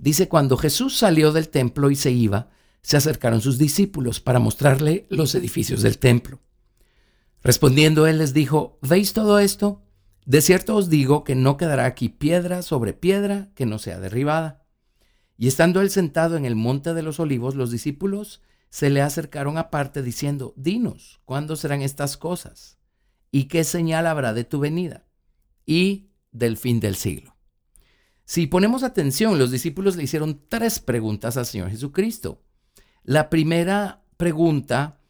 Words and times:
Dice, 0.00 0.28
cuando 0.28 0.56
Jesús 0.56 0.96
salió 0.96 1.30
del 1.30 1.50
templo 1.50 1.90
y 1.90 1.94
se 1.94 2.10
iba, 2.10 2.48
se 2.80 2.96
acercaron 2.96 3.42
sus 3.42 3.58
discípulos 3.58 4.18
para 4.18 4.38
mostrarle 4.38 5.06
los 5.10 5.34
edificios 5.34 5.82
del 5.82 5.98
templo. 5.98 6.40
Respondiendo 7.42 8.06
él 8.06 8.16
les 8.16 8.32
dijo, 8.32 8.78
¿veis 8.80 9.12
todo 9.12 9.38
esto? 9.38 9.82
De 10.24 10.40
cierto 10.40 10.74
os 10.74 10.88
digo 10.88 11.22
que 11.22 11.34
no 11.34 11.58
quedará 11.58 11.84
aquí 11.84 12.08
piedra 12.08 12.62
sobre 12.62 12.94
piedra 12.94 13.50
que 13.54 13.66
no 13.66 13.78
sea 13.78 14.00
derribada. 14.00 14.64
Y 15.36 15.48
estando 15.48 15.82
él 15.82 15.90
sentado 15.90 16.38
en 16.38 16.46
el 16.46 16.56
monte 16.56 16.94
de 16.94 17.02
los 17.02 17.20
olivos, 17.20 17.54
los 17.54 17.70
discípulos 17.70 18.40
se 18.70 18.88
le 18.88 19.02
acercaron 19.02 19.58
aparte 19.58 20.02
diciendo, 20.02 20.54
Dinos, 20.56 21.20
¿cuándo 21.26 21.56
serán 21.56 21.82
estas 21.82 22.16
cosas? 22.16 22.78
¿Y 23.30 23.44
qué 23.44 23.64
señal 23.64 24.06
habrá 24.06 24.32
de 24.32 24.44
tu 24.44 24.60
venida? 24.60 25.04
Y 25.66 26.08
del 26.32 26.56
fin 26.56 26.80
del 26.80 26.96
siglo. 26.96 27.36
Si 28.30 28.46
ponemos 28.46 28.84
atención, 28.84 29.40
los 29.40 29.50
discípulos 29.50 29.96
le 29.96 30.04
hicieron 30.04 30.40
tres 30.48 30.78
preguntas 30.78 31.36
al 31.36 31.46
Señor 31.46 31.68
Jesucristo. 31.68 32.40
La 33.02 33.28
primera 33.28 34.04
pregunta 34.16 35.00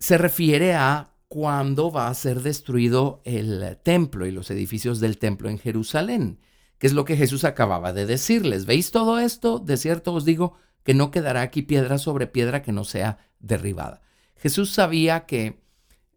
se 0.00 0.18
refiere 0.18 0.74
a 0.74 1.12
cuándo 1.28 1.92
va 1.92 2.08
a 2.08 2.14
ser 2.14 2.42
destruido 2.42 3.22
el 3.24 3.78
templo 3.84 4.26
y 4.26 4.32
los 4.32 4.50
edificios 4.50 4.98
del 4.98 5.18
templo 5.18 5.48
en 5.48 5.60
Jerusalén, 5.60 6.40
que 6.78 6.88
es 6.88 6.92
lo 6.92 7.04
que 7.04 7.16
Jesús 7.16 7.44
acababa 7.44 7.92
de 7.92 8.04
decirles. 8.04 8.66
¿Veis 8.66 8.90
todo 8.90 9.20
esto? 9.20 9.60
De 9.60 9.76
cierto 9.76 10.12
os 10.12 10.24
digo 10.24 10.56
que 10.82 10.92
no 10.92 11.12
quedará 11.12 11.42
aquí 11.42 11.62
piedra 11.62 11.98
sobre 11.98 12.26
piedra 12.26 12.62
que 12.62 12.72
no 12.72 12.82
sea 12.82 13.18
derribada. 13.38 14.02
Jesús 14.34 14.72
sabía 14.72 15.24
que 15.24 15.62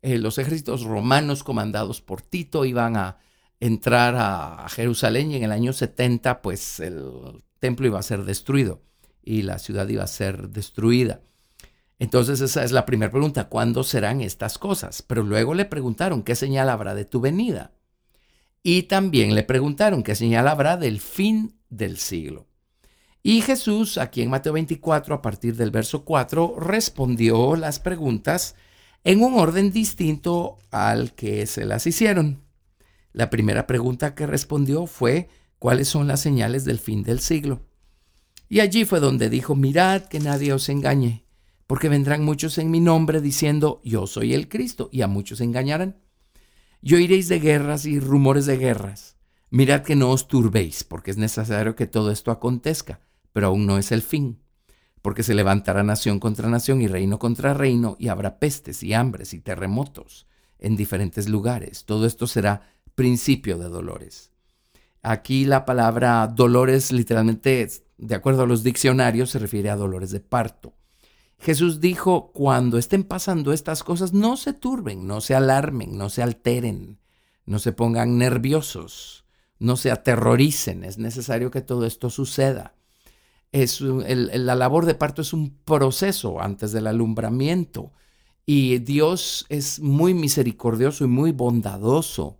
eh, 0.01 0.17
los 0.17 0.39
ejércitos 0.39 0.81
romanos 0.81 1.43
comandados 1.43 2.01
por 2.01 2.23
Tito 2.23 2.65
iban 2.65 2.97
a 2.97 3.19
entrar 3.59 4.15
a 4.17 4.67
Jerusalén 4.69 5.31
y 5.31 5.35
en 5.37 5.43
el 5.43 5.51
año 5.51 5.73
70 5.73 6.41
pues 6.41 6.79
el 6.79 7.43
templo 7.59 7.87
iba 7.87 7.99
a 7.99 8.03
ser 8.03 8.23
destruido 8.23 8.81
y 9.23 9.41
la 9.41 9.59
ciudad 9.59 9.87
iba 9.87 10.03
a 10.03 10.07
ser 10.07 10.49
destruida. 10.49 11.21
Entonces 11.99 12.41
esa 12.41 12.63
es 12.63 12.71
la 12.71 12.85
primera 12.85 13.11
pregunta, 13.11 13.49
¿cuándo 13.49 13.83
serán 13.83 14.21
estas 14.21 14.57
cosas? 14.57 15.01
Pero 15.01 15.23
luego 15.23 15.53
le 15.53 15.65
preguntaron, 15.65 16.23
¿qué 16.23 16.35
señal 16.35 16.69
habrá 16.69 16.93
de 16.93 17.05
tu 17.05 17.19
venida? 17.19 17.71
Y 18.61 18.83
también 18.83 19.33
le 19.33 19.43
preguntaron, 19.43 20.03
¿qué 20.03 20.13
señal 20.13 20.47
habrá 20.47 20.77
del 20.77 20.99
fin 20.99 21.55
del 21.69 21.97
siglo? 21.97 22.47
Y 23.23 23.41
Jesús, 23.41 23.97
aquí 23.97 24.21
en 24.21 24.29
Mateo 24.29 24.53
24, 24.53 25.15
a 25.15 25.21
partir 25.21 25.55
del 25.55 25.71
verso 25.71 26.05
4, 26.05 26.55
respondió 26.59 27.55
las 27.55 27.79
preguntas 27.79 28.55
en 29.03 29.23
un 29.23 29.33
orden 29.33 29.71
distinto 29.71 30.59
al 30.71 31.13
que 31.13 31.45
se 31.47 31.65
las 31.65 31.87
hicieron. 31.87 32.46
La 33.13 33.29
primera 33.29 33.67
pregunta 33.67 34.15
que 34.15 34.27
respondió 34.27 34.85
fue, 34.85 35.29
¿cuáles 35.59 35.87
son 35.87 36.07
las 36.07 36.21
señales 36.21 36.65
del 36.65 36.79
fin 36.79 37.03
del 37.03 37.19
siglo? 37.19 37.61
Y 38.49 38.59
allí 38.59 38.85
fue 38.85 38.99
donde 38.99 39.29
dijo, 39.29 39.55
mirad 39.55 40.03
que 40.03 40.19
nadie 40.19 40.53
os 40.53 40.69
engañe 40.69 41.27
porque 41.67 41.89
vendrán 41.89 42.23
muchos 42.23 42.57
en 42.57 42.71
mi 42.71 42.79
nombre 42.79 43.19
diciendo, 43.19 43.81
yo 43.83 44.07
soy 44.07 44.33
el 44.33 44.47
Cristo, 44.47 44.89
y 44.91 45.01
a 45.01 45.07
muchos 45.07 45.41
engañarán. 45.41 45.97
Y 46.81 46.95
oiréis 46.95 47.27
de 47.27 47.39
guerras 47.39 47.85
y 47.85 47.99
rumores 47.99 48.45
de 48.45 48.57
guerras. 48.57 49.17
Mirad 49.49 49.81
que 49.81 49.95
no 49.95 50.11
os 50.11 50.29
turbéis, 50.29 50.85
porque 50.85 51.11
es 51.11 51.17
necesario 51.17 51.75
que 51.75 51.85
todo 51.85 52.09
esto 52.09 52.31
acontezca, 52.31 53.01
pero 53.33 53.47
aún 53.47 53.65
no 53.65 53.77
es 53.77 53.91
el 53.91 54.01
fin, 54.01 54.39
porque 55.01 55.23
se 55.23 55.33
levantará 55.33 55.83
nación 55.83 56.19
contra 56.19 56.49
nación 56.49 56.81
y 56.81 56.87
reino 56.87 57.19
contra 57.19 57.53
reino, 57.53 57.97
y 57.99 58.07
habrá 58.07 58.39
pestes 58.39 58.81
y 58.81 58.93
hambres 58.93 59.33
y 59.33 59.41
terremotos 59.41 60.25
en 60.59 60.77
diferentes 60.77 61.27
lugares. 61.27 61.83
Todo 61.83 62.05
esto 62.05 62.27
será 62.27 62.76
principio 62.97 63.59
de 63.59 63.69
dolores. 63.69 64.31
Aquí 65.03 65.45
la 65.45 65.65
palabra 65.65 66.25
dolores 66.25 66.91
literalmente, 66.91 67.69
de 67.97 68.15
acuerdo 68.15 68.41
a 68.41 68.47
los 68.47 68.63
diccionarios, 68.63 69.29
se 69.29 69.37
refiere 69.37 69.69
a 69.69 69.75
dolores 69.75 70.09
de 70.09 70.19
parto. 70.19 70.73
Jesús 71.37 71.79
dijo, 71.79 72.31
cuando 72.33 72.79
estén 72.79 73.03
pasando 73.03 73.53
estas 73.53 73.83
cosas, 73.83 74.13
no 74.13 74.35
se 74.35 74.53
turben, 74.53 75.05
no 75.05 75.21
se 75.21 75.35
alarmen, 75.35 75.95
no 75.95 76.09
se 76.09 76.23
alteren, 76.23 76.97
no 77.45 77.59
se 77.59 77.71
pongan 77.71 78.17
nerviosos, 78.17 79.25
no 79.59 79.77
se 79.77 79.91
aterroricen. 79.91 80.83
Es 80.83 80.97
necesario 80.97 81.51
que 81.51 81.61
todo 81.61 81.85
esto 81.85 82.09
suceda. 82.09 82.73
Es, 83.51 83.79
la 83.79 84.55
labor 84.55 84.87
de 84.87 84.95
parto 84.95 85.21
es 85.21 85.33
un 85.33 85.55
proceso 85.63 86.41
antes 86.41 86.71
del 86.71 86.87
alumbramiento 86.87 87.93
y 88.43 88.79
Dios 88.79 89.45
es 89.49 89.79
muy 89.79 90.15
misericordioso 90.15 91.05
y 91.05 91.07
muy 91.07 91.31
bondadoso. 91.31 92.39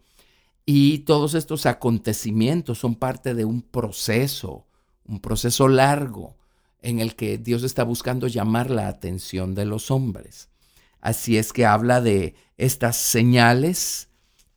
Y 0.69 0.99
todos 0.99 1.33
estos 1.33 1.65
acontecimientos 1.65 2.77
son 2.79 2.95
parte 2.95 3.33
de 3.33 3.45
un 3.45 3.61
proceso, 3.61 4.67
un 5.05 5.21
proceso 5.21 5.69
largo 5.69 6.35
en 6.81 6.99
el 6.99 7.15
que 7.15 7.37
Dios 7.37 7.63
está 7.63 7.85
buscando 7.85 8.27
llamar 8.27 8.69
la 8.69 8.89
atención 8.89 9.55
de 9.55 9.63
los 9.63 9.91
hombres. 9.91 10.49
Así 10.99 11.37
es 11.37 11.53
que 11.53 11.65
habla 11.65 12.01
de 12.01 12.35
estas 12.57 12.97
señales 12.97 14.09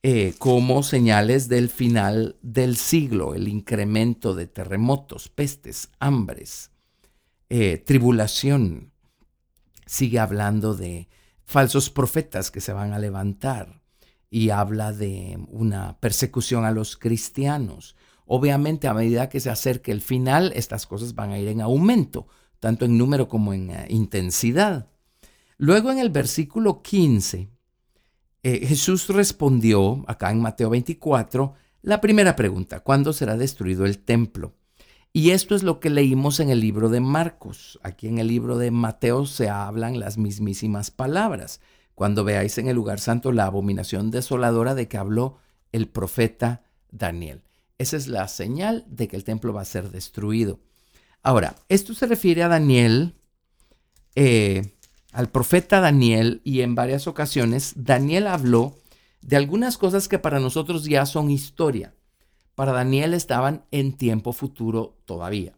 eh, 0.03 0.35
como 0.39 0.83
señales 0.83 1.49
del 1.49 1.69
final 1.69 2.37
del 2.43 2.77
siglo, 2.77 3.35
el 3.37 3.47
incremento 3.47 4.35
de 4.35 4.49
terremotos, 4.49 5.29
pestes, 5.29 5.91
hambres, 6.01 6.73
eh, 7.51 7.79
tribulación. 7.79 8.91
Sigue 9.87 10.19
hablando 10.19 10.75
de 10.75 11.09
falsos 11.45 11.89
profetas 11.89 12.51
que 12.51 12.61
se 12.61 12.73
van 12.73 12.95
a 12.95 12.99
levantar 12.99 13.80
y 14.31 14.51
habla 14.51 14.93
de 14.93 15.39
una 15.49 15.99
persecución 15.99 16.65
a 16.65 16.71
los 16.71 16.97
cristianos 16.97 17.97
Obviamente, 18.33 18.87
a 18.87 18.95
medida 18.95 19.29
que 19.29 19.41
se 19.41 19.51
acerque 19.51 19.91
el 19.91 20.01
final, 20.01 20.53
estas 20.55 20.87
cosas 20.87 21.17
van 21.17 21.33
a 21.33 21.39
ir 21.41 21.49
en 21.49 21.61
aumento, 21.61 22.29
tanto 22.61 22.85
en 22.85 22.97
número 22.97 23.27
como 23.27 23.53
en 23.53 23.71
eh, 23.71 23.87
intensidad. 23.89 24.89
Luego 25.59 25.91
en 25.91 25.99
el 25.99 26.11
versículo 26.11 26.81
15, 26.81 27.51
eh, 28.45 28.67
Jesús 28.69 29.09
respondió, 29.09 30.05
acá 30.07 30.31
en 30.31 30.41
Mateo 30.41 30.71
24, 30.71 31.55
la 31.83 32.01
primera 32.01 32.37
pregunta, 32.37 32.79
¿cuándo 32.79 33.13
será 33.13 33.37
destruido 33.37 33.85
el 33.85 33.99
templo? 33.99 34.55
Y 35.13 35.31
esto 35.31 35.57
es 35.57 35.65
lo 35.65 35.81
que 35.81 35.91
leímos 35.91 36.39
en 36.39 36.51
el 36.51 36.61
libro 36.61 36.89
de 36.89 37.01
Marcos. 37.01 37.81
Aquí 37.83 38.07
en 38.07 38.19
el 38.19 38.29
libro 38.29 38.59
de 38.59 38.71
Mateo 38.71 39.27
se 39.27 39.49
hablan 39.49 39.99
las 39.99 40.19
mismísimas 40.19 40.93
palabras. 40.93 41.61
Cuando 42.01 42.25
veáis 42.25 42.57
en 42.57 42.67
el 42.67 42.77
lugar 42.77 42.99
santo 42.99 43.31
la 43.31 43.45
abominación 43.45 44.11
desoladora 44.11 44.75
de 44.75 44.89
que 44.89 44.97
habló 44.97 45.37
el 45.71 45.87
profeta 45.87 46.63
Daniel. 46.91 47.43
Esa 47.77 47.99
es 47.99 48.09
la 48.09 48.27
señal 48.27 48.87
de 48.89 49.07
que 49.07 49.17
el 49.17 49.25
templo 49.25 49.53
va 49.53 49.61
a 49.61 49.67
ser 49.67 49.91
destruido. 49.91 50.61
Ahora, 51.23 51.57
esto 51.69 51.93
se 51.93 52.07
refiere 52.07 52.43
a 52.43 52.49
Daniel, 52.49 53.17
eh, 54.15 54.73
al 55.13 55.29
profeta 55.29 55.81
Daniel, 55.81 56.41
y 56.43 56.63
en 56.63 56.75
varias 56.75 57.07
ocasiones 57.07 57.75
Daniel 57.77 58.29
habló 58.29 58.79
de 59.21 59.37
algunas 59.37 59.77
cosas 59.77 60.09
que 60.09 60.19
para 60.19 60.41
nosotros 60.41 60.87
ya 60.87 61.05
son 61.05 61.31
historia. 61.31 61.93
Para 62.55 62.73
Daniel 62.73 63.13
estaban 63.13 63.67
en 63.73 63.93
tiempo 63.93 64.33
futuro 64.33 64.97
todavía. 65.05 65.53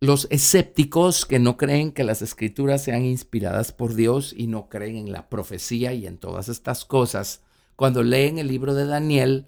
Los 0.00 0.28
escépticos 0.30 1.24
que 1.24 1.38
no 1.38 1.56
creen 1.56 1.90
que 1.90 2.04
las 2.04 2.20
escrituras 2.20 2.84
sean 2.84 3.06
inspiradas 3.06 3.72
por 3.72 3.94
Dios 3.94 4.34
y 4.36 4.46
no 4.46 4.68
creen 4.68 4.96
en 4.96 5.10
la 5.10 5.30
profecía 5.30 5.94
y 5.94 6.06
en 6.06 6.18
todas 6.18 6.50
estas 6.50 6.84
cosas, 6.84 7.40
cuando 7.76 8.02
leen 8.02 8.38
el 8.38 8.48
libro 8.48 8.74
de 8.74 8.84
Daniel, 8.84 9.46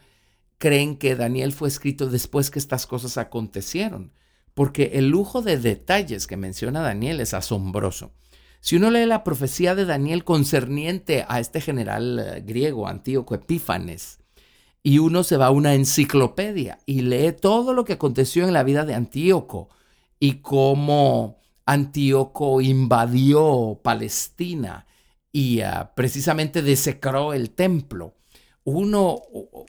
creen 0.56 0.97
que 0.97 1.17
Daniel 1.17 1.53
fue 1.53 1.69
escrito 1.69 2.09
después 2.09 2.50
que 2.50 2.59
estas 2.59 2.87
cosas 2.87 3.19
acontecieron, 3.19 4.15
porque 4.55 4.93
el 4.95 5.11
lujo 5.11 5.43
de 5.43 5.59
detalles 5.59 6.27
que 6.27 6.39
menciona 6.39 6.81
Daniel 6.81 7.21
es 7.21 7.35
asombroso. 7.35 8.12
Si 8.61 8.77
uno 8.77 8.91
lee 8.91 9.05
la 9.05 9.25
profecía 9.25 9.75
de 9.75 9.85
Daniel 9.85 10.25
concerniente 10.25 11.27
a 11.29 11.41
este 11.41 11.61
general 11.61 12.19
eh, 12.19 12.41
griego, 12.41 12.89
Antíoco 12.89 13.35
Epífanes, 13.35 14.21
y 14.83 14.99
uno 14.99 15.25
se 15.25 15.37
va 15.37 15.49
a 15.49 15.50
una 15.50 15.75
enciclopedia 15.75 16.79
y 16.87 17.03
lee 17.03 17.33
todo 17.33 17.75
lo 17.75 17.85
que 17.85 17.93
aconteció 17.93 18.47
en 18.47 18.55
la 18.55 18.62
vida 18.62 18.87
de 18.87 18.95
Antíoco 18.95 19.69
y 20.20 20.35
cómo 20.41 21.38
Antíoco 21.67 22.61
invadió 22.61 23.81
Palestina 23.82 24.87
y 25.32 25.61
ah, 25.61 25.93
precisamente 25.94 26.62
desecró 26.62 27.32
el 27.32 27.50
templo. 27.50 28.15
Uno, 28.65 29.23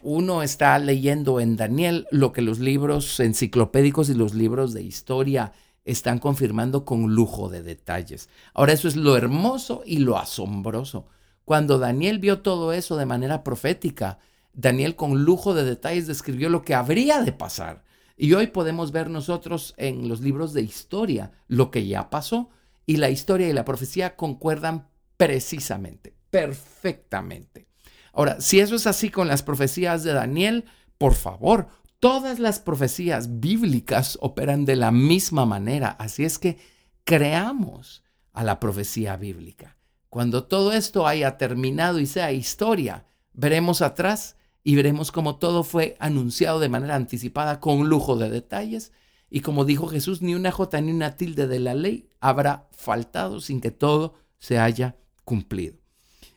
uno 0.04 0.44
está 0.44 0.78
leyendo 0.80 1.40
en 1.40 1.56
Daniel 1.56 2.08
lo 2.12 2.32
que 2.32 2.42
los 2.42 2.60
libros 2.60 3.20
enciclopédicos 3.20 4.10
y 4.10 4.14
los 4.14 4.34
libros 4.34 4.74
de 4.74 4.84
historia 4.84 5.54
están 5.86 6.20
confirmando 6.20 6.86
con 6.86 7.16
lujo 7.16 7.50
de 7.50 7.64
detalles. 7.64 8.30
Ahora 8.54 8.74
eso 8.74 8.88
es 8.88 8.96
lo 8.96 9.16
hermoso 9.16 9.84
y 9.86 10.00
lo 10.00 10.18
asombroso. 10.18 11.08
Cuando 11.46 11.80
Daniel 11.80 12.20
vio 12.20 12.42
todo 12.42 12.74
eso 12.74 12.96
de 12.96 13.06
manera 13.06 13.44
profética, 13.44 14.20
Daniel 14.54 14.96
con 14.96 15.24
lujo 15.24 15.54
de 15.54 15.64
detalles 15.64 16.06
describió 16.06 16.50
lo 16.50 16.64
que 16.64 16.76
habría 16.76 17.22
de 17.22 17.32
pasar. 17.32 17.84
Y 18.22 18.34
hoy 18.34 18.48
podemos 18.48 18.92
ver 18.92 19.10
nosotros 19.10 19.74
en 19.78 20.10
los 20.10 20.20
libros 20.20 20.52
de 20.52 20.62
historia 20.62 21.32
lo 21.48 21.72
que 21.72 21.88
ya 21.88 22.10
pasó 22.10 22.50
y 22.86 22.98
la 22.98 23.10
historia 23.10 23.48
y 23.48 23.54
la 23.54 23.64
profecía 23.64 24.18
concuerdan 24.18 24.90
precisamente, 25.16 26.14
perfectamente. 26.30 27.70
Ahora, 28.12 28.42
si 28.42 28.60
eso 28.60 28.76
es 28.76 28.88
así 28.88 29.10
con 29.10 29.30
las 29.30 29.42
profecías 29.42 30.04
de 30.04 30.12
Daniel, 30.12 30.66
por 30.98 31.14
favor, 31.14 31.70
todas 32.02 32.40
las 32.40 32.60
profecías 32.60 33.40
bíblicas 33.40 34.18
operan 34.20 34.66
de 34.66 34.76
la 34.76 34.92
misma 34.92 35.46
manera. 35.46 35.88
Así 35.92 36.26
es 36.26 36.40
que 36.40 36.58
creamos 37.06 38.04
a 38.34 38.44
la 38.44 38.60
profecía 38.60 39.16
bíblica. 39.16 39.78
Cuando 40.10 40.44
todo 40.44 40.74
esto 40.74 41.08
haya 41.08 41.38
terminado 41.38 42.02
y 42.02 42.06
sea 42.06 42.34
historia, 42.34 43.06
veremos 43.32 43.82
atrás 43.82 44.36
y 44.70 44.76
veremos 44.76 45.12
cómo 45.12 45.38
todo 45.38 45.64
fue 45.64 45.98
anunciado 46.00 46.60
de 46.60 46.70
manera 46.70 46.94
anticipada 46.94 47.60
con 47.60 47.90
lujo 47.90 48.18
de 48.18 48.30
detalles. 48.30 48.92
Y 49.28 49.40
como 49.40 49.66
dijo 49.66 49.88
Jesús, 49.88 50.22
ni 50.22 50.36
una 50.36 50.52
jota 50.52 50.80
ni 50.80 50.92
una 50.92 51.18
tilde 51.18 51.48
de 51.48 51.60
la 51.60 51.74
ley 51.74 52.08
habrá 52.20 52.68
faltado 52.72 53.42
sin 53.42 53.62
que 53.62 53.72
todo 53.72 54.14
se 54.38 54.60
haya 54.60 54.96
cumplido. 55.26 55.80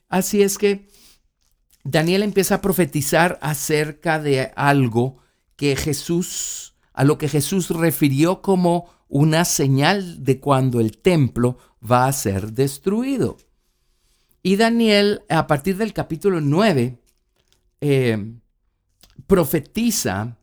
Así 0.09 0.41
es 0.41 0.57
que 0.57 0.89
Daniel 1.85 2.23
empieza 2.23 2.55
a 2.55 2.61
profetizar 2.63 3.39
acerca 3.43 4.19
de 4.19 4.51
algo 4.57 5.19
que 5.55 5.77
Jesús, 5.77 6.73
a 6.95 7.05
lo 7.05 7.19
que 7.19 7.29
Jesús 7.29 7.69
refirió 7.69 8.41
como 8.41 8.89
una 9.09 9.45
señal 9.45 10.25
de 10.25 10.41
cuando 10.41 10.81
el 10.81 10.97
templo 10.97 11.59
va 11.85 12.07
a 12.07 12.13
ser 12.15 12.53
destruido. 12.53 13.37
Y 14.43 14.57
Daniel, 14.57 15.21
a 15.29 15.47
partir 15.47 15.77
del 15.77 15.93
capítulo 15.93 16.41
9, 16.41 17.02
eh, 17.83 18.17
profetiza 19.27 20.39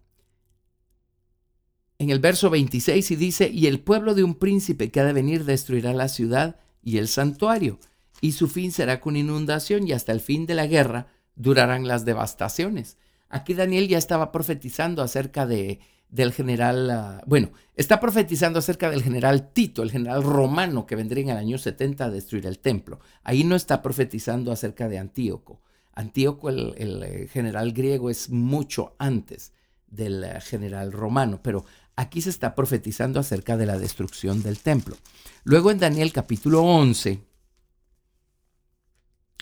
en 1.97 2.09
el 2.09 2.19
verso 2.19 2.49
26 2.49 3.11
y 3.11 3.15
dice, 3.15 3.49
y 3.49 3.67
el 3.67 3.79
pueblo 3.79 4.13
de 4.13 4.23
un 4.23 4.35
príncipe 4.35 4.91
que 4.91 4.99
ha 4.99 5.05
de 5.05 5.13
venir 5.13 5.45
destruirá 5.45 5.93
la 5.93 6.09
ciudad 6.09 6.57
y 6.83 6.97
el 6.97 7.07
santuario, 7.07 7.79
y 8.19 8.33
su 8.33 8.47
fin 8.47 8.73
será 8.73 8.99
con 8.99 9.15
inundación, 9.15 9.87
y 9.87 9.93
hasta 9.93 10.11
el 10.11 10.19
fin 10.19 10.45
de 10.45 10.55
la 10.55 10.67
guerra 10.67 11.07
durarán 11.35 11.87
las 11.87 12.03
devastaciones. 12.03 12.97
Aquí 13.29 13.53
Daniel 13.53 13.87
ya 13.87 13.97
estaba 13.97 14.33
profetizando 14.33 15.01
acerca 15.01 15.45
de, 15.45 15.79
del 16.09 16.33
general, 16.33 16.89
ah, 16.89 17.23
bueno, 17.25 17.51
está 17.75 18.01
profetizando 18.01 18.59
acerca 18.59 18.89
del 18.89 19.01
general 19.01 19.53
Tito, 19.53 19.81
el 19.81 19.91
general 19.91 20.23
romano 20.23 20.85
que 20.85 20.97
vendría 20.97 21.23
en 21.23 21.29
el 21.29 21.37
año 21.37 21.57
70 21.57 22.05
a 22.05 22.09
destruir 22.09 22.45
el 22.47 22.59
templo. 22.59 22.99
Ahí 23.23 23.45
no 23.45 23.55
está 23.55 23.81
profetizando 23.81 24.51
acerca 24.51 24.89
de 24.89 24.97
Antíoco. 24.99 25.61
Antíoco, 25.99 26.49
el, 26.49 27.03
eh, 27.03 27.27
general 27.27 27.73
griego, 27.73 28.09
es 28.09 28.29
mucho 28.29 28.95
antes 28.99 29.51
del 29.85 30.23
eh, 30.23 30.39
general 30.39 30.93
romano, 30.93 31.41
pero 31.43 31.65
aquí 31.97 32.21
se 32.21 32.29
está 32.29 32.55
profetizando 32.55 33.19
acerca 33.19 33.57
de 33.57 33.65
la 33.65 33.77
destrucción 33.77 34.41
del 34.41 34.59
templo. 34.59 34.95
Luego 35.43 35.71
en 35.71 35.79
Daniel 35.79 36.13
capítulo 36.13 36.63
11, 36.63 37.21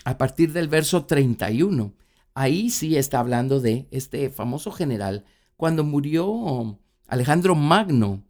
a 0.04 0.18
partir 0.18 0.51
del 0.51 0.68
verso 0.68 1.06
31, 1.06 1.94
ahí 2.33 2.71
sí 2.71 2.98
está 2.98 3.19
hablando 3.19 3.59
de 3.59 3.88
este 3.92 4.31
famoso 4.31 4.71
general. 4.71 5.25
Cuando 5.57 5.83
murió 5.83 6.80
Alejandro 7.06 7.54
Magno, 7.54 8.24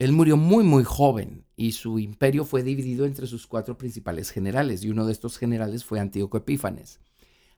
él 0.00 0.10
murió 0.10 0.36
muy, 0.36 0.64
muy 0.64 0.82
joven 0.82 1.44
y 1.54 1.72
su 1.72 2.00
imperio 2.00 2.44
fue 2.44 2.64
dividido 2.64 3.06
entre 3.06 3.28
sus 3.28 3.46
cuatro 3.46 3.78
principales 3.78 4.32
generales 4.32 4.82
y 4.82 4.90
uno 4.90 5.06
de 5.06 5.12
estos 5.12 5.38
generales 5.38 5.84
fue 5.84 6.00
Antíoco 6.00 6.38
Epífanes. 6.38 6.98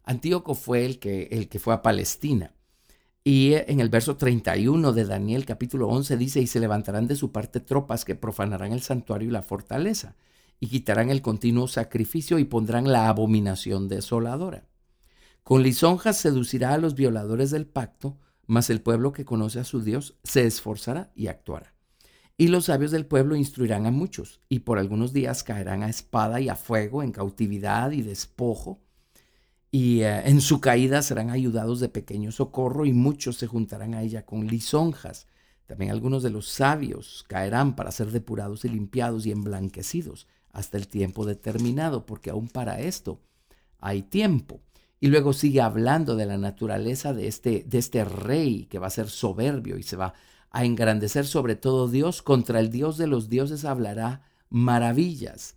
Antíoco 0.09 0.55
fue 0.55 0.87
el 0.87 0.99
que, 0.99 1.29
el 1.33 1.51
que 1.51 1.59
fue 1.59 1.75
a 1.75 1.83
Palestina. 1.83 2.55
Y 3.25 3.53
en 3.53 3.81
el 3.81 3.91
verso 3.91 4.17
31 4.17 4.95
de 4.95 5.05
Daniel 5.05 5.45
capítulo 5.45 5.87
11 5.89 6.17
dice, 6.17 6.41
y 6.41 6.47
se 6.47 6.61
levantarán 6.61 7.07
de 7.07 7.15
su 7.15 7.31
parte 7.31 7.61
tropas 7.61 8.07
que 8.07 8.15
profanarán 8.15 8.73
el 8.73 8.81
santuario 8.81 9.29
y 9.29 9.33
la 9.33 9.43
fortaleza, 9.43 10.17
y 10.61 10.69
quitarán 10.69 11.11
el 11.11 11.21
continuo 11.21 11.69
sacrificio 11.69 12.39
y 12.39 12.45
pondrán 12.45 12.91
la 12.91 13.11
abominación 13.11 13.87
desoladora. 13.87 14.67
Con 15.45 15.63
lisonjas 15.63 16.17
seducirá 16.17 16.73
a 16.73 16.79
los 16.79 16.95
violadores 16.95 17.51
del 17.51 17.67
pacto, 17.67 18.17
mas 18.47 18.71
el 18.71 18.81
pueblo 18.81 19.13
que 19.13 19.27
conoce 19.27 19.61
a 19.61 19.65
su 19.65 19.83
Dios 19.83 20.17
se 20.25 20.47
esforzará 20.47 21.13
y 21.15 21.27
actuará. 21.27 21.75
Y 22.39 22.49
los 22.49 22.65
sabios 22.65 22.93
del 22.93 23.05
pueblo 23.05 23.37
instruirán 23.37 23.85
a 23.85 23.91
muchos, 23.91 24.41
y 24.49 24.61
por 24.61 24.79
algunos 24.79 25.13
días 25.13 25.45
caerán 25.45 25.83
a 25.83 25.91
espada 25.91 26.41
y 26.41 26.49
a 26.49 26.57
fuego, 26.57 27.03
en 27.03 27.13
cautividad 27.13 27.91
y 27.91 28.01
despojo, 28.01 28.81
y 29.71 30.01
eh, 30.01 30.29
en 30.29 30.41
su 30.41 30.61
caída 30.61 31.03
serán 31.03 31.31
ayudados 31.31 31.81
de 31.81 31.89
pequeño 31.89 32.33
socorro 32.33 32.87
y 32.87 32.93
muchos 32.93 33.37
se 33.37 33.47
juntarán 33.47 33.95
a 33.95 34.03
ella 34.03 34.25
con 34.25 34.47
lisonjas. 34.47 35.27
También 35.67 35.91
algunos 35.91 36.23
de 36.23 36.31
los 36.31 36.49
sabios 36.49 37.25
caerán 37.29 37.77
para 37.77 37.93
ser 37.93 38.11
depurados 38.11 38.65
y 38.65 38.71
limpiados 38.71 39.27
y 39.27 39.33
emblanquecidos 39.33 40.27
hasta 40.53 40.79
el 40.79 40.89
tiempo 40.89 41.27
determinado, 41.27 42.07
porque 42.07 42.31
aún 42.31 42.49
para 42.49 42.81
esto 42.81 43.21
hay 43.79 44.03
tiempo. 44.03 44.61
Y 45.01 45.09
luego 45.09 45.33
sigue 45.33 45.61
hablando 45.61 46.17
de 46.17 46.27
la 46.27 46.39
naturaleza 46.39 47.13
de 47.13 47.29
este, 47.29 47.65
de 47.69 47.79
este 47.79 48.05
rey 48.05 48.65
que 48.65 48.79
va 48.79 48.89
a 48.89 48.91
ser 48.91 49.09
soberbio 49.09 49.79
y 49.79 49.83
se 49.83 49.97
va 49.97 50.15
a 50.51 50.65
engrandecer 50.65 51.27
sobre 51.27 51.55
todo 51.55 51.89
Dios. 51.89 52.23
Contra 52.23 52.59
el 52.59 52.71
Dios 52.71 52.97
de 52.97 53.07
los 53.07 53.29
dioses 53.29 53.65
hablará 53.65 54.23
maravillas. 54.49 55.55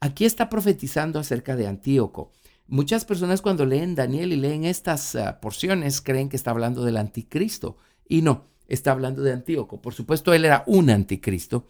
Aquí 0.00 0.24
está 0.24 0.48
profetizando 0.48 1.18
acerca 1.18 1.56
de 1.56 1.66
Antíoco. 1.66 2.32
Muchas 2.68 3.04
personas 3.04 3.40
cuando 3.42 3.64
leen 3.64 3.94
Daniel 3.94 4.32
y 4.32 4.36
leen 4.36 4.64
estas 4.64 5.16
ah, 5.16 5.40
porciones 5.40 6.00
creen 6.00 6.28
que 6.28 6.36
está 6.36 6.50
hablando 6.50 6.84
del 6.84 6.98
anticristo 6.98 7.76
y 8.06 8.22
no, 8.22 8.44
está 8.66 8.92
hablando 8.92 9.22
de 9.22 9.32
Antíoco. 9.32 9.80
Por 9.80 9.94
supuesto, 9.94 10.34
él 10.34 10.44
era 10.44 10.64
un 10.66 10.90
anticristo 10.90 11.66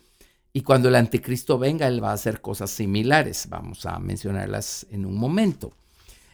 y 0.52 0.62
cuando 0.62 0.88
el 0.88 0.97
anticristo 0.97 1.59
venga, 1.59 1.87
él 1.87 2.02
va 2.02 2.11
a 2.11 2.14
hacer 2.14 2.40
cosas 2.40 2.71
similares. 2.71 3.49
Vamos 3.49 3.87
a 3.87 3.99
mencionarlas 3.99 4.87
en 4.90 5.07
un 5.07 5.17
momento. 5.17 5.73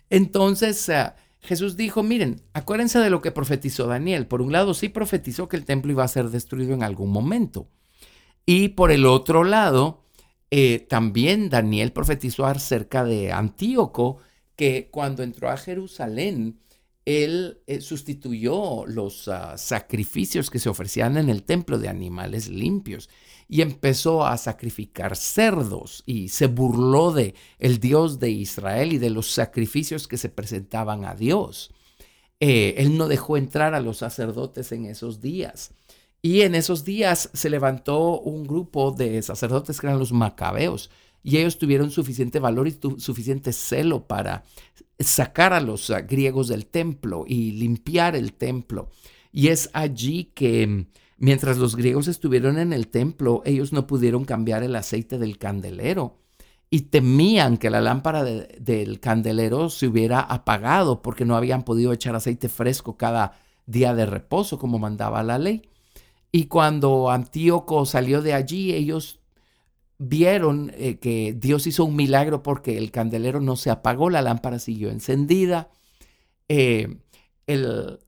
Entonces, 0.08 0.88
ah, 0.88 1.14
Jesús 1.40 1.76
dijo, 1.76 2.02
miren, 2.02 2.40
acuérdense 2.54 2.98
de 2.98 3.10
lo 3.10 3.20
que 3.20 3.32
profetizó 3.32 3.86
Daniel. 3.86 4.26
Por 4.26 4.40
un 4.40 4.50
lado, 4.52 4.72
sí 4.72 4.88
profetizó 4.88 5.46
que 5.46 5.56
el 5.58 5.66
templo 5.66 5.92
iba 5.92 6.04
a 6.04 6.08
ser 6.08 6.30
destruido 6.30 6.72
en 6.72 6.82
algún 6.82 7.10
momento. 7.10 7.68
Y 8.46 8.68
por 8.68 8.90
el 8.90 9.04
otro 9.06 9.44
lado, 9.44 10.00
Eh, 10.56 10.86
también 10.88 11.48
Daniel 11.48 11.90
profetizó 11.90 12.46
acerca 12.46 13.02
de 13.02 13.32
Antíoco, 13.32 14.18
que 14.56 14.88
cuando 14.90 15.22
entró 15.22 15.50
a 15.50 15.56
Jerusalén, 15.56 16.60
él 17.04 17.58
eh, 17.66 17.80
sustituyó 17.80 18.86
los 18.86 19.28
ah, 19.28 19.58
sacrificios 19.58 20.50
que 20.50 20.58
se 20.58 20.68
ofrecían 20.68 21.18
en 21.18 21.28
el 21.28 21.42
templo 21.42 21.78
de 21.78 21.88
animales 21.88 22.48
limpios 22.48 23.10
y 23.46 23.60
empezó 23.60 24.26
a 24.26 24.38
sacrificar 24.38 25.16
cerdos 25.16 26.02
y 26.06 26.28
se 26.28 26.46
burló 26.46 27.12
de 27.12 27.34
el 27.58 27.78
Dios 27.78 28.18
de 28.18 28.30
Israel 28.30 28.94
y 28.94 28.98
de 28.98 29.10
los 29.10 29.30
sacrificios 29.30 30.08
que 30.08 30.16
se 30.16 30.30
presentaban 30.30 31.04
a 31.04 31.14
Dios. 31.14 31.70
Eh, 32.40 32.74
él 32.78 32.96
no 32.96 33.06
dejó 33.06 33.36
entrar 33.36 33.74
a 33.74 33.80
los 33.80 33.98
sacerdotes 33.98 34.72
en 34.72 34.86
esos 34.86 35.20
días. 35.20 35.72
Y 36.22 36.40
en 36.40 36.54
esos 36.54 36.84
días 36.84 37.28
se 37.34 37.50
levantó 37.50 38.18
un 38.18 38.46
grupo 38.46 38.92
de 38.92 39.20
sacerdotes 39.20 39.78
que 39.78 39.88
eran 39.88 39.98
los 39.98 40.12
macabeos 40.12 40.90
y 41.24 41.38
ellos 41.38 41.58
tuvieron 41.58 41.90
suficiente 41.90 42.38
valor 42.38 42.68
y 42.68 42.78
suficiente 42.98 43.54
celo 43.54 44.06
para 44.06 44.44
sacar 44.98 45.54
a 45.54 45.60
los 45.60 45.88
ah, 45.88 46.02
griegos 46.02 46.48
del 46.48 46.66
templo 46.66 47.24
y 47.26 47.52
limpiar 47.52 48.14
el 48.14 48.34
templo. 48.34 48.90
Y 49.32 49.48
es 49.48 49.70
allí 49.72 50.32
que 50.34 50.86
mientras 51.16 51.56
los 51.56 51.76
griegos 51.76 52.08
estuvieron 52.08 52.58
en 52.58 52.74
el 52.74 52.88
templo, 52.88 53.42
ellos 53.46 53.72
no 53.72 53.86
pudieron 53.86 54.26
cambiar 54.26 54.62
el 54.62 54.76
aceite 54.76 55.18
del 55.18 55.38
candelero 55.38 56.18
y 56.68 56.82
temían 56.82 57.56
que 57.56 57.70
la 57.70 57.80
lámpara 57.80 58.22
del 58.22 59.00
candelero 59.00 59.70
se 59.70 59.86
hubiera 59.86 60.20
apagado 60.20 61.00
porque 61.00 61.24
no 61.24 61.36
habían 61.36 61.64
podido 61.64 61.92
echar 61.92 62.14
aceite 62.14 62.50
fresco 62.50 62.98
cada 62.98 63.32
día 63.64 63.94
de 63.94 64.04
reposo 64.04 64.58
como 64.58 64.78
mandaba 64.78 65.22
la 65.22 65.38
ley. 65.38 65.62
Y 66.30 66.46
cuando 66.46 67.10
Antíoco 67.10 67.86
salió 67.86 68.20
de 68.20 68.34
allí, 68.34 68.74
ellos 68.74 69.20
vieron 69.98 70.72
eh, 70.76 70.98
que 70.98 71.34
Dios 71.36 71.66
hizo 71.66 71.84
un 71.84 71.96
milagro 71.96 72.42
porque 72.42 72.76
el 72.78 72.90
candelero 72.90 73.40
no 73.40 73.56
se 73.56 73.70
apagó, 73.70 74.10
la 74.10 74.22
lámpara 74.22 74.58
siguió 74.58 74.90
encendida. 74.90 75.70
Eh, 76.48 76.98
el 77.46 77.98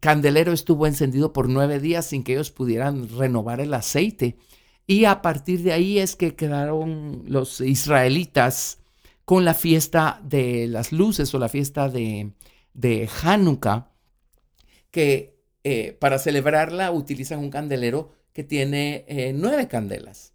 candelero 0.00 0.52
estuvo 0.52 0.86
encendido 0.86 1.32
por 1.32 1.48
nueve 1.48 1.80
días 1.80 2.06
sin 2.06 2.24
que 2.24 2.32
ellos 2.32 2.50
pudieran 2.50 3.08
renovar 3.16 3.60
el 3.60 3.74
aceite. 3.74 4.36
Y 4.86 5.04
a 5.04 5.22
partir 5.22 5.62
de 5.62 5.72
ahí 5.72 5.98
es 5.98 6.16
que 6.16 6.34
quedaron 6.34 7.24
los 7.26 7.60
israelitas 7.60 8.78
con 9.24 9.44
la 9.44 9.54
fiesta 9.54 10.20
de 10.24 10.66
las 10.66 10.92
luces 10.92 11.32
o 11.34 11.38
la 11.38 11.48
fiesta 11.48 11.88
de, 11.88 12.32
de 12.74 13.08
Hanukkah, 13.22 13.92
que 14.90 15.38
eh, 15.64 15.96
para 16.00 16.18
celebrarla 16.18 16.90
utilizan 16.90 17.38
un 17.38 17.50
candelero 17.50 18.10
que 18.32 18.42
tiene 18.42 19.04
nueve 19.34 19.68
candelas 19.68 20.32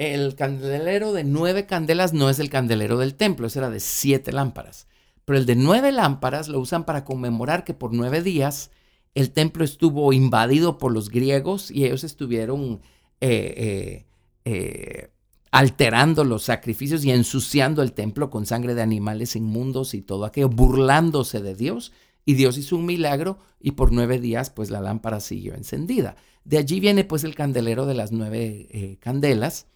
el 0.00 0.34
candelero 0.34 1.12
de 1.12 1.24
nueve 1.24 1.66
candelas 1.66 2.14
no 2.14 2.30
es 2.30 2.38
el 2.38 2.48
candelero 2.48 2.96
del 2.96 3.14
templo, 3.14 3.46
ese 3.46 3.58
era 3.58 3.68
de 3.68 3.80
siete 3.80 4.32
lámparas. 4.32 4.88
Pero 5.26 5.38
el 5.38 5.44
de 5.44 5.56
nueve 5.56 5.92
lámparas 5.92 6.48
lo 6.48 6.58
usan 6.58 6.86
para 6.86 7.04
conmemorar 7.04 7.64
que 7.64 7.74
por 7.74 7.92
nueve 7.92 8.22
días 8.22 8.70
el 9.14 9.30
templo 9.30 9.62
estuvo 9.62 10.10
invadido 10.14 10.78
por 10.78 10.90
los 10.90 11.10
griegos 11.10 11.70
y 11.70 11.84
ellos 11.84 12.02
estuvieron 12.02 12.80
eh, 13.20 13.54
eh, 13.58 14.06
eh, 14.46 15.10
alterando 15.50 16.24
los 16.24 16.44
sacrificios 16.44 17.04
y 17.04 17.10
ensuciando 17.10 17.82
el 17.82 17.92
templo 17.92 18.30
con 18.30 18.46
sangre 18.46 18.74
de 18.74 18.80
animales 18.80 19.36
inmundos 19.36 19.92
y 19.92 20.00
todo 20.00 20.24
aquello, 20.24 20.48
burlándose 20.48 21.42
de 21.42 21.54
Dios. 21.54 21.92
Y 22.24 22.34
Dios 22.34 22.56
hizo 22.56 22.76
un 22.76 22.86
milagro 22.86 23.38
y 23.60 23.72
por 23.72 23.92
nueve 23.92 24.18
días 24.18 24.48
pues 24.48 24.70
la 24.70 24.80
lámpara 24.80 25.20
siguió 25.20 25.54
encendida. 25.54 26.16
De 26.44 26.56
allí 26.56 26.80
viene 26.80 27.04
pues 27.04 27.22
el 27.22 27.34
candelero 27.34 27.84
de 27.84 27.94
las 27.94 28.12
nueve 28.12 28.98
candelas 29.02 29.66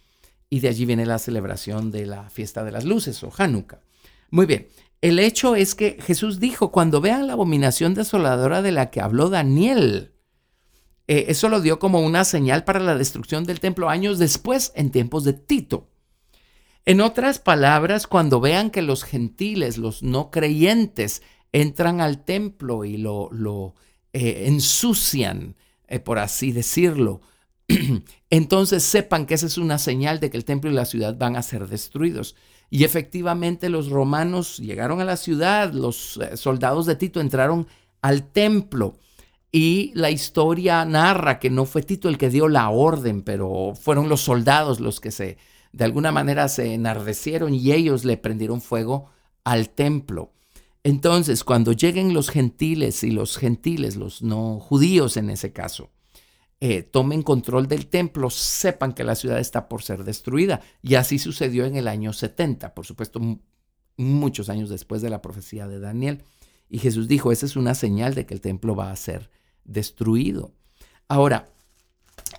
y 0.51 0.61
de 0.61 0.69
allí 0.69 0.85
viene 0.85 1.07
la 1.07 1.19
celebración 1.19 1.91
de 1.91 2.07
la 2.07 2.31
fiesta 2.31 2.65
de 2.65 2.73
las 2.73 2.85
luces 2.85 3.23
o 3.25 3.33
Hanukkah. 3.37 3.81
Muy 4.31 4.47
bien, 4.47 4.69
el 5.01 5.19
hecho 5.19 5.55
es 5.55 5.75
que 5.75 5.99
Jesús 6.01 6.41
dijo, 6.41 6.73
cuando 6.73 7.01
vean 7.01 7.27
la 7.27 7.35
abominación 7.35 7.95
desoladora 7.95 8.63
de 8.63 8.73
la 8.73 8.91
que 8.91 9.01
habló 9.01 9.29
Daniel, 9.29 10.15
eh, 11.07 11.27
eso 11.29 11.49
lo 11.49 11.61
dio 11.61 11.79
como 11.79 12.01
una 12.01 12.25
señal 12.25 12.65
para 12.65 12.81
la 12.81 12.97
destrucción 12.97 13.45
del 13.45 13.61
templo 13.61 13.91
años 13.91 14.19
después, 14.19 14.73
en 14.75 14.91
tiempos 14.91 15.25
de 15.25 15.35
Tito. 15.35 15.91
En 16.87 17.01
otras 17.01 17.39
palabras, 17.39 18.07
cuando 18.07 18.41
vean 18.41 18.71
que 18.71 18.83
los 18.83 19.05
gentiles, 19.05 19.79
los 19.79 20.03
no 20.03 20.31
creyentes, 20.31 21.23
entran 21.53 22.01
al 22.01 22.25
templo 22.25 22.85
y 22.85 22.97
lo, 22.97 23.31
lo 23.33 23.75
eh, 24.13 24.45
ensucian, 24.47 25.57
eh, 25.87 26.01
por 26.01 26.19
así 26.19 26.53
decirlo, 26.53 27.21
entonces 28.31 28.83
sepan 28.83 29.27
que 29.27 29.35
esa 29.35 29.47
es 29.47 29.59
una 29.59 29.79
señal 29.79 30.21
de 30.21 30.31
que 30.31 30.37
el 30.37 30.45
templo 30.45 30.71
y 30.71 30.75
la 30.75 30.85
ciudad 30.85 31.17
van 31.17 31.37
a 31.37 31.43
ser 31.43 31.67
destruidos. 31.69 32.37
Y 32.71 32.85
efectivamente 32.85 33.69
los 33.69 33.89
romanos 33.89 34.59
llegaron 34.59 35.01
a 35.01 35.05
la 35.05 35.17
ciudad, 35.17 35.73
los 35.73 36.19
eh, 36.19 36.37
soldados 36.37 36.87
de 36.87 36.97
Tito 36.97 37.21
entraron 37.21 37.67
al 38.03 38.31
templo 38.33 38.99
y 39.53 39.93
la 39.95 40.11
historia 40.11 40.85
narra 40.85 41.39
que 41.39 41.51
no 41.51 41.65
fue 41.65 41.83
Tito 41.83 42.09
el 42.09 42.19
que 42.19 42.31
dio 42.31 42.49
la 42.49 42.71
orden, 42.71 43.23
pero 43.23 43.75
fueron 43.81 44.09
los 44.09 44.21
soldados 44.21 44.81
los 44.81 44.99
que 45.01 45.13
se, 45.13 45.39
de 45.73 45.85
alguna 45.85 46.11
manera 46.11 46.49
se 46.49 46.75
enardecieron 46.75 47.55
y 47.55 47.71
ellos 47.71 48.05
le 48.05 48.17
prendieron 48.17 48.61
fuego 48.61 49.11
al 49.45 49.69
templo. 49.69 50.33
Entonces, 50.83 51.45
cuando 51.45 51.73
lleguen 51.73 52.13
los 52.13 52.31
gentiles 52.31 53.05
y 53.05 53.13
los 53.13 53.37
gentiles, 53.37 53.97
los 53.97 54.23
no 54.23 54.59
judíos 54.59 55.17
en 55.17 55.31
ese 55.31 55.53
caso, 55.53 55.91
eh, 56.61 56.83
tomen 56.83 57.23
control 57.23 57.69
del 57.69 57.87
templo, 57.87 58.31
sepan 58.31 58.93
que 58.93 59.05
la 59.05 59.15
ciudad 59.15 59.39
está 59.39 59.69
por 59.69 59.83
ser 59.83 60.05
destruida. 60.05 60.61
Y 60.83 60.95
así 60.95 61.19
sucedió 61.19 61.65
en 61.67 61.77
el 61.77 61.89
año 61.89 62.13
70, 62.13 62.75
por 62.75 62.87
supuesto, 62.87 63.21
muchos 63.97 64.49
años 64.49 64.71
después 64.71 65.03
de 65.03 65.11
la 65.11 65.23
profecía 65.23 65.69
de 65.69 65.81
Daniel. 65.81 66.23
Y 66.69 66.79
Jesús 66.79 67.09
dijo, 67.09 67.33
esa 67.33 67.47
es 67.47 67.57
una 67.57 67.75
señal 67.75 68.15
de 68.15 68.27
que 68.27 68.35
el 68.35 68.41
templo 68.41 68.75
va 68.75 68.91
a 68.91 68.97
ser 68.97 69.31
destruido. 69.65 70.53
Ahora, 71.09 71.51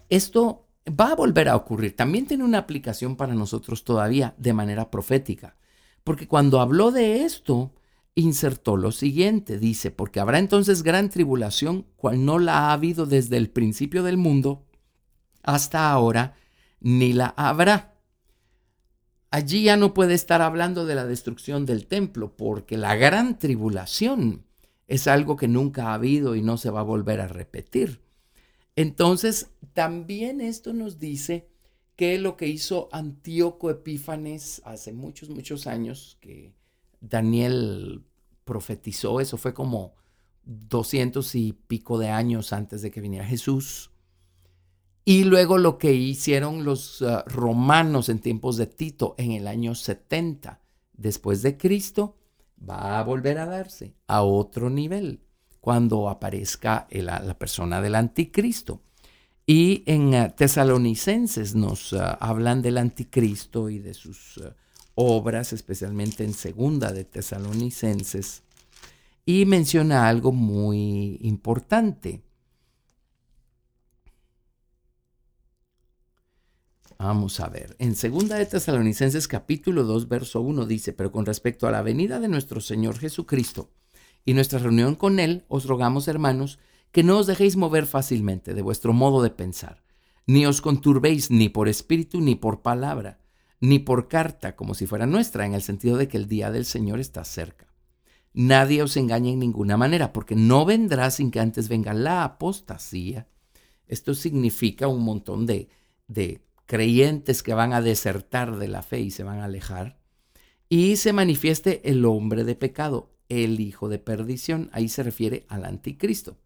esto 0.09 0.67
va 0.87 1.11
a 1.11 1.15
volver 1.15 1.49
a 1.49 1.55
ocurrir. 1.55 1.95
También 1.95 2.25
tiene 2.25 2.43
una 2.43 2.59
aplicación 2.59 3.15
para 3.15 3.33
nosotros 3.33 3.83
todavía 3.83 4.33
de 4.37 4.53
manera 4.53 4.91
profética. 4.91 5.55
Porque 6.03 6.27
cuando 6.27 6.61
habló 6.61 6.91
de 6.91 7.23
esto, 7.23 7.73
insertó 8.15 8.77
lo 8.77 8.91
siguiente, 8.91 9.59
dice, 9.59 9.91
porque 9.91 10.21
habrá 10.21 10.39
entonces 10.39 10.83
gran 10.83 11.09
tribulación, 11.09 11.85
cual 11.97 12.23
no 12.25 12.39
la 12.39 12.69
ha 12.69 12.73
habido 12.73 13.05
desde 13.05 13.37
el 13.37 13.49
principio 13.49 14.03
del 14.03 14.17
mundo 14.17 14.65
hasta 15.43 15.91
ahora, 15.91 16.35
ni 16.79 17.13
la 17.13 17.33
habrá. 17.37 17.93
Allí 19.29 19.63
ya 19.63 19.75
no 19.75 19.93
puede 19.93 20.13
estar 20.13 20.41
hablando 20.41 20.85
de 20.85 20.95
la 20.95 21.05
destrucción 21.05 21.65
del 21.65 21.87
templo, 21.87 22.35
porque 22.37 22.77
la 22.77 22.95
gran 22.95 23.37
tribulación 23.37 24.45
es 24.87 25.07
algo 25.07 25.35
que 25.35 25.49
nunca 25.49 25.87
ha 25.87 25.95
habido 25.95 26.35
y 26.35 26.41
no 26.41 26.57
se 26.57 26.69
va 26.69 26.79
a 26.79 26.83
volver 26.83 27.19
a 27.19 27.27
repetir. 27.27 28.01
Entonces, 28.77 29.51
también 29.73 30.39
esto 30.39 30.73
nos 30.73 30.99
dice 30.99 31.49
que 31.95 32.17
lo 32.17 32.37
que 32.37 32.47
hizo 32.47 32.87
Antíoco 32.91 33.69
Epífanes 33.69 34.61
hace 34.63 34.93
muchos, 34.93 35.29
muchos 35.29 35.67
años, 35.67 36.17
que 36.21 36.53
Daniel 37.09 38.03
profetizó, 38.43 39.19
eso 39.19 39.37
fue 39.37 39.53
como 39.53 39.95
doscientos 40.43 41.35
y 41.35 41.53
pico 41.53 41.97
de 41.97 42.09
años 42.09 42.53
antes 42.53 42.81
de 42.81 42.91
que 42.91 43.01
viniera 43.01 43.25
Jesús. 43.25 43.91
Y 45.03 45.23
luego 45.23 45.57
lo 45.57 45.77
que 45.77 45.93
hicieron 45.93 46.63
los 46.63 47.01
ah, 47.01 47.23
romanos 47.27 48.09
en 48.09 48.19
tiempos 48.19 48.57
de 48.57 48.67
Tito 48.67 49.15
en 49.17 49.31
el 49.31 49.47
año 49.47 49.75
70 49.75 50.61
después 50.93 51.41
de 51.41 51.57
Cristo 51.57 52.17
va 52.57 52.97
a 52.97 53.03
volver 53.03 53.37
a 53.37 53.45
darse 53.45 53.95
a 54.07 54.23
otro 54.23 54.69
nivel 54.69 55.21
cuando 55.59 56.09
aparezca 56.09 56.87
la 56.91 57.37
persona 57.37 57.81
del 57.81 57.95
anticristo. 57.95 58.81
Y 59.47 59.83
en 59.85 60.15
ah, 60.15 60.29
Tesalonicenses 60.29 61.53
nos 61.53 61.93
ah, 61.93 62.13
hablan 62.13 62.61
del 62.63 62.77
anticristo 62.77 63.69
y 63.69 63.77
de 63.79 63.93
sus 63.93 64.41
obras, 64.95 65.53
especialmente 65.53 66.23
en 66.23 66.33
segunda 66.33 66.91
de 66.91 67.03
Tesalonicenses, 67.03 68.43
y 69.25 69.45
menciona 69.45 70.07
algo 70.07 70.31
muy 70.31 71.19
importante. 71.21 72.21
Vamos 76.97 77.41
a 77.41 77.49
ver, 77.49 77.75
en 77.77 77.95
segunda 77.95 78.37
de 78.37 78.45
Tesalonicenses 78.45 79.27
capítulo 79.27 79.83
2, 79.83 80.07
verso 80.07 80.39
1 80.39 80.65
dice, 80.65 80.93
pero 80.93 81.11
con 81.11 81.25
respecto 81.25 81.67
a 81.67 81.71
la 81.71 81.81
venida 81.81 82.19
de 82.21 82.29
nuestro 82.29 82.61
Señor 82.61 82.97
Jesucristo 82.97 83.69
y 84.23 84.33
nuestra 84.33 84.59
reunión 84.59 84.95
con 84.95 85.19
Él, 85.19 85.43
os 85.49 85.65
rogamos, 85.65 86.07
hermanos, 86.07 86.57
que 86.93 87.03
no 87.03 87.17
os 87.17 87.27
dejéis 87.27 87.57
mover 87.57 87.85
fácilmente 87.85 88.53
de 88.53 88.61
vuestro 88.61 88.93
modo 88.93 89.21
de 89.21 89.29
pensar, 89.29 89.83
ni 90.25 90.45
os 90.45 90.61
conturbéis 90.61 91.29
ni 91.29 91.49
por 91.49 91.67
espíritu 91.67 92.21
ni 92.21 92.35
por 92.35 92.61
palabra, 92.61 93.19
ni 93.59 93.79
por 93.79 94.07
carta 94.07 94.55
como 94.55 94.73
si 94.73 94.85
fuera 94.87 95.05
nuestra, 95.05 95.45
en 95.45 95.53
el 95.53 95.61
sentido 95.61 95.97
de 95.97 96.07
que 96.07 96.17
el 96.17 96.27
día 96.27 96.51
del 96.51 96.65
Señor 96.65 96.99
está 96.99 97.23
cerca. 97.23 97.67
Nadie 98.33 98.83
os 98.83 98.97
engañe 98.97 99.31
en 99.31 99.39
ninguna 99.39 99.77
manera, 99.77 100.11
porque 100.11 100.35
no 100.35 100.65
vendrá 100.65 101.09
sin 101.09 101.31
que 101.31 101.39
antes 101.39 101.69
venga 101.69 101.93
la 101.93 102.23
apostasía. 102.23 103.27
Esto 103.87 104.13
significa 104.13 104.87
un 104.87 105.03
montón 105.03 105.45
de, 105.45 105.69
de 106.07 106.43
creyentes 106.65 107.43
que 107.43 107.53
van 107.53 107.71
a 107.71 107.81
desertar 107.81 108.57
de 108.57 108.67
la 108.67 108.83
fe 108.83 108.99
y 108.99 109.11
se 109.11 109.23
van 109.23 109.39
a 109.39 109.45
alejar. 109.45 109.99
Y 110.67 110.97
se 110.97 111.13
manifieste 111.13 111.89
el 111.89 112.03
hombre 112.05 112.43
de 112.43 112.55
pecado, 112.55 113.15
el 113.29 113.59
hijo 113.59 113.87
de 113.87 113.99
perdición. 113.99 114.69
Ahí 114.73 114.89
se 114.89 115.03
refiere 115.03 115.45
al 115.47 115.63
anticristo, 115.63 116.37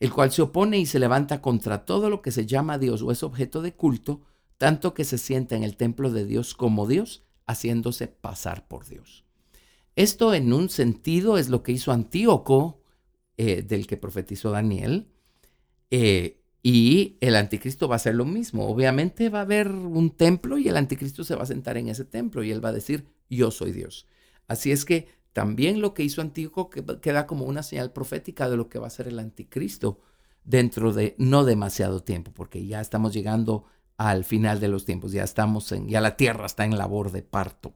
el 0.00 0.12
cual 0.12 0.32
se 0.32 0.42
opone 0.42 0.78
y 0.78 0.86
se 0.86 0.98
levanta 0.98 1.40
contra 1.40 1.86
todo 1.86 2.10
lo 2.10 2.22
que 2.22 2.32
se 2.32 2.44
llama 2.44 2.78
Dios 2.78 3.02
o 3.02 3.10
es 3.10 3.22
objeto 3.22 3.62
de 3.62 3.72
culto, 3.72 4.22
tanto 4.58 4.94
que 4.94 5.04
se 5.04 5.18
sienta 5.18 5.56
en 5.56 5.64
el 5.64 5.76
templo 5.76 6.10
de 6.10 6.24
Dios 6.24 6.54
como 6.54 6.86
Dios, 6.86 7.24
haciéndose 7.46 8.08
pasar 8.08 8.66
por 8.68 8.86
Dios. 8.86 9.24
Esto 9.96 10.34
en 10.34 10.52
un 10.52 10.70
sentido 10.70 11.38
es 11.38 11.48
lo 11.48 11.62
que 11.62 11.72
hizo 11.72 11.92
Antíoco, 11.92 12.82
eh, 13.36 13.62
del 13.62 13.86
que 13.86 13.96
profetizó 13.96 14.50
Daniel, 14.50 15.08
eh, 15.90 16.42
y 16.62 17.16
el 17.20 17.34
anticristo 17.34 17.88
va 17.88 17.96
a 17.96 17.96
hacer 17.96 18.14
lo 18.14 18.24
mismo. 18.24 18.68
Obviamente 18.68 19.28
va 19.28 19.40
a 19.40 19.42
haber 19.42 19.68
un 19.68 20.10
templo 20.10 20.58
y 20.58 20.68
el 20.68 20.76
anticristo 20.76 21.24
se 21.24 21.34
va 21.34 21.42
a 21.42 21.46
sentar 21.46 21.76
en 21.76 21.88
ese 21.88 22.04
templo 22.04 22.44
y 22.44 22.52
él 22.52 22.64
va 22.64 22.68
a 22.68 22.72
decir, 22.72 23.04
yo 23.28 23.50
soy 23.50 23.72
Dios. 23.72 24.06
Así 24.46 24.70
es 24.70 24.84
que 24.84 25.08
también 25.32 25.80
lo 25.80 25.92
que 25.92 26.04
hizo 26.04 26.20
Antíoco 26.20 26.70
queda 26.70 27.26
como 27.26 27.46
una 27.46 27.62
señal 27.62 27.92
profética 27.92 28.48
de 28.48 28.56
lo 28.56 28.68
que 28.68 28.78
va 28.78 28.86
a 28.86 28.90
ser 28.90 29.08
el 29.08 29.18
anticristo 29.18 30.00
dentro 30.44 30.92
de 30.92 31.14
no 31.18 31.44
demasiado 31.44 32.02
tiempo, 32.02 32.32
porque 32.32 32.64
ya 32.66 32.80
estamos 32.80 33.12
llegando 33.12 33.64
al 34.10 34.24
final 34.24 34.60
de 34.60 34.68
los 34.68 34.84
tiempos, 34.84 35.12
ya 35.12 35.24
estamos 35.24 35.70
en, 35.72 35.88
ya 35.88 36.00
la 36.00 36.16
tierra 36.16 36.46
está 36.46 36.64
en 36.64 36.76
labor 36.76 37.12
de 37.12 37.22
parto. 37.22 37.74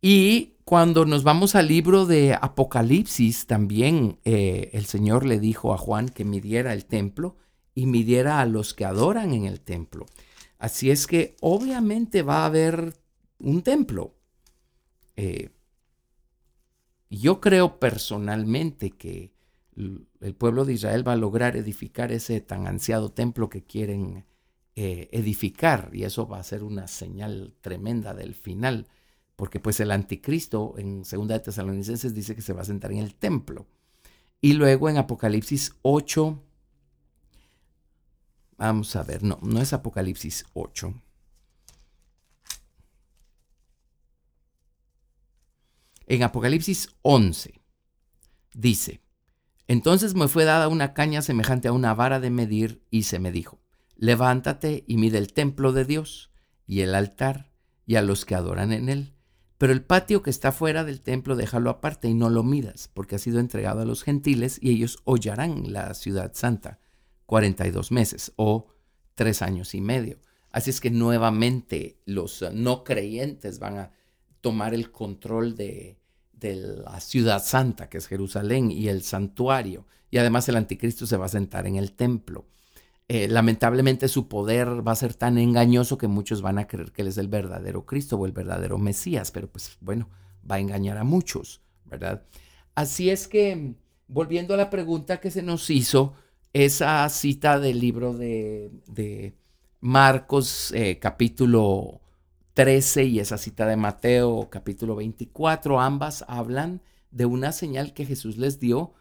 Y 0.00 0.56
cuando 0.64 1.04
nos 1.04 1.24
vamos 1.24 1.54
al 1.54 1.68
libro 1.68 2.06
de 2.06 2.34
Apocalipsis, 2.34 3.46
también 3.46 4.18
eh, 4.24 4.70
el 4.72 4.86
Señor 4.86 5.24
le 5.24 5.40
dijo 5.40 5.72
a 5.72 5.78
Juan 5.78 6.08
que 6.08 6.24
midiera 6.24 6.72
el 6.72 6.84
templo 6.84 7.36
y 7.74 7.86
midiera 7.86 8.40
a 8.40 8.46
los 8.46 8.74
que 8.74 8.84
adoran 8.84 9.32
en 9.32 9.46
el 9.46 9.60
templo. 9.60 10.06
Así 10.58 10.90
es 10.90 11.06
que 11.06 11.36
obviamente 11.40 12.22
va 12.22 12.42
a 12.42 12.46
haber 12.46 12.94
un 13.38 13.62
templo. 13.62 14.14
Eh, 15.16 15.50
yo 17.10 17.40
creo 17.40 17.78
personalmente 17.78 18.90
que 18.90 19.32
el 19.76 20.34
pueblo 20.34 20.64
de 20.64 20.72
Israel 20.72 21.06
va 21.06 21.12
a 21.12 21.16
lograr 21.16 21.56
edificar 21.56 22.12
ese 22.12 22.40
tan 22.40 22.66
ansiado 22.66 23.10
templo 23.10 23.50
que 23.50 23.62
quieren 23.62 24.24
eh, 24.76 25.08
edificar 25.10 25.90
y 25.92 26.04
eso 26.04 26.28
va 26.28 26.38
a 26.38 26.42
ser 26.42 26.62
una 26.62 26.86
señal 26.86 27.54
tremenda 27.62 28.12
del 28.14 28.34
final 28.34 28.86
porque 29.36 29.60
pues 29.60 29.80
el 29.80 29.90
anticristo 29.90 30.74
en 30.78 31.04
Segunda 31.04 31.34
de 31.34 31.40
Tesalonicenses 31.40 32.14
dice 32.14 32.34
que 32.34 32.42
se 32.42 32.54
va 32.54 32.62
a 32.62 32.66
sentar 32.66 32.90
en 32.92 32.98
el 32.98 33.14
templo. 33.14 33.66
Y 34.40 34.54
luego 34.54 34.88
en 34.88 34.96
Apocalipsis 34.96 35.74
8, 35.82 36.42
vamos 38.56 38.96
a 38.96 39.02
ver, 39.02 39.22
no, 39.22 39.38
no 39.42 39.60
es 39.60 39.72
Apocalipsis 39.72 40.44
8. 40.54 40.94
En 46.06 46.22
Apocalipsis 46.22 46.88
11 47.02 47.60
dice, 48.54 49.02
entonces 49.68 50.14
me 50.14 50.28
fue 50.28 50.44
dada 50.44 50.68
una 50.68 50.94
caña 50.94 51.20
semejante 51.20 51.68
a 51.68 51.72
una 51.72 51.94
vara 51.94 52.20
de 52.20 52.30
medir 52.30 52.82
y 52.90 53.02
se 53.02 53.18
me 53.18 53.32
dijo, 53.32 53.58
levántate 53.96 54.84
y 54.86 54.96
mide 54.96 55.18
el 55.18 55.32
templo 55.32 55.72
de 55.72 55.84
Dios 55.84 56.30
y 56.66 56.80
el 56.80 56.94
altar 56.94 57.52
y 57.86 57.96
a 57.96 58.02
los 58.02 58.24
que 58.24 58.34
adoran 58.34 58.72
en 58.72 58.88
él 58.88 59.16
pero 59.58 59.72
el 59.72 59.82
patio 59.82 60.22
que 60.22 60.30
está 60.30 60.52
fuera 60.52 60.84
del 60.84 61.00
templo 61.00 61.34
déjalo 61.34 61.70
aparte 61.70 62.08
y 62.08 62.14
no 62.14 62.28
lo 62.28 62.42
midas, 62.42 62.90
porque 62.92 63.16
ha 63.16 63.18
sido 63.18 63.40
entregado 63.40 63.80
a 63.80 63.86
los 63.86 64.02
gentiles 64.02 64.58
y 64.60 64.70
ellos 64.70 64.98
hollarán 65.04 65.72
la 65.72 65.94
ciudad 65.94 66.32
santa 66.34 66.78
42 67.24 67.90
meses 67.90 68.32
o 68.36 68.68
tres 69.14 69.40
años 69.42 69.74
y 69.74 69.80
medio. 69.80 70.20
Así 70.50 70.70
es 70.70 70.80
que 70.80 70.90
nuevamente 70.90 72.00
los 72.04 72.42
uh, 72.42 72.50
no 72.52 72.84
creyentes 72.84 73.58
van 73.58 73.78
a 73.78 73.90
tomar 74.42 74.74
el 74.74 74.90
control 74.90 75.56
de, 75.56 75.98
de 76.32 76.56
la 76.56 77.00
ciudad 77.00 77.42
santa, 77.42 77.88
que 77.88 77.98
es 77.98 78.06
Jerusalén, 78.06 78.70
y 78.70 78.88
el 78.88 79.02
santuario. 79.02 79.86
Y 80.10 80.18
además 80.18 80.48
el 80.48 80.56
anticristo 80.56 81.06
se 81.06 81.16
va 81.16 81.26
a 81.26 81.30
sentar 81.30 81.66
en 81.66 81.76
el 81.76 81.92
templo. 81.92 82.46
Eh, 83.08 83.28
lamentablemente 83.28 84.08
su 84.08 84.26
poder 84.26 84.86
va 84.86 84.90
a 84.90 84.96
ser 84.96 85.14
tan 85.14 85.38
engañoso 85.38 85.96
que 85.96 86.08
muchos 86.08 86.42
van 86.42 86.58
a 86.58 86.66
creer 86.66 86.90
que 86.90 87.02
él 87.02 87.08
es 87.08 87.18
el 87.18 87.28
verdadero 87.28 87.86
Cristo 87.86 88.16
o 88.16 88.26
el 88.26 88.32
verdadero 88.32 88.78
Mesías, 88.78 89.30
pero 89.30 89.48
pues 89.48 89.78
bueno, 89.80 90.08
va 90.48 90.56
a 90.56 90.60
engañar 90.60 90.98
a 90.98 91.04
muchos, 91.04 91.60
¿verdad? 91.84 92.24
Así 92.74 93.10
es 93.10 93.28
que, 93.28 93.74
volviendo 94.08 94.54
a 94.54 94.56
la 94.56 94.70
pregunta 94.70 95.20
que 95.20 95.30
se 95.30 95.42
nos 95.42 95.70
hizo, 95.70 96.14
esa 96.52 97.08
cita 97.08 97.60
del 97.60 97.78
libro 97.78 98.12
de, 98.14 99.34
Marcos 99.80 100.72
eh, 100.72 100.98
capítulo 100.98 102.00
13 102.54 103.04
y 103.04 103.20
esa 103.20 103.38
cita 103.38 103.66
de 103.66 103.76
Mateo 103.76 104.48
capítulo 104.50 104.96
24, 104.96 105.80
ambas 105.80 106.24
hablan 106.26 106.80
de 107.12 107.26
una 107.26 107.52
señal 107.52 107.92
que 107.92 108.04
Jesús 108.04 108.36
les 108.36 108.58
dio 108.58 108.94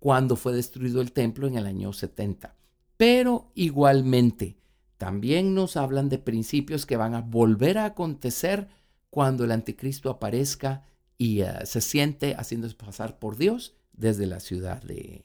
cuando 0.00 0.34
fue 0.34 0.52
destruido 0.54 1.00
el 1.00 1.12
templo 1.12 1.46
en 1.46 1.56
el 1.56 1.66
año 1.66 1.92
70. 1.92 2.54
Pero 2.96 3.50
igualmente, 3.54 4.56
también 4.98 5.54
nos 5.54 5.76
hablan 5.76 6.08
de 6.08 6.18
principios 6.18 6.86
que 6.86 6.96
van 6.96 7.14
a 7.14 7.20
volver 7.20 7.78
a 7.78 7.86
acontecer 7.86 8.68
cuando 9.10 9.44
el 9.44 9.52
anticristo 9.52 10.10
aparezca 10.10 10.84
y 11.18 11.42
eh, 11.42 11.52
se 11.64 11.80
siente 11.80 12.34
haciéndose 12.34 12.74
pasar 12.74 13.18
por 13.18 13.36
Dios 13.36 13.76
desde 13.92 14.26
la 14.26 14.40
ciudad 14.40 14.82
de 14.82 15.24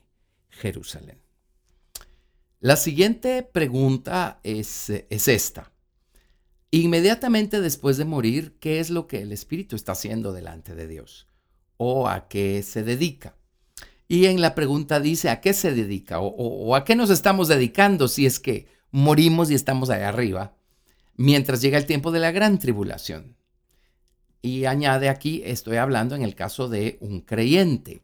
Jerusalén. 0.50 1.20
La 2.60 2.76
siguiente 2.76 3.42
pregunta 3.44 4.40
es, 4.44 4.90
es 4.90 5.28
esta. 5.28 5.72
Inmediatamente 6.72 7.62
después 7.62 7.98
de 7.98 8.06
morir, 8.06 8.58
¿qué 8.60 8.80
es 8.80 8.90
lo 8.90 9.08
que 9.08 9.22
el 9.22 9.32
Espíritu 9.32 9.76
está 9.76 9.94
haciendo 9.94 10.34
delante 10.34 10.76
de 10.76 10.88
Dios? 10.88 11.28
¿O 11.78 12.08
a 12.08 12.28
qué 12.28 12.62
se 12.62 12.84
dedica? 12.84 13.39
Y 14.12 14.26
en 14.26 14.42
la 14.42 14.56
pregunta 14.56 15.00
dice, 15.00 15.30
¿a 15.30 15.40
qué 15.40 15.54
se 15.54 15.72
dedica? 15.72 16.20
O, 16.20 16.76
a 16.76 16.84
qué 16.84 16.96
nos 16.96 17.12
estamos 17.12 17.48
dedicando 17.48 18.08
si 18.08 18.26
es 18.26 18.40
que 18.40 18.68
morimos 18.90 19.52
y 19.52 19.54
estamos 19.54 19.92
ahí 19.92 20.02
arriba, 20.02 20.56
mientras 21.16 21.62
llega 21.62 21.78
el 21.78 21.86
tiempo 21.86 22.12
de 22.12 22.20
la 22.20 22.32
gran 22.32 22.58
tribulación? 22.58 23.38
Y 24.42 24.66
añade 24.66 25.10
aquí, 25.10 25.44
estoy 25.46 25.78
hablando 25.78 26.16
en 26.16 26.24
el 26.24 26.34
caso 26.34 26.68
de 26.70 26.98
un 27.02 27.22
creyente. 27.22 28.02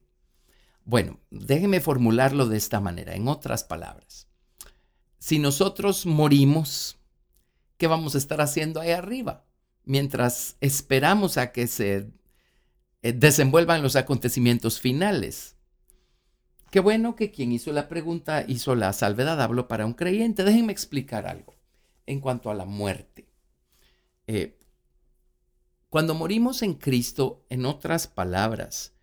Bueno, 0.83 1.19
déjeme 1.31 1.81
formularlo 1.81 2.45
de 2.45 2.57
esta 2.57 2.79
manera, 2.79 3.15
en 3.15 3.27
otras 3.27 3.63
palabras. 3.63 4.27
Si 5.17 5.39
nosotros 5.39 6.05
morimos, 6.05 6.99
¿qué 7.77 7.87
vamos 7.87 8.13
a 8.13 8.19
estar 8.19 8.41
haciendo 8.41 8.79
ahí 8.79 8.91
arriba? 8.91 9.43
Mientras 9.83 10.57
esperamos 10.61 11.39
a 11.39 11.51
que 11.51 11.65
se 11.65 12.11
eh, 13.01 13.13
desenvuelvan 13.13 13.81
los 13.81 13.95
acontecimientos 13.95 14.79
finales. 14.79 15.54
Qué 16.71 16.79
bueno 16.79 17.15
que 17.15 17.31
quien 17.31 17.51
hizo 17.51 17.71
la 17.71 17.87
pregunta 17.87 18.43
hizo 18.47 18.75
la 18.75 18.91
salvedad, 18.93 19.41
hablo 19.41 19.67
para 19.67 19.85
un 19.85 19.93
creyente. 19.93 20.43
Déjenme 20.43 20.73
explicar 20.73 21.25
algo 21.27 21.55
en 22.05 22.19
cuanto 22.19 22.49
a 22.49 22.55
la 22.55 22.65
muerte. 22.65 23.27
Eh, 24.27 24.59
cuando 25.89 26.13
morimos 26.13 26.61
en 26.61 26.73
Cristo, 26.73 27.45
en 27.49 27.65
otras 27.65 28.07
palabras, 28.07 28.93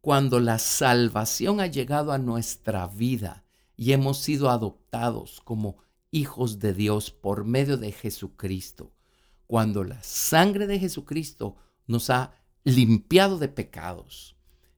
cuando 0.00 0.38
la 0.38 0.58
salvación 0.58 1.60
ha 1.60 1.66
llegado 1.66 2.12
a 2.12 2.18
nuestra 2.18 2.86
vida 2.86 3.44
y 3.76 3.92
hemos 3.92 4.18
sido 4.18 4.50
adoptados 4.50 5.40
como 5.42 5.78
hijos 6.10 6.58
de 6.58 6.74
Dios 6.74 7.10
por 7.10 7.44
medio 7.44 7.76
de 7.76 7.92
Jesucristo, 7.92 8.92
cuando 9.46 9.82
la 9.82 10.02
sangre 10.02 10.66
de 10.66 10.78
Jesucristo 10.78 11.56
nos 11.86 12.10
ha 12.10 12.34
limpiado 12.64 13.38
de 13.38 13.48
pecados, 13.48 14.35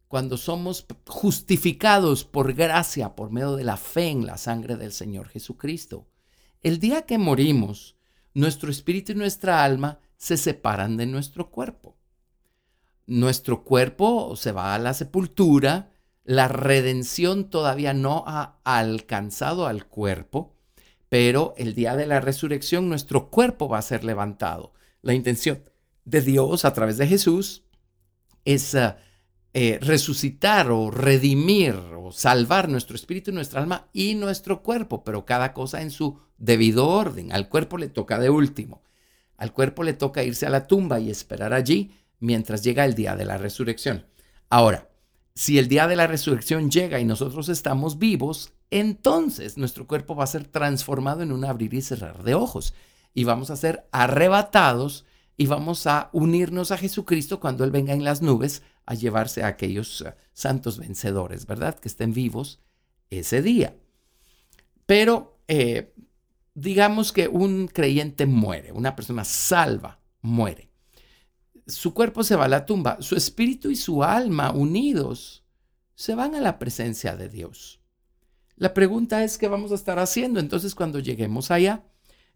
cuando 0.08 0.38
somos 0.38 0.86
justificados 1.06 2.24
por 2.24 2.54
gracia, 2.54 3.14
por 3.14 3.30
medio 3.30 3.56
de 3.56 3.64
la 3.64 3.76
fe 3.76 4.08
en 4.08 4.26
la 4.26 4.38
sangre 4.38 4.76
del 4.76 4.92
Señor 4.92 5.28
Jesucristo. 5.28 6.08
El 6.62 6.80
día 6.80 7.02
que 7.02 7.18
morimos, 7.18 7.96
nuestro 8.34 8.70
espíritu 8.70 9.12
y 9.12 9.16
nuestra 9.16 9.62
alma 9.62 10.00
se 10.16 10.36
separan 10.36 10.96
de 10.96 11.06
nuestro 11.06 11.50
cuerpo. 11.50 11.96
Nuestro 13.06 13.64
cuerpo 13.64 14.34
se 14.34 14.52
va 14.52 14.74
a 14.74 14.78
la 14.78 14.94
sepultura, 14.94 15.92
la 16.24 16.48
redención 16.48 17.48
todavía 17.48 17.94
no 17.94 18.24
ha 18.26 18.58
alcanzado 18.64 19.66
al 19.66 19.86
cuerpo, 19.86 20.54
pero 21.08 21.54
el 21.56 21.74
día 21.74 21.96
de 21.96 22.06
la 22.06 22.20
resurrección 22.20 22.88
nuestro 22.88 23.30
cuerpo 23.30 23.68
va 23.68 23.78
a 23.78 23.82
ser 23.82 24.04
levantado. 24.04 24.72
La 25.00 25.14
intención 25.14 25.62
de 26.04 26.22
Dios 26.22 26.64
a 26.64 26.72
través 26.72 26.98
de 26.98 27.06
Jesús 27.06 27.64
es 28.44 28.74
uh, 28.74 28.94
eh, 29.54 29.78
resucitar 29.80 30.70
o 30.70 30.90
redimir 30.90 31.74
o 31.74 32.12
salvar 32.12 32.68
nuestro 32.68 32.96
espíritu, 32.96 33.32
nuestra 33.32 33.60
alma 33.60 33.88
y 33.92 34.14
nuestro 34.14 34.62
cuerpo, 34.62 35.02
pero 35.04 35.24
cada 35.24 35.52
cosa 35.52 35.82
en 35.82 35.90
su 35.90 36.18
debido 36.36 36.86
orden. 36.86 37.32
Al 37.32 37.48
cuerpo 37.48 37.78
le 37.78 37.88
toca 37.88 38.18
de 38.18 38.30
último. 38.30 38.82
Al 39.36 39.52
cuerpo 39.52 39.84
le 39.84 39.94
toca 39.94 40.22
irse 40.22 40.46
a 40.46 40.50
la 40.50 40.66
tumba 40.66 41.00
y 41.00 41.10
esperar 41.10 41.54
allí 41.54 41.92
mientras 42.20 42.62
llega 42.62 42.84
el 42.84 42.94
día 42.94 43.16
de 43.16 43.24
la 43.24 43.38
resurrección. 43.38 44.06
Ahora, 44.50 44.90
si 45.34 45.58
el 45.58 45.68
día 45.68 45.86
de 45.86 45.96
la 45.96 46.06
resurrección 46.06 46.70
llega 46.70 47.00
y 47.00 47.04
nosotros 47.04 47.48
estamos 47.48 47.98
vivos, 47.98 48.52
entonces 48.70 49.56
nuestro 49.56 49.86
cuerpo 49.86 50.14
va 50.14 50.24
a 50.24 50.28
ser 50.28 50.46
transformado 50.46 51.22
en 51.22 51.32
un 51.32 51.44
abrir 51.44 51.74
y 51.74 51.82
cerrar 51.82 52.22
de 52.22 52.34
ojos. 52.34 52.74
y 53.14 53.24
vamos 53.24 53.50
a 53.50 53.56
ser 53.56 53.88
arrebatados 53.90 55.04
y 55.36 55.46
vamos 55.46 55.86
a 55.86 56.10
unirnos 56.12 56.70
a 56.70 56.76
Jesucristo 56.76 57.40
cuando 57.40 57.64
Él 57.64 57.70
venga 57.70 57.92
en 57.94 58.04
las 58.04 58.22
nubes 58.22 58.62
a 58.88 58.94
llevarse 58.94 59.42
a 59.42 59.48
aquellos 59.48 60.00
eh, 60.00 60.14
santos 60.32 60.78
vencedores, 60.78 61.44
¿verdad? 61.44 61.78
Que 61.78 61.88
estén 61.88 62.14
vivos 62.14 62.58
ese 63.10 63.42
día. 63.42 63.76
Pero 64.86 65.42
eh, 65.46 65.92
digamos 66.54 67.12
que 67.12 67.28
un 67.28 67.68
creyente 67.68 68.24
muere, 68.24 68.72
una 68.72 68.96
persona 68.96 69.24
salva 69.24 70.00
muere. 70.22 70.70
Su 71.66 71.92
cuerpo 71.92 72.24
se 72.24 72.34
va 72.34 72.46
a 72.46 72.48
la 72.48 72.64
tumba, 72.64 72.96
su 73.00 73.14
espíritu 73.14 73.68
y 73.70 73.76
su 73.76 74.02
alma 74.02 74.52
unidos 74.52 75.44
se 75.94 76.14
van 76.14 76.34
a 76.34 76.40
la 76.40 76.58
presencia 76.58 77.14
de 77.14 77.28
Dios. 77.28 77.80
La 78.56 78.72
pregunta 78.72 79.22
es 79.22 79.36
qué 79.36 79.48
vamos 79.48 79.70
a 79.70 79.74
estar 79.74 79.98
haciendo 79.98 80.40
entonces 80.40 80.74
cuando 80.74 80.98
lleguemos 80.98 81.50
allá. 81.50 81.84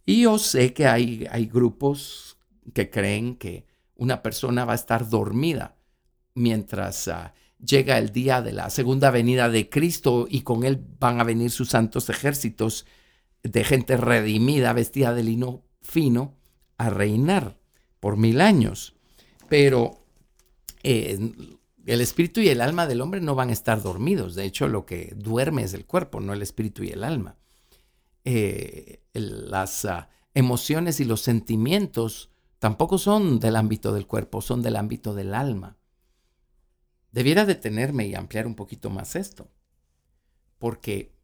Y 0.04 0.24
yo 0.24 0.38
sé 0.38 0.74
que 0.74 0.86
hay, 0.86 1.26
hay 1.30 1.46
grupos 1.46 2.36
que 2.74 2.90
creen 2.90 3.36
que 3.36 3.64
una 3.94 4.20
persona 4.20 4.66
va 4.66 4.72
a 4.72 4.76
estar 4.76 5.08
dormida 5.08 5.76
mientras 6.34 7.08
ah, 7.08 7.34
llega 7.64 7.98
el 7.98 8.10
día 8.10 8.42
de 8.42 8.52
la 8.52 8.70
segunda 8.70 9.10
venida 9.10 9.48
de 9.48 9.68
Cristo 9.68 10.26
y 10.28 10.42
con 10.42 10.64
él 10.64 10.84
van 10.98 11.20
a 11.20 11.24
venir 11.24 11.50
sus 11.50 11.70
santos 11.70 12.08
ejércitos 12.08 12.86
de 13.42 13.64
gente 13.64 13.96
redimida, 13.96 14.72
vestida 14.72 15.14
de 15.14 15.22
lino 15.22 15.64
fino, 15.80 16.36
a 16.78 16.90
reinar 16.90 17.58
por 18.00 18.16
mil 18.16 18.40
años. 18.40 18.94
Pero 19.48 20.04
eh, 20.82 21.18
el 21.86 22.00
espíritu 22.00 22.40
y 22.40 22.48
el 22.48 22.60
alma 22.60 22.86
del 22.86 23.00
hombre 23.00 23.20
no 23.20 23.34
van 23.34 23.50
a 23.50 23.52
estar 23.52 23.82
dormidos. 23.82 24.34
De 24.34 24.44
hecho, 24.44 24.68
lo 24.68 24.86
que 24.86 25.12
duerme 25.16 25.62
es 25.62 25.74
el 25.74 25.86
cuerpo, 25.86 26.20
no 26.20 26.32
el 26.32 26.42
espíritu 26.42 26.82
y 26.84 26.88
el 26.88 27.04
alma. 27.04 27.36
Eh, 28.24 29.00
las 29.12 29.84
ah, 29.84 30.08
emociones 30.34 31.00
y 31.00 31.04
los 31.04 31.20
sentimientos 31.20 32.30
tampoco 32.58 32.98
son 32.98 33.40
del 33.40 33.56
ámbito 33.56 33.92
del 33.92 34.06
cuerpo, 34.06 34.40
son 34.40 34.62
del 34.62 34.76
ámbito 34.76 35.14
del 35.14 35.34
alma. 35.34 35.76
Debiera 37.12 37.44
detenerme 37.44 38.06
y 38.06 38.14
ampliar 38.14 38.46
un 38.46 38.54
poquito 38.54 38.90
más 38.90 39.16
esto, 39.16 39.50
porque 40.58 41.14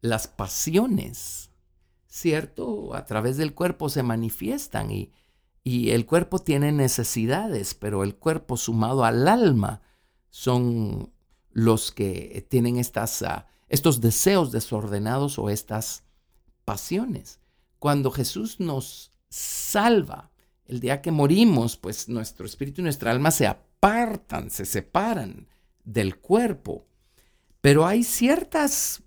las 0.00 0.26
pasiones, 0.26 1.50
¿cierto? 2.06 2.94
A 2.94 3.06
través 3.06 3.36
del 3.36 3.54
cuerpo 3.54 3.88
se 3.88 4.02
manifiestan 4.02 4.90
y, 4.90 5.12
y 5.62 5.90
el 5.90 6.06
cuerpo 6.06 6.40
tiene 6.40 6.72
necesidades, 6.72 7.74
pero 7.74 8.02
el 8.02 8.16
cuerpo 8.16 8.56
sumado 8.56 9.04
al 9.04 9.28
alma 9.28 9.82
son 10.30 11.12
los 11.50 11.92
que 11.92 12.46
tienen 12.50 12.78
estas, 12.78 13.22
ah, 13.22 13.46
estos 13.68 14.00
deseos 14.00 14.52
desordenados 14.52 15.38
o 15.38 15.50
estas 15.50 16.04
pasiones. 16.64 17.40
Cuando 17.78 18.10
Jesús 18.10 18.60
nos 18.60 19.12
salva, 19.28 20.30
el 20.66 20.80
día 20.80 21.00
que 21.00 21.12
morimos, 21.12 21.76
pues 21.76 22.08
nuestro 22.08 22.44
espíritu 22.44 22.80
y 22.80 22.84
nuestra 22.84 23.10
alma 23.10 23.30
se 23.30 23.46
se 24.48 24.64
separan 24.64 25.48
del 25.84 26.18
cuerpo. 26.18 26.86
Pero 27.60 27.86
hay 27.86 28.04
ciertas 28.04 29.02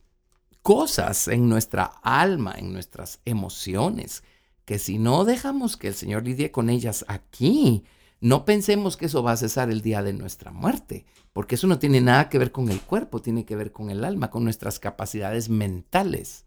cosas 0.61 1.27
en 1.27 1.49
nuestra 1.49 1.85
alma, 2.03 2.55
en 2.57 2.73
nuestras 2.73 3.21
emociones, 3.25 4.23
que 4.65 4.79
si 4.79 4.99
no 4.99 5.25
dejamos 5.25 5.77
que 5.77 5.87
el 5.87 5.95
Señor 5.95 6.25
lidie 6.25 6.51
con 6.51 6.69
ellas 6.69 7.05
aquí, 7.07 7.83
no 8.21 8.45
pensemos 8.45 8.97
que 8.97 9.05
eso 9.05 9.23
va 9.23 9.31
a 9.31 9.37
cesar 9.37 9.69
el 9.69 9.81
día 9.81 10.03
de 10.03 10.13
nuestra 10.13 10.51
muerte, 10.51 11.05
porque 11.33 11.55
eso 11.55 11.67
no 11.67 11.79
tiene 11.79 12.01
nada 12.01 12.29
que 12.29 12.37
ver 12.37 12.51
con 12.51 12.69
el 12.69 12.81
cuerpo, 12.81 13.21
tiene 13.21 13.45
que 13.45 13.55
ver 13.55 13.71
con 13.71 13.89
el 13.89 14.03
alma, 14.03 14.29
con 14.29 14.43
nuestras 14.43 14.77
capacidades 14.77 15.49
mentales. 15.49 16.45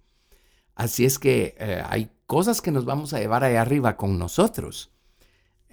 Así 0.75 1.05
es 1.05 1.19
que 1.19 1.55
eh, 1.59 1.83
hay 1.85 2.11
cosas 2.27 2.61
que 2.61 2.71
nos 2.71 2.85
vamos 2.85 3.13
a 3.13 3.19
llevar 3.19 3.43
ahí 3.43 3.57
arriba 3.57 3.97
con 3.97 4.19
nosotros. 4.19 4.92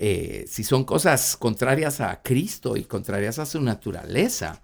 Eh, 0.02 0.46
si 0.48 0.64
son 0.64 0.86
cosas 0.86 1.36
contrarias 1.36 2.00
a 2.00 2.22
Cristo 2.22 2.78
y 2.78 2.86
contrarias 2.86 3.38
a 3.38 3.46
su 3.46 3.62
naturaleza, 3.62 4.64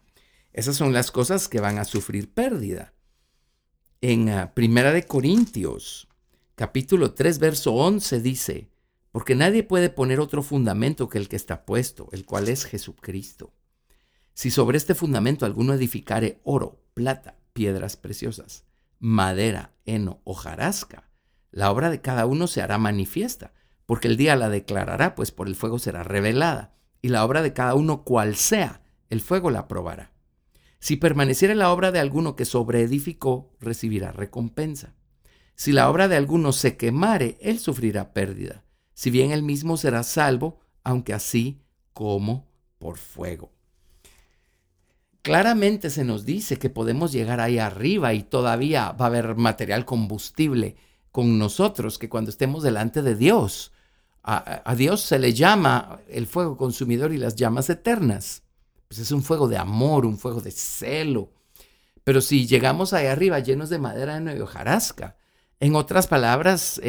esas 0.53 0.77
son 0.77 0.93
las 0.93 1.11
cosas 1.11 1.49
que 1.49 1.59
van 1.59 1.77
a 1.77 1.83
sufrir 1.83 2.33
pérdida 2.33 2.93
en 3.99 4.29
ah, 4.29 4.53
Primera 4.53 4.93
de 4.93 5.03
Corintios, 5.03 6.07
capítulo 6.55 7.13
3, 7.13 7.39
verso 7.39 7.73
11 7.73 8.21
dice, 8.21 8.69
porque 9.11 9.35
nadie 9.35 9.63
puede 9.63 9.89
poner 9.89 10.19
otro 10.19 10.43
fundamento 10.43 11.09
que 11.09 11.17
el 11.17 11.27
que 11.27 11.35
está 11.35 11.65
puesto, 11.65 12.07
el 12.11 12.23
cual 12.23 12.47
es 12.47 12.65
Jesucristo. 12.65 13.51
Si 14.33 14.51
sobre 14.51 14.77
este 14.77 14.95
fundamento 14.95 15.45
alguno 15.45 15.73
edificare 15.73 16.39
oro, 16.43 16.81
plata, 16.93 17.35
piedras 17.51 17.97
preciosas, 17.97 18.63
madera, 18.99 19.73
heno, 19.85 20.21
hojarasca, 20.23 21.09
la 21.51 21.71
obra 21.71 21.89
de 21.89 21.99
cada 21.99 22.25
uno 22.25 22.47
se 22.47 22.61
hará 22.61 22.77
manifiesta, 22.77 23.53
porque 23.85 24.07
el 24.07 24.17
día 24.17 24.35
la 24.35 24.49
declarará, 24.49 25.15
pues 25.15 25.31
por 25.31 25.47
el 25.47 25.55
fuego 25.55 25.79
será 25.79 26.03
revelada, 26.03 26.73
y 27.01 27.09
la 27.09 27.23
obra 27.23 27.41
de 27.41 27.53
cada 27.53 27.75
uno 27.75 28.03
cual 28.03 28.35
sea, 28.35 28.81
el 29.09 29.21
fuego 29.21 29.51
la 29.51 29.67
probará. 29.67 30.11
Si 30.79 30.97
permaneciera 30.97 31.55
la 31.55 31.71
obra 31.71 31.91
de 31.91 31.99
alguno 31.99 32.35
que 32.35 32.45
sobreedificó, 32.45 33.51
recibirá 33.59 34.11
recompensa. 34.11 34.93
Si 35.55 35.71
la 35.71 35.89
obra 35.89 36.07
de 36.07 36.15
alguno 36.15 36.51
se 36.51 36.77
quemare, 36.77 37.37
él 37.41 37.59
sufrirá 37.59 38.13
pérdida, 38.13 38.63
si 38.93 39.09
bien 39.09 39.31
él 39.31 39.43
mismo 39.43 39.77
será 39.77 40.03
salvo, 40.03 40.59
aunque 40.83 41.13
así 41.13 41.61
como 41.93 42.47
por 42.77 42.97
fuego. 42.97 43.51
Claramente 45.21 45.89
se 45.89 46.03
nos 46.03 46.23
dice 46.23 46.59
que 46.59 46.69
podemos 46.69 47.11
llegar 47.11 47.39
ahí 47.39 47.57
arriba 47.57 48.13
y 48.13 48.21
todavía 48.21 48.91
va 48.91 49.05
a 49.05 49.07
haber 49.07 49.35
material 49.35 49.85
combustible 49.85 50.75
con 51.11 51.39
nosotros, 51.39 51.97
que 51.97 52.09
cuando 52.09 52.29
estemos 52.29 52.61
delante 52.61 53.01
de 53.01 53.15
Dios, 53.15 53.71
a, 54.27 54.73
Dios 54.75 55.01
se 55.01 55.19
le 55.19 55.33
llama 55.33 55.99
el 56.09 56.25
fuego 56.25 56.57
consumidor 56.57 57.13
y 57.13 57.17
las 57.17 57.35
llamas 57.35 57.69
eternas. 57.69 58.41
Pues 58.87 58.99
es 58.99 59.11
un 59.11 59.21
fuego 59.21 59.47
de 59.47 59.57
amor, 59.57 60.05
un 60.05 60.17
fuego 60.17 60.41
de 60.41 60.51
celo. 60.51 61.31
Pero 62.03 62.21
si 62.21 62.47
llegamos 62.47 62.93
ahí 62.93 63.05
arriba 63.05 63.39
llenos 63.39 63.69
de 63.69 63.77
madera 63.77 64.19
de 64.19 64.41
hojarasca, 64.41 65.17
en 65.59 65.75
otras 65.75 66.07
palabras, 66.07 66.81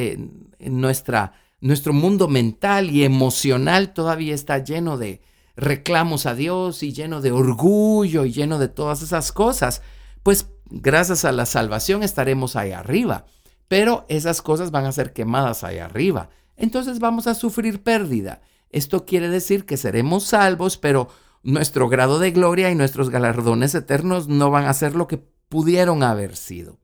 nuestra, 0.59 1.35
nuestro 1.61 1.92
mundo 1.92 2.27
mental 2.27 2.90
y 2.90 3.05
emocional 3.05 3.92
todavía 3.92 4.35
está 4.35 4.59
lleno 4.59 4.96
de 4.96 5.20
reclamos 5.57 6.27
a 6.27 6.35
Dios 6.35 6.83
y 6.83 6.92
lleno 6.92 7.20
de 7.20 7.33
orgullo 7.33 8.25
y 8.25 8.33
lleno 8.33 8.59
de 8.59 8.68
todas 8.68 9.03
esas 9.03 9.33
cosas, 9.33 9.83
pues 10.22 10.49
gracias 10.66 11.25
a 11.25 11.33
la 11.33 11.46
salvación 11.46 12.03
estaremos 12.03 12.57
ahí 12.57 12.72
arriba. 12.72 13.27
Pero 13.68 14.07
esas 14.09 14.42
cosas 14.42 14.70
van 14.70 14.87
a 14.87 14.92
ser 14.92 15.12
quemadas 15.12 15.64
ahí 15.64 15.79
arriba. 15.79 16.31
Entonces 16.57 16.99
vamos 16.99 17.27
a 17.27 17.35
sufrir 17.35 17.83
pérdida. 17.83 18.40
Esto 18.71 19.05
quiere 19.05 19.29
decir 19.29 19.64
que 19.64 19.77
seremos 19.77 20.25
salvos, 20.25 20.77
pero 20.77 21.09
nuestro 21.42 21.88
grado 21.88 22.19
de 22.19 22.33
gloria 22.33 22.71
y 22.71 22.75
nuestros 22.75 23.11
galardones 23.11 23.75
eternos 23.75 24.29
no 24.29 24.51
van 24.51 24.64
a 24.64 24.75
ser 24.75 24.95
lo 24.95 25.07
que 25.07 25.19
pudieron 25.49 26.03
haber 26.03 26.37
sido. 26.37 26.79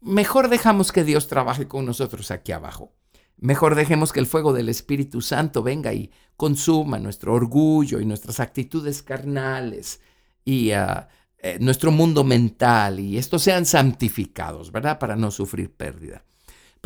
Mejor 0.00 0.48
dejamos 0.48 0.92
que 0.92 1.04
Dios 1.04 1.26
trabaje 1.26 1.66
con 1.68 1.84
nosotros 1.84 2.30
aquí 2.30 2.52
abajo. 2.52 2.94
Mejor 3.36 3.74
dejemos 3.74 4.12
que 4.12 4.20
el 4.20 4.26
fuego 4.26 4.52
del 4.52 4.68
Espíritu 4.68 5.20
Santo 5.20 5.62
venga 5.62 5.92
y 5.92 6.10
consuma 6.36 6.98
nuestro 6.98 7.34
orgullo 7.34 8.00
y 8.00 8.06
nuestras 8.06 8.40
actitudes 8.40 9.02
carnales 9.02 10.00
y 10.44 10.72
ah, 10.72 11.08
eh, 11.38 11.58
nuestro 11.60 11.92
mundo 11.92 12.24
mental 12.24 12.98
y 12.98 13.16
estos 13.16 13.42
sean 13.42 13.64
santificados, 13.64 14.72
¿verdad? 14.72 14.98
Para 14.98 15.14
no 15.14 15.30
sufrir 15.30 15.72
pérdida. 15.72 16.24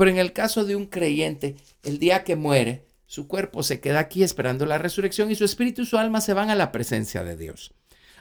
Pero 0.02 0.10
en 0.10 0.18
el 0.18 0.32
caso 0.32 0.64
de 0.64 0.74
un 0.74 0.86
creyente, 0.86 1.54
el 1.84 2.00
día 2.00 2.24
que 2.24 2.34
muere, 2.34 2.88
su 3.06 3.28
cuerpo 3.28 3.62
se 3.62 3.78
queda 3.78 4.00
aquí 4.00 4.24
esperando 4.24 4.66
la 4.66 4.76
resurrección 4.76 5.30
y 5.30 5.36
su 5.36 5.44
espíritu 5.44 5.82
y 5.82 5.86
su 5.86 5.96
alma 5.96 6.20
se 6.20 6.34
van 6.34 6.50
a 6.50 6.56
la 6.56 6.72
presencia 6.72 7.22
de 7.22 7.36
Dios. 7.36 7.72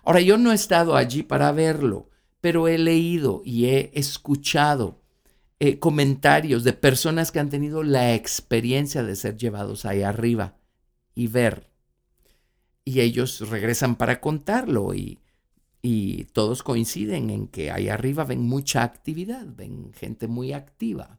Ahora, 0.04 0.22
yo 0.22 0.38
no 0.38 0.52
he 0.52 0.54
estado 0.54 0.96
allí 0.96 1.24
para 1.24 1.52
verlo, 1.52 2.12
pero 2.40 2.68
he 2.68 2.78
leído 2.78 3.42
y 3.44 3.66
he 3.66 3.90
escuchado 3.96 5.02
eh, 5.60 5.80
comentarios 5.80 6.64
de 6.64 6.74
personas 6.74 7.32
que 7.32 7.40
han 7.40 7.50
tenido 7.50 7.82
la 7.82 8.14
experiencia 8.14 9.02
de 9.02 9.16
ser 9.16 9.38
llevados 9.38 9.84
ahí 9.84 10.04
arriba 10.04 10.58
y 11.16 11.30
ver. 11.30 11.72
Y 12.86 13.00
ellos 13.00 13.50
regresan 13.50 13.96
para 13.96 14.22
contarlo 14.22 14.94
y, 14.94 15.18
y 15.82 16.26
todos 16.26 16.62
coinciden 16.62 17.32
en 17.32 17.48
que 17.48 17.72
ahí 17.72 17.90
arriba 17.90 18.24
ven 18.24 18.44
mucha 18.44 18.84
actividad, 18.84 19.48
ven 19.48 19.94
gente 19.94 20.28
muy 20.28 20.54
activa. 20.54 21.18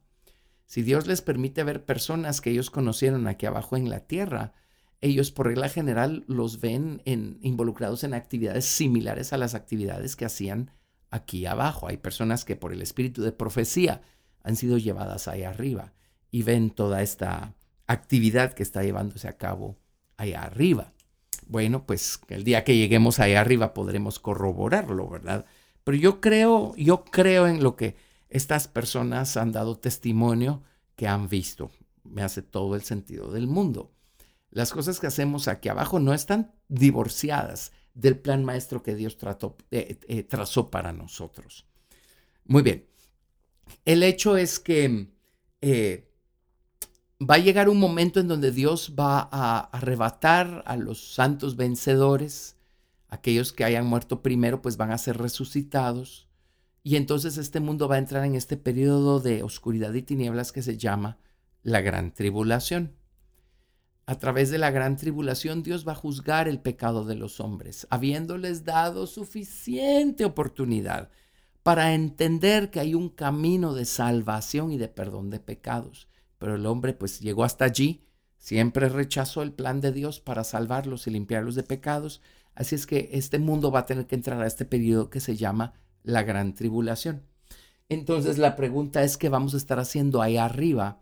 Si 0.73 0.81
Dios 0.81 1.05
les 1.05 1.21
permite 1.21 1.63
ver 1.63 1.85
personas 1.85 2.41
que 2.41 2.49
ellos 2.49 2.71
conocieron 2.71 3.27
aquí 3.27 3.45
abajo 3.45 3.77
en 3.77 3.91
la 3.91 3.99
tierra, 3.99 4.53
ellos 5.01 5.31
por 5.31 5.45
regla 5.45 5.69
general 5.69 6.23
los 6.25 6.61
ven 6.61 6.99
involucrados 7.05 8.03
en 8.03 8.15
actividades 8.15 8.65
similares 8.65 9.33
a 9.33 9.37
las 9.37 9.53
actividades 9.53 10.15
que 10.15 10.25
hacían 10.25 10.71
aquí 11.11 11.45
abajo. 11.45 11.89
Hay 11.89 11.97
personas 11.97 12.43
que 12.43 12.55
por 12.55 12.73
el 12.73 12.81
espíritu 12.81 13.21
de 13.21 13.31
profecía 13.31 14.01
han 14.41 14.55
sido 14.55 14.79
llevadas 14.79 15.27
ahí 15.27 15.43
arriba 15.43 15.93
y 16.31 16.41
ven 16.41 16.71
toda 16.71 17.03
esta 17.03 17.53
actividad 17.85 18.53
que 18.53 18.63
está 18.63 18.81
llevándose 18.81 19.27
a 19.27 19.37
cabo 19.37 19.77
ahí 20.17 20.33
arriba. 20.33 20.91
Bueno, 21.45 21.85
pues 21.85 22.19
el 22.29 22.43
día 22.43 22.63
que 22.63 22.77
lleguemos 22.77 23.19
ahí 23.19 23.35
arriba 23.35 23.75
podremos 23.75 24.17
corroborarlo, 24.17 25.07
¿verdad? 25.07 25.45
Pero 25.83 25.97
yo 25.97 26.19
creo, 26.19 26.75
yo 26.77 27.03
creo 27.05 27.45
en 27.45 27.61
lo 27.61 27.75
que 27.75 28.11
estas 28.33 28.67
personas 28.67 29.37
han 29.37 29.51
dado 29.51 29.77
testimonio 29.77 30.63
que 30.95 31.07
han 31.07 31.29
visto. 31.29 31.69
Me 32.03 32.23
hace 32.23 32.41
todo 32.41 32.75
el 32.75 32.81
sentido 32.81 33.31
del 33.31 33.47
mundo. 33.47 33.91
Las 34.49 34.71
cosas 34.71 34.99
que 34.99 35.05
hacemos 35.05 35.47
aquí 35.47 35.69
abajo 35.69 35.99
no 35.99 36.15
están 36.15 36.51
divorciadas 36.67 37.71
del 37.93 38.17
plan 38.17 38.43
maestro 38.43 38.81
que 38.81 38.95
Dios 38.95 39.15
eh, 39.69 39.99
eh, 40.07 40.23
trazó 40.23 40.71
para 40.71 40.91
nosotros. 40.91 41.67
Muy 42.45 42.63
bien. 42.63 42.87
El 43.85 44.01
hecho 44.01 44.35
es 44.35 44.59
que 44.59 45.09
eh, 45.61 46.11
va 47.21 47.35
a 47.35 47.39
llegar 47.39 47.69
un 47.69 47.79
momento 47.79 48.19
en 48.19 48.27
donde 48.27 48.51
Dios 48.51 48.95
va 48.99 49.29
a 49.31 49.59
arrebatar 49.59 50.63
a 50.65 50.75
los 50.75 51.13
santos 51.13 51.55
vencedores, 51.55 52.55
aquellos 53.09 53.53
que 53.53 53.63
hayan 53.63 53.85
muerto 53.85 54.23
primero, 54.23 54.59
pues 54.63 54.75
van 54.75 54.91
a 54.91 54.97
ser 54.97 55.19
resucitados 55.19 56.27
y 56.83 56.97
entonces 56.97 57.37
este 57.37 57.61
mundo 57.61 57.87
va 57.87 57.95
a 57.95 57.99
entrar 57.99 58.25
en 58.25 58.35
este 58.35 58.57
periodo 58.57 59.21
de 59.21 59.41
oscuridad 59.41 59.93
y 59.93 60.01
tinieblas 60.01 60.51
que 60.51 60.61
se 60.61 60.77
llama 60.77 61.17
la 61.63 61.79
gran 61.79 62.13
tribulación. 62.13 62.93
A 64.05 64.19
través 64.19 64.51
de 64.51 64.57
la 64.57 64.69
gran 64.69 64.97
tribulación 64.97 65.63
Dios 65.63 65.87
va 65.87 65.93
a 65.93 65.95
juzgar 65.95 66.49
el 66.49 66.59
pecado 66.59 67.05
de 67.05 67.15
los 67.15 67.39
hombres, 67.39 67.87
habiéndoles 67.89 68.65
dado 68.65 69.07
suficiente 69.07 70.25
oportunidad 70.25 71.09
para 71.63 71.93
entender 71.93 72.69
que 72.69 72.81
hay 72.81 72.93
un 72.95 73.07
camino 73.07 73.73
de 73.73 73.85
salvación 73.85 74.73
y 74.73 74.77
de 74.77 74.89
perdón 74.89 75.29
de 75.29 75.39
pecados. 75.39 76.09
Pero 76.37 76.55
el 76.55 76.65
hombre 76.65 76.93
pues 76.93 77.21
llegó 77.21 77.45
hasta 77.45 77.63
allí, 77.63 78.03
siempre 78.37 78.89
rechazó 78.89 79.41
el 79.41 79.53
plan 79.53 79.79
de 79.79 79.93
Dios 79.93 80.19
para 80.19 80.43
salvarlos 80.43 81.07
y 81.07 81.11
limpiarlos 81.11 81.55
de 81.55 81.63
pecados. 81.63 82.21
Así 82.55 82.75
es 82.75 82.85
que 82.85 83.09
este 83.13 83.39
mundo 83.39 83.71
va 83.71 83.79
a 83.79 83.85
tener 83.85 84.05
que 84.05 84.15
entrar 84.15 84.41
a 84.41 84.47
este 84.47 84.65
periodo 84.65 85.09
que 85.09 85.21
se 85.21 85.37
llama 85.37 85.75
la 86.03 86.23
gran 86.23 86.53
tribulación. 86.53 87.23
Entonces 87.89 88.37
la 88.37 88.55
pregunta 88.55 89.03
es 89.03 89.17
qué 89.17 89.29
vamos 89.29 89.53
a 89.53 89.57
estar 89.57 89.79
haciendo 89.79 90.21
ahí 90.21 90.37
arriba 90.37 91.01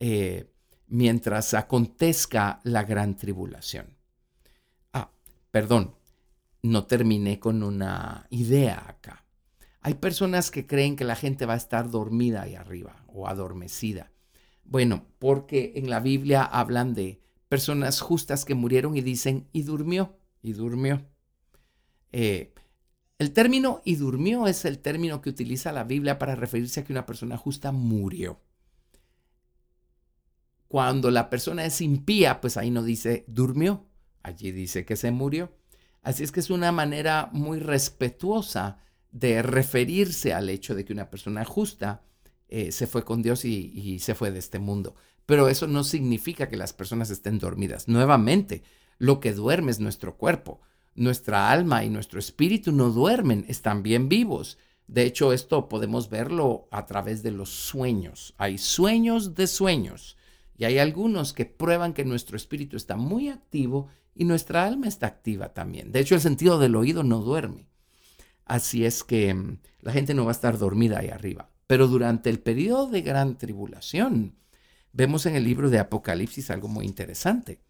eh, 0.00 0.50
mientras 0.86 1.54
acontezca 1.54 2.60
la 2.64 2.84
gran 2.84 3.16
tribulación. 3.16 3.96
Ah, 4.92 5.10
perdón, 5.50 5.94
no 6.62 6.86
terminé 6.86 7.38
con 7.38 7.62
una 7.62 8.26
idea 8.30 8.84
acá. 8.88 9.24
Hay 9.80 9.94
personas 9.94 10.50
que 10.50 10.66
creen 10.66 10.94
que 10.96 11.04
la 11.04 11.16
gente 11.16 11.44
va 11.44 11.54
a 11.54 11.56
estar 11.56 11.90
dormida 11.90 12.42
ahí 12.42 12.54
arriba 12.54 13.04
o 13.08 13.26
adormecida. 13.26 14.12
Bueno, 14.64 15.06
porque 15.18 15.72
en 15.74 15.90
la 15.90 15.98
Biblia 15.98 16.44
hablan 16.44 16.94
de 16.94 17.20
personas 17.48 18.00
justas 18.00 18.44
que 18.44 18.54
murieron 18.54 18.96
y 18.96 19.00
dicen, 19.00 19.48
y 19.52 19.62
durmió, 19.62 20.16
y 20.40 20.52
durmió. 20.52 21.04
Eh, 22.12 22.51
el 23.22 23.32
término 23.32 23.80
y 23.84 23.96
durmió 23.96 24.46
es 24.46 24.64
el 24.64 24.78
término 24.78 25.22
que 25.22 25.30
utiliza 25.30 25.72
la 25.72 25.84
Biblia 25.84 26.18
para 26.18 26.34
referirse 26.34 26.80
a 26.80 26.84
que 26.84 26.92
una 26.92 27.06
persona 27.06 27.36
justa 27.36 27.72
murió. 27.72 28.40
Cuando 30.68 31.10
la 31.10 31.30
persona 31.30 31.64
es 31.64 31.80
impía, 31.80 32.40
pues 32.40 32.56
ahí 32.56 32.70
no 32.70 32.82
dice 32.82 33.24
durmió, 33.28 33.86
allí 34.22 34.52
dice 34.52 34.84
que 34.84 34.96
se 34.96 35.10
murió. 35.10 35.52
Así 36.02 36.24
es 36.24 36.32
que 36.32 36.40
es 36.40 36.50
una 36.50 36.72
manera 36.72 37.30
muy 37.32 37.60
respetuosa 37.60 38.78
de 39.12 39.42
referirse 39.42 40.34
al 40.34 40.48
hecho 40.50 40.74
de 40.74 40.84
que 40.84 40.92
una 40.92 41.10
persona 41.10 41.44
justa 41.44 42.02
eh, 42.48 42.72
se 42.72 42.86
fue 42.86 43.04
con 43.04 43.22
Dios 43.22 43.44
y, 43.44 43.70
y 43.74 44.00
se 44.00 44.14
fue 44.14 44.30
de 44.30 44.38
este 44.38 44.58
mundo. 44.58 44.96
Pero 45.26 45.48
eso 45.48 45.66
no 45.66 45.84
significa 45.84 46.48
que 46.48 46.56
las 46.56 46.72
personas 46.72 47.10
estén 47.10 47.38
dormidas. 47.38 47.86
Nuevamente, 47.86 48.64
lo 48.98 49.20
que 49.20 49.32
duerme 49.32 49.70
es 49.70 49.78
nuestro 49.78 50.16
cuerpo 50.16 50.60
nuestra 50.94 51.50
alma 51.50 51.84
y 51.84 51.90
nuestro 51.90 52.18
espíritu 52.18 52.72
no 52.72 52.90
duermen, 52.90 53.44
están 53.48 53.82
bien 53.82 54.08
vivos. 54.08 54.58
De 54.86 55.04
hecho, 55.04 55.32
esto 55.32 55.68
podemos 55.68 56.10
verlo 56.10 56.68
a 56.70 56.86
través 56.86 57.22
de 57.22 57.30
los 57.30 57.48
sueños. 57.48 58.34
Hay 58.36 58.58
sueños 58.58 59.34
de 59.34 59.46
sueños. 59.46 60.16
Y 60.56 60.64
hay 60.64 60.78
algunos 60.78 61.32
que 61.32 61.46
prueban 61.46 61.94
que 61.94 62.04
nuestro 62.04 62.36
espíritu 62.36 62.76
está 62.76 62.96
muy 62.96 63.28
activo 63.28 63.88
y 64.14 64.24
nuestra 64.24 64.66
alma 64.66 64.86
está 64.86 65.06
activa 65.06 65.54
también. 65.54 65.92
De 65.92 66.00
hecho, 66.00 66.14
el 66.14 66.20
sentido 66.20 66.58
del 66.58 66.76
oído 66.76 67.02
no 67.02 67.20
duerme. 67.20 67.68
Así 68.44 68.84
es 68.84 69.02
que 69.02 69.32
mm, 69.32 69.58
la 69.80 69.92
gente 69.92 70.14
no 70.14 70.24
va 70.24 70.30
a 70.30 70.32
estar 70.32 70.58
dormida 70.58 70.98
ahí 70.98 71.08
arriba. 71.08 71.50
Pero 71.66 71.88
durante 71.88 72.28
el 72.28 72.38
periodo 72.38 72.88
de 72.88 73.00
gran 73.00 73.38
tribulación, 73.38 74.36
vemos 74.92 75.24
en 75.24 75.36
el 75.36 75.44
libro 75.44 75.70
de 75.70 75.78
Apocalipsis 75.78 76.50
algo 76.50 76.68
muy 76.68 76.84
interesante 76.84 77.60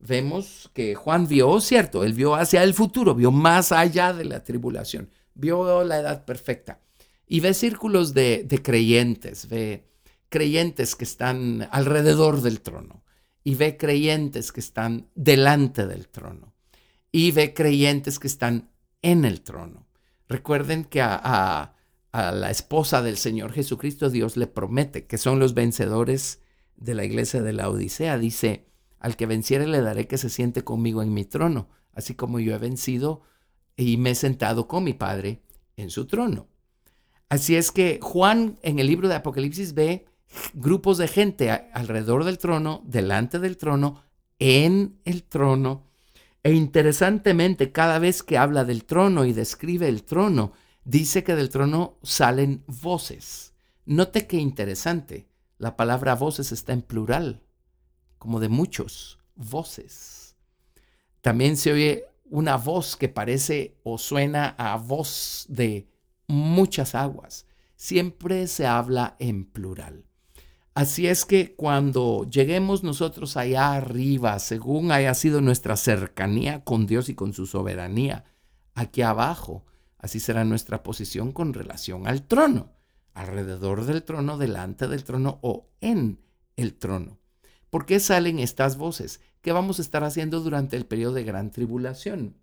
vemos 0.00 0.70
que 0.72 0.94
Juan 0.94 1.28
vio, 1.28 1.60
cierto, 1.60 2.04
él 2.04 2.14
vio 2.14 2.34
hacia 2.34 2.62
el 2.62 2.74
futuro, 2.74 3.14
vio 3.14 3.30
más 3.30 3.70
allá 3.72 4.12
de 4.12 4.24
la 4.24 4.42
tribulación, 4.42 5.10
vio 5.34 5.84
la 5.84 5.98
edad 5.98 6.24
perfecta 6.24 6.80
y 7.26 7.40
ve 7.40 7.54
círculos 7.54 8.14
de, 8.14 8.46
creyentes, 8.62 9.48
ve 9.48 9.86
creyentes 10.28 10.96
que 10.96 11.04
están 11.04 11.68
alrededor 11.70 12.40
del 12.40 12.60
trono 12.60 13.04
y 13.44 13.54
ve 13.54 13.76
creyentes 13.76 14.52
que 14.52 14.60
están 14.60 15.08
delante 15.14 15.86
del 15.86 16.08
trono 16.08 16.54
y 17.12 17.30
ve 17.32 17.54
creyentes 17.54 18.18
que 18.18 18.26
están 18.26 18.70
en 19.02 19.24
el 19.24 19.42
trono. 19.42 19.86
Recuerden 20.28 20.84
que 20.84 21.02
a, 21.02 21.74
a 22.12 22.32
la 22.32 22.50
esposa 22.50 23.02
del 23.02 23.16
Señor 23.16 23.52
Jesucristo 23.52 24.10
Dios 24.10 24.36
le 24.36 24.46
promete 24.46 25.06
que 25.06 25.18
son 25.18 25.38
los 25.38 25.54
vencedores 25.54 26.40
de 26.76 26.94
la 26.94 27.04
iglesia 27.04 27.42
de 27.42 27.52
la 27.52 27.68
Odisea. 27.68 28.18
Dice, 28.18 28.69
al 29.00 29.16
que 29.16 29.26
venciere 29.26 29.66
le 29.66 29.80
daré 29.80 30.06
que 30.06 30.18
se 30.18 30.30
siente 30.30 30.62
conmigo 30.62 31.02
en 31.02 31.12
mi 31.12 31.24
trono, 31.24 31.68
así 31.92 32.14
como 32.14 32.38
yo 32.38 32.54
he 32.54 32.58
vencido 32.58 33.22
y 33.76 33.96
me 33.96 34.10
he 34.10 34.14
sentado 34.14 34.68
con 34.68 34.84
mi 34.84 34.92
Padre 34.92 35.42
en 35.76 35.90
su 35.90 36.06
trono. 36.06 36.46
Así 37.30 37.56
es 37.56 37.72
que 37.72 37.98
Juan 38.02 38.58
en 38.62 38.78
el 38.78 38.86
libro 38.86 39.08
de 39.08 39.14
Apocalipsis 39.14 39.72
ve 39.72 40.06
grupos 40.52 40.98
de 40.98 41.08
gente 41.08 41.50
alrededor 41.50 42.24
del 42.24 42.38
trono, 42.38 42.82
delante 42.84 43.38
del 43.38 43.56
trono, 43.56 44.04
en 44.38 45.00
el 45.04 45.24
trono. 45.24 45.86
E 46.42 46.52
interesantemente, 46.52 47.72
cada 47.72 47.98
vez 47.98 48.22
que 48.22 48.38
habla 48.38 48.64
del 48.64 48.84
trono 48.84 49.24
y 49.24 49.32
describe 49.32 49.88
el 49.88 50.04
trono, 50.04 50.52
dice 50.84 51.24
que 51.24 51.34
del 51.34 51.48
trono 51.48 51.98
salen 52.02 52.64
voces. 52.66 53.54
Note 53.86 54.26
qué 54.26 54.36
interesante, 54.36 55.26
la 55.58 55.76
palabra 55.76 56.14
voces 56.14 56.52
está 56.52 56.72
en 56.72 56.82
plural 56.82 57.42
como 58.20 58.38
de 58.38 58.50
muchos, 58.50 59.18
voces. 59.34 60.36
También 61.22 61.56
se 61.56 61.72
oye 61.72 62.04
una 62.26 62.56
voz 62.56 62.96
que 62.96 63.08
parece 63.08 63.78
o 63.82 63.96
suena 63.96 64.54
a 64.58 64.76
voz 64.76 65.46
de 65.48 65.88
muchas 66.28 66.94
aguas. 66.94 67.46
Siempre 67.76 68.46
se 68.46 68.66
habla 68.66 69.16
en 69.18 69.46
plural. 69.46 70.04
Así 70.74 71.06
es 71.06 71.24
que 71.24 71.54
cuando 71.56 72.28
lleguemos 72.30 72.84
nosotros 72.84 73.38
allá 73.38 73.72
arriba, 73.72 74.38
según 74.38 74.92
haya 74.92 75.14
sido 75.14 75.40
nuestra 75.40 75.76
cercanía 75.76 76.62
con 76.62 76.86
Dios 76.86 77.08
y 77.08 77.14
con 77.14 77.32
su 77.32 77.46
soberanía, 77.46 78.24
aquí 78.74 79.00
abajo, 79.00 79.64
así 79.96 80.20
será 80.20 80.44
nuestra 80.44 80.82
posición 80.82 81.32
con 81.32 81.54
relación 81.54 82.06
al 82.06 82.26
trono, 82.26 82.70
alrededor 83.14 83.86
del 83.86 84.02
trono, 84.02 84.36
delante 84.36 84.88
del 84.88 85.04
trono 85.04 85.38
o 85.40 85.70
en 85.80 86.20
el 86.56 86.74
trono. 86.74 87.19
¿Por 87.70 87.86
qué 87.86 88.00
salen 88.00 88.40
estas 88.40 88.76
voces? 88.76 89.20
¿Qué 89.42 89.52
vamos 89.52 89.78
a 89.78 89.82
estar 89.82 90.02
haciendo 90.02 90.40
durante 90.40 90.76
el 90.76 90.86
periodo 90.86 91.14
de 91.14 91.24
gran 91.24 91.52
tribulación? 91.52 92.34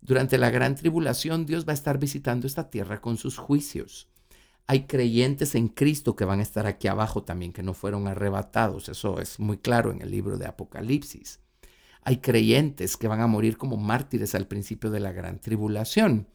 Durante 0.00 0.38
la 0.38 0.50
gran 0.50 0.76
tribulación 0.76 1.46
Dios 1.46 1.66
va 1.66 1.72
a 1.72 1.74
estar 1.74 1.98
visitando 1.98 2.46
esta 2.46 2.70
tierra 2.70 3.00
con 3.00 3.16
sus 3.16 3.36
juicios. 3.36 4.08
Hay 4.68 4.86
creyentes 4.86 5.56
en 5.56 5.68
Cristo 5.68 6.14
que 6.14 6.24
van 6.24 6.38
a 6.38 6.42
estar 6.42 6.66
aquí 6.66 6.86
abajo 6.88 7.24
también, 7.24 7.52
que 7.52 7.62
no 7.62 7.74
fueron 7.74 8.06
arrebatados. 8.06 8.88
Eso 8.88 9.18
es 9.18 9.40
muy 9.40 9.58
claro 9.58 9.90
en 9.90 10.00
el 10.00 10.10
libro 10.10 10.38
de 10.38 10.46
Apocalipsis. 10.46 11.40
Hay 12.02 12.18
creyentes 12.18 12.96
que 12.96 13.08
van 13.08 13.20
a 13.20 13.26
morir 13.26 13.56
como 13.56 13.76
mártires 13.76 14.34
al 14.34 14.46
principio 14.46 14.90
de 14.90 15.00
la 15.00 15.10
gran 15.10 15.40
tribulación. 15.40 16.28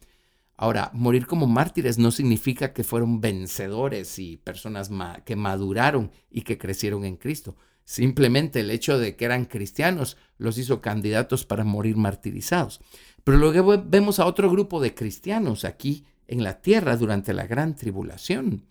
Ahora, 0.56 0.90
morir 0.92 1.26
como 1.26 1.46
mártires 1.46 1.96
no 1.96 2.10
significa 2.10 2.72
que 2.72 2.84
fueron 2.84 3.20
vencedores 3.20 4.18
y 4.18 4.36
personas 4.36 4.90
que 5.24 5.36
maduraron 5.36 6.12
y 6.30 6.42
que 6.42 6.58
crecieron 6.58 7.04
en 7.04 7.16
Cristo. 7.16 7.56
Simplemente 7.84 8.60
el 8.60 8.70
hecho 8.70 8.98
de 8.98 9.14
que 9.14 9.26
eran 9.26 9.44
cristianos 9.44 10.16
los 10.38 10.56
hizo 10.58 10.80
candidatos 10.80 11.44
para 11.44 11.64
morir 11.64 11.96
martirizados. 11.96 12.80
Pero 13.24 13.38
luego 13.38 13.82
vemos 13.84 14.18
a 14.18 14.26
otro 14.26 14.50
grupo 14.50 14.80
de 14.80 14.94
cristianos 14.94 15.64
aquí 15.64 16.04
en 16.26 16.42
la 16.42 16.60
tierra 16.60 16.96
durante 16.96 17.34
la 17.34 17.46
gran 17.46 17.76
tribulación, 17.76 18.66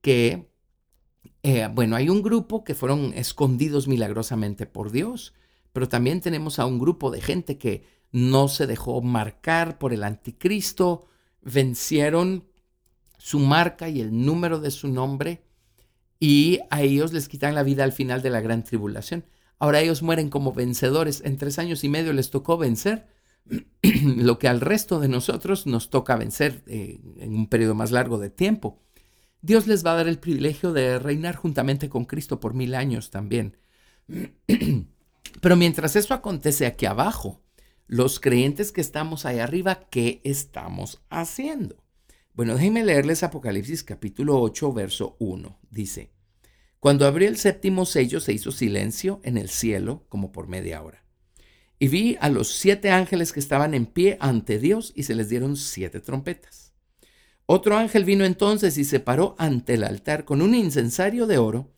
que, 0.00 0.50
eh, 1.42 1.68
bueno, 1.72 1.96
hay 1.96 2.08
un 2.08 2.22
grupo 2.22 2.64
que 2.64 2.74
fueron 2.74 3.12
escondidos 3.14 3.88
milagrosamente 3.88 4.66
por 4.66 4.90
Dios, 4.90 5.32
pero 5.72 5.88
también 5.88 6.20
tenemos 6.20 6.58
a 6.58 6.66
un 6.66 6.78
grupo 6.78 7.10
de 7.10 7.20
gente 7.20 7.56
que 7.56 7.84
no 8.10 8.48
se 8.48 8.66
dejó 8.66 9.00
marcar 9.00 9.78
por 9.78 9.94
el 9.94 10.04
anticristo, 10.04 11.06
vencieron 11.40 12.44
su 13.16 13.38
marca 13.38 13.88
y 13.88 14.00
el 14.00 14.24
número 14.24 14.60
de 14.60 14.70
su 14.70 14.88
nombre 14.88 15.42
y 16.22 16.60
a 16.70 16.82
ellos 16.82 17.12
les 17.12 17.28
quitan 17.28 17.56
la 17.56 17.64
vida 17.64 17.82
al 17.82 17.90
final 17.90 18.22
de 18.22 18.30
la 18.30 18.40
gran 18.40 18.62
tribulación. 18.62 19.24
Ahora 19.58 19.80
ellos 19.80 20.04
mueren 20.04 20.30
como 20.30 20.52
vencedores. 20.52 21.20
En 21.24 21.36
tres 21.36 21.58
años 21.58 21.82
y 21.82 21.88
medio 21.88 22.12
les 22.12 22.30
tocó 22.30 22.56
vencer 22.56 23.08
lo 23.82 24.38
que 24.38 24.46
al 24.46 24.60
resto 24.60 25.00
de 25.00 25.08
nosotros 25.08 25.66
nos 25.66 25.90
toca 25.90 26.14
vencer 26.14 26.62
eh, 26.68 27.00
en 27.18 27.34
un 27.34 27.48
periodo 27.48 27.74
más 27.74 27.90
largo 27.90 28.20
de 28.20 28.30
tiempo. 28.30 28.80
Dios 29.40 29.66
les 29.66 29.84
va 29.84 29.94
a 29.94 29.96
dar 29.96 30.06
el 30.06 30.20
privilegio 30.20 30.72
de 30.72 31.00
reinar 31.00 31.34
juntamente 31.34 31.88
con 31.88 32.04
Cristo 32.04 32.38
por 32.38 32.54
mil 32.54 32.76
años 32.76 33.10
también. 33.10 33.56
Pero 35.40 35.56
mientras 35.56 35.96
eso 35.96 36.14
acontece 36.14 36.66
aquí 36.66 36.86
abajo, 36.86 37.42
los 37.88 38.20
creyentes 38.20 38.70
que 38.70 38.80
estamos 38.80 39.26
ahí 39.26 39.40
arriba, 39.40 39.88
¿qué 39.90 40.20
estamos 40.22 41.02
haciendo? 41.10 41.81
Bueno, 42.34 42.54
déjenme 42.54 42.82
leerles 42.82 43.22
Apocalipsis 43.22 43.84
capítulo 43.84 44.40
8, 44.40 44.72
verso 44.72 45.16
1. 45.18 45.58
Dice, 45.70 46.14
Cuando 46.80 47.06
abrió 47.06 47.28
el 47.28 47.36
séptimo 47.36 47.84
sello 47.84 48.20
se 48.20 48.32
hizo 48.32 48.52
silencio 48.52 49.20
en 49.22 49.36
el 49.36 49.50
cielo 49.50 50.06
como 50.08 50.32
por 50.32 50.48
media 50.48 50.82
hora. 50.82 51.04
Y 51.78 51.88
vi 51.88 52.16
a 52.22 52.30
los 52.30 52.48
siete 52.48 52.90
ángeles 52.90 53.34
que 53.34 53.40
estaban 53.40 53.74
en 53.74 53.84
pie 53.84 54.16
ante 54.18 54.58
Dios 54.58 54.94
y 54.96 55.02
se 55.02 55.14
les 55.14 55.28
dieron 55.28 55.56
siete 55.58 56.00
trompetas. 56.00 56.72
Otro 57.44 57.76
ángel 57.76 58.06
vino 58.06 58.24
entonces 58.24 58.78
y 58.78 58.84
se 58.84 58.98
paró 58.98 59.34
ante 59.36 59.74
el 59.74 59.84
altar 59.84 60.24
con 60.24 60.40
un 60.40 60.54
incensario 60.54 61.26
de 61.26 61.36
oro 61.36 61.74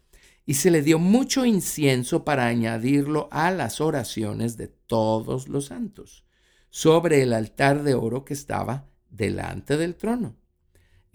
y 0.47 0.55
se 0.55 0.71
le 0.71 0.83
dio 0.83 1.01
mucho 1.01 1.45
incienso 1.45 2.23
para 2.23 2.47
añadirlo 2.47 3.27
a 3.33 3.51
las 3.51 3.81
oraciones 3.81 4.57
de 4.57 4.69
todos 4.69 5.49
los 5.49 5.65
santos, 5.65 6.25
sobre 6.71 7.23
el 7.23 7.33
altar 7.33 7.83
de 7.83 7.95
oro 7.95 8.25
que 8.25 8.35
estaba 8.35 8.87
delante 9.11 9.77
del 9.77 9.97
trono. 9.97 10.44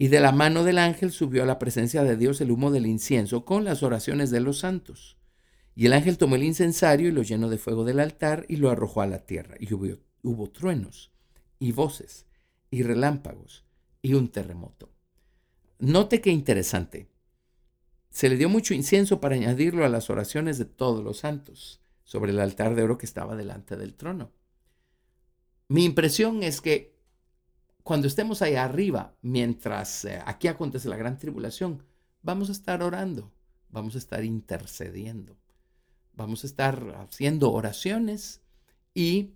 Y 0.00 0.08
de 0.08 0.18
la 0.18 0.32
mano 0.32 0.64
del 0.64 0.78
ángel 0.78 1.12
subió 1.12 1.42
a 1.42 1.46
la 1.46 1.58
presencia 1.58 2.02
de 2.02 2.16
Dios 2.16 2.40
el 2.40 2.50
humo 2.50 2.70
del 2.70 2.86
incienso 2.86 3.44
con 3.44 3.64
las 3.64 3.82
oraciones 3.82 4.30
de 4.30 4.40
los 4.40 4.60
santos. 4.60 5.18
Y 5.74 5.84
el 5.84 5.92
ángel 5.92 6.16
tomó 6.16 6.36
el 6.36 6.42
incensario 6.42 7.10
y 7.10 7.12
lo 7.12 7.20
llenó 7.20 7.50
de 7.50 7.58
fuego 7.58 7.84
del 7.84 8.00
altar 8.00 8.46
y 8.48 8.56
lo 8.56 8.70
arrojó 8.70 9.02
a 9.02 9.06
la 9.06 9.26
tierra. 9.26 9.56
Y 9.60 9.74
hubo, 9.74 10.50
truenos 10.52 11.12
y 11.58 11.72
voces 11.72 12.24
y 12.70 12.82
relámpagos 12.82 13.66
y 14.00 14.14
un 14.14 14.32
terremoto. 14.32 14.90
Note 15.78 16.22
qué 16.22 16.30
interesante. 16.30 17.10
Se 18.08 18.30
le 18.30 18.38
dio 18.38 18.48
mucho 18.48 18.72
incienso 18.72 19.20
para 19.20 19.34
añadirlo 19.34 19.84
a 19.84 19.90
las 19.90 20.08
oraciones 20.08 20.56
de 20.56 20.64
todos 20.64 21.04
los 21.04 21.18
santos 21.18 21.82
sobre 22.04 22.32
el 22.32 22.40
altar 22.40 22.74
de 22.74 22.84
oro 22.84 22.96
que 22.96 23.04
estaba 23.04 23.36
delante 23.36 23.76
del 23.76 23.92
trono. 23.96 24.32
Mi 25.68 25.84
impresión 25.84 26.42
es 26.42 26.62
que 26.62 26.99
cuando 27.82 28.06
estemos 28.06 28.42
allá 28.42 28.64
arriba, 28.64 29.14
mientras 29.22 30.04
eh, 30.04 30.22
aquí 30.26 30.48
acontece 30.48 30.88
la 30.88 30.96
gran 30.96 31.18
tribulación, 31.18 31.82
vamos 32.22 32.48
a 32.48 32.52
estar 32.52 32.82
orando, 32.82 33.32
vamos 33.68 33.94
a 33.94 33.98
estar 33.98 34.24
intercediendo, 34.24 35.38
vamos 36.12 36.44
a 36.44 36.46
estar 36.46 36.94
haciendo 36.96 37.52
oraciones 37.52 38.40
y 38.94 39.34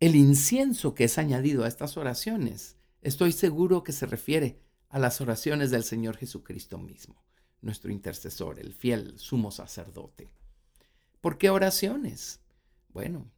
el 0.00 0.14
incienso 0.14 0.94
que 0.94 1.04
es 1.04 1.18
añadido 1.18 1.64
a 1.64 1.68
estas 1.68 1.96
oraciones, 1.96 2.76
estoy 3.02 3.32
seguro 3.32 3.82
que 3.82 3.92
se 3.92 4.06
refiere 4.06 4.60
a 4.88 4.98
las 4.98 5.20
oraciones 5.20 5.70
del 5.70 5.84
Señor 5.84 6.16
Jesucristo 6.16 6.78
mismo 6.78 7.22
nuestro 7.60 7.90
intercesor, 7.90 8.58
el 8.58 8.72
fiel 8.72 9.18
sumo 9.18 9.50
sacerdote. 9.50 10.28
¿Por 11.20 11.38
qué 11.38 11.50
oraciones? 11.50 12.40
Bueno, 12.88 13.30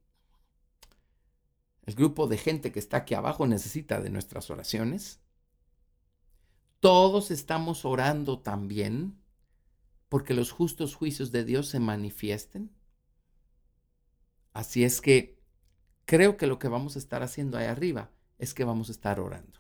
el 1.90 1.96
grupo 1.96 2.29
de 2.29 2.38
gente 2.38 2.70
que 2.70 2.79
está 2.79 2.98
aquí 2.98 3.14
abajo 3.14 3.48
necesita 3.48 4.00
de 4.00 4.11
nuestras 4.11 4.48
oraciones. 4.48 5.18
Todos 6.79 7.33
estamos 7.33 7.85
orando 7.85 8.38
también 8.38 9.20
porque 10.09 10.33
los 10.33 10.53
justos 10.53 10.94
juicios 10.94 11.33
de 11.33 11.44
Dios 11.44 11.66
se 11.66 11.81
manifiesten. 11.81 12.70
Así 14.53 14.85
es 14.85 15.00
que 15.00 15.42
creo 16.05 16.37
que 16.37 16.46
lo 16.46 16.61
que 16.61 16.68
vamos 16.68 16.94
a 16.94 17.00
estar 17.00 17.24
haciendo 17.24 17.59
ahí 17.59 17.66
arriba 17.66 18.12
es 18.38 18.55
que 18.55 18.62
vamos 18.62 18.88
a 18.88 18.92
estar 18.92 19.18
orando 19.18 19.59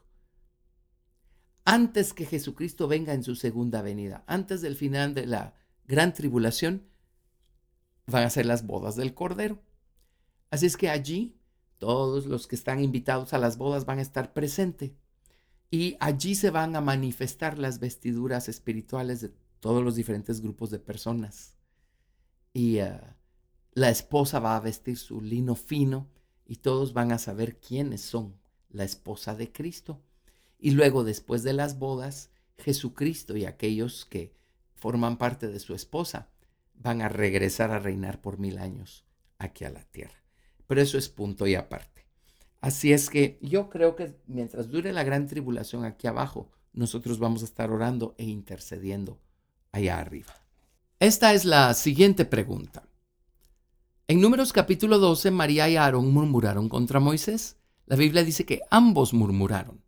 antes 1.64 2.12
que 2.12 2.26
Jesucristo 2.26 2.88
venga 2.88 3.12
en 3.12 3.22
su 3.22 3.34
segunda 3.36 3.82
venida, 3.82 4.24
antes 4.26 4.60
del 4.60 4.76
final 4.76 5.14
de 5.14 5.26
la 5.26 5.54
gran 5.84 6.14
tribulación, 6.14 6.88
van 8.06 8.24
a 8.24 8.30
ser 8.30 8.46
las 8.46 8.66
bodas 8.66 8.96
del 8.96 9.14
Cordero. 9.14 9.60
Así 10.50 10.66
es 10.66 10.76
que 10.76 10.88
allí 10.88 11.39
todos 11.80 12.26
los 12.26 12.46
que 12.46 12.54
están 12.54 12.84
invitados 12.84 13.32
a 13.32 13.38
las 13.38 13.56
bodas 13.56 13.86
van 13.86 13.98
a 13.98 14.02
estar 14.02 14.32
presentes 14.32 14.92
y 15.70 15.96
allí 15.98 16.34
se 16.34 16.50
van 16.50 16.76
a 16.76 16.80
manifestar 16.80 17.58
las 17.58 17.80
vestiduras 17.80 18.48
espirituales 18.48 19.22
de 19.22 19.32
todos 19.60 19.82
los 19.82 19.96
diferentes 19.96 20.40
grupos 20.40 20.70
de 20.70 20.78
personas. 20.78 21.56
Y 22.52 22.78
eh, 22.78 23.00
la 23.72 23.88
esposa 23.88 24.40
va 24.40 24.56
a 24.56 24.60
vestir 24.60 24.98
su 24.98 25.20
lino 25.20 25.54
fino 25.54 26.08
y 26.46 26.56
todos 26.56 26.92
van 26.92 27.12
a 27.12 27.18
saber 27.18 27.60
quiénes 27.60 28.02
son 28.02 28.36
la 28.68 28.84
esposa 28.84 29.34
de 29.34 29.50
Cristo. 29.50 30.02
Y 30.58 30.72
luego, 30.72 31.02
después 31.02 31.44
de 31.44 31.54
las 31.54 31.78
bodas, 31.78 32.30
Jesucristo 32.58 33.36
y 33.36 33.46
aquellos 33.46 34.04
que 34.04 34.34
forman 34.74 35.16
parte 35.16 35.48
de 35.48 35.60
su 35.60 35.74
esposa 35.74 36.28
van 36.74 37.00
a 37.00 37.08
regresar 37.08 37.70
a 37.70 37.78
reinar 37.78 38.20
por 38.20 38.38
mil 38.38 38.58
años 38.58 39.06
aquí 39.38 39.64
a 39.64 39.70
la 39.70 39.84
tierra. 39.84 40.19
Pero 40.70 40.82
eso 40.82 40.98
es 40.98 41.08
punto 41.08 41.48
y 41.48 41.56
aparte. 41.56 42.06
Así 42.60 42.92
es 42.92 43.10
que 43.10 43.40
yo 43.42 43.68
creo 43.70 43.96
que 43.96 44.14
mientras 44.28 44.70
dure 44.70 44.92
la 44.92 45.02
gran 45.02 45.26
tribulación 45.26 45.84
aquí 45.84 46.06
abajo, 46.06 46.48
nosotros 46.72 47.18
vamos 47.18 47.42
a 47.42 47.46
estar 47.46 47.72
orando 47.72 48.14
e 48.18 48.24
intercediendo 48.26 49.18
allá 49.72 49.98
arriba. 49.98 50.32
Esta 51.00 51.34
es 51.34 51.44
la 51.44 51.74
siguiente 51.74 52.24
pregunta. 52.24 52.84
En 54.06 54.20
Números 54.20 54.52
capítulo 54.52 55.00
12, 55.00 55.32
María 55.32 55.68
y 55.68 55.74
Aarón 55.74 56.12
murmuraron 56.12 56.68
contra 56.68 57.00
Moisés. 57.00 57.56
La 57.86 57.96
Biblia 57.96 58.22
dice 58.22 58.46
que 58.46 58.60
ambos 58.70 59.12
murmuraron. 59.12 59.82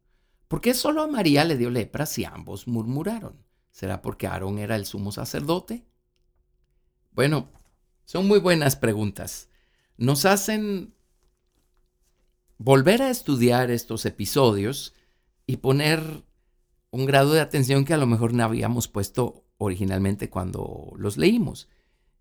¿Por 0.49 0.61
qué 0.61 0.75
solo 0.75 1.03
a 1.03 1.07
María 1.07 1.45
le 1.45 1.57
dio 1.57 1.71
lepra 1.71 2.07
si 2.07 2.25
ambos 2.25 2.67
murmuraron? 2.67 3.47
¿Será 3.71 4.03
porque 4.03 4.27
Aarón 4.27 4.59
era 4.59 4.75
el 4.75 4.85
sumo 4.85 5.13
sacerdote? 5.13 5.87
Bueno, 7.13 7.53
son 8.05 8.27
muy 8.27 8.41
buenas 8.41 8.75
preguntas. 8.75 9.49
Nos 9.97 10.25
hacen 10.25 10.95
volver 12.59 13.03
a 13.03 13.11
estudiar 13.11 13.71
estos 13.71 14.07
episodios 14.07 14.95
y 15.47 15.57
poner 15.57 16.25
un 16.91 17.07
grado 17.07 17.33
de 17.33 17.41
atención 17.41 17.85
que 17.85 17.95
a 17.95 17.99
lo 17.99 18.07
mejor 18.07 18.35
no 18.35 18.45
habíamos 18.45 18.89
puesto 18.89 19.45
originalmente 19.59 20.31
cuando 20.31 20.93
los 20.97 21.17
leímos. 21.17 21.69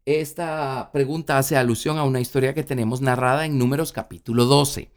Esta 0.05 0.89
pregunta 0.91 1.37
hace 1.37 1.57
alusión 1.57 1.97
a 1.97 2.03
una 2.03 2.19
historia 2.21 2.53
que 2.53 2.63
tenemos 2.63 3.01
narrada 3.01 3.45
en 3.45 3.57
Números 3.57 3.91
capítulo 3.91 4.45
12. 4.45 4.91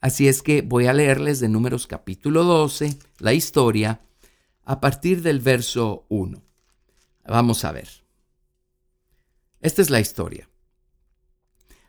Así 0.00 0.28
es 0.28 0.42
que 0.42 0.62
voy 0.62 0.86
a 0.86 0.92
leerles 0.92 1.40
de 1.40 1.48
Números 1.48 1.86
capítulo 1.86 2.44
12 2.44 2.98
la 3.18 3.32
historia 3.32 4.00
a 4.64 4.80
partir 4.80 5.22
del 5.22 5.40
verso 5.40 6.04
1. 6.08 6.42
Vamos 7.26 7.64
a 7.64 7.72
ver. 7.72 7.88
Esta 9.60 9.80
es 9.80 9.90
la 9.90 10.00
historia. 10.00 10.48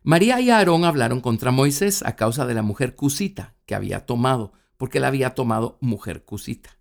María 0.06 0.42
y 0.42 0.50
Aarón 0.50 0.84
hablaron 0.84 1.22
contra 1.22 1.52
Moisés 1.52 2.04
a 2.04 2.18
causa 2.18 2.46
de 2.46 2.54
la 2.54 2.62
mujer 2.62 2.94
cusita 2.94 3.56
que 3.66 3.74
había 3.74 4.06
tomado, 4.06 4.52
porque 4.76 5.00
la 5.00 5.08
había 5.08 5.34
tomado 5.34 5.78
mujer 5.80 6.26
cusita. 6.26 6.78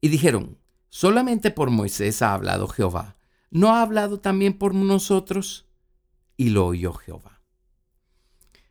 Y 0.00 0.08
dijeron, 0.08 0.56
solamente 0.88 1.50
por 1.50 1.68
Moisés 1.68 2.22
ha 2.22 2.32
hablado 2.32 2.66
Jehová, 2.66 3.16
¿no 3.50 3.74
ha 3.74 3.82
hablado 3.82 4.20
también 4.20 4.56
por 4.56 4.74
nosotros? 4.74 5.66
Y 6.38 6.48
lo 6.48 6.66
oyó 6.66 6.94
Jehová. 6.94 7.42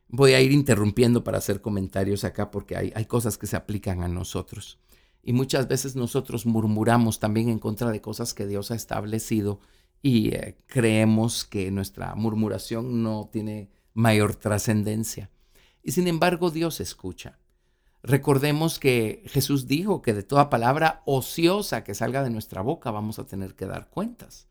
Voy 0.08 0.34
a 0.34 0.42
ir 0.42 0.54
interrumpiendo 0.54 1.24
para 1.24 1.38
hacer 1.38 1.62
comentarios 1.62 2.24
acá 2.24 2.50
porque 2.50 2.78
hay, 2.78 2.92
hay 2.96 3.06
cosas 3.06 3.38
que 3.38 3.46
se 3.46 3.58
aplican 3.58 4.02
a 4.02 4.08
nosotros. 4.08 4.80
Y 5.22 5.34
muchas 5.34 5.68
veces 5.68 5.96
nosotros 5.96 6.48
murmuramos 6.48 7.20
también 7.20 7.50
en 7.50 7.60
contra 7.60 7.92
de 7.92 8.02
cosas 8.02 8.34
que 8.34 8.48
Dios 8.48 8.72
ha 8.72 8.76
establecido 8.76 9.60
y 10.02 10.36
eh, 10.36 10.58
creemos 10.68 11.46
que 11.46 11.72
nuestra 11.72 12.16
murmuración 12.16 13.04
no 13.04 13.30
tiene 13.32 13.70
mayor 13.94 14.36
trascendencia. 14.36 15.30
Y 15.84 15.92
sin 15.92 16.08
embargo 16.08 16.52
Dios 16.52 16.80
escucha. 16.80 17.40
Recordemos 18.04 18.80
que 18.80 19.24
Jesús 19.28 19.68
dijo 19.68 20.02
que 20.02 20.14
de 20.14 20.24
toda 20.24 20.50
palabra 20.50 21.02
ociosa 21.06 21.84
que 21.84 21.96
salga 21.96 22.24
de 22.24 22.30
nuestra 22.30 22.62
boca 22.62 22.92
vamos 22.92 23.20
a 23.20 23.26
tener 23.26 23.56
que 23.56 23.66
dar 23.66 23.90
cuentas. 23.90 24.48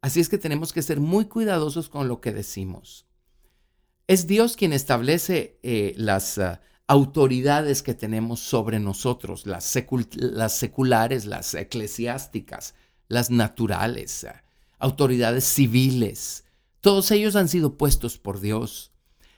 Así 0.00 0.20
es 0.20 0.28
que 0.28 0.38
tenemos 0.38 0.72
que 0.72 0.82
ser 0.82 1.00
muy 1.00 1.26
cuidadosos 1.26 1.88
con 1.88 2.08
lo 2.08 2.20
que 2.20 2.32
decimos. 2.32 3.06
Es 4.06 4.26
Dios 4.28 4.56
quien 4.56 4.72
establece 4.72 5.58
eh, 5.62 5.94
las 5.96 6.38
ah, 6.38 6.60
autoridades 6.86 7.82
que 7.82 7.94
tenemos 7.94 8.38
sobre 8.40 8.78
nosotros, 8.78 9.46
las, 9.46 9.64
seculares, 9.64 11.26
las 11.26 11.54
eclesiásticas, 11.54 12.74
las 13.08 13.30
naturales, 13.30 14.24
ah, 14.24 14.44
autoridades 14.78 15.44
civiles. 15.44 16.44
Todos 16.80 17.10
ellos 17.10 17.36
han 17.36 17.48
sido 17.48 17.76
puestos 17.76 18.18
por 18.18 18.40
Dios. 18.40 18.92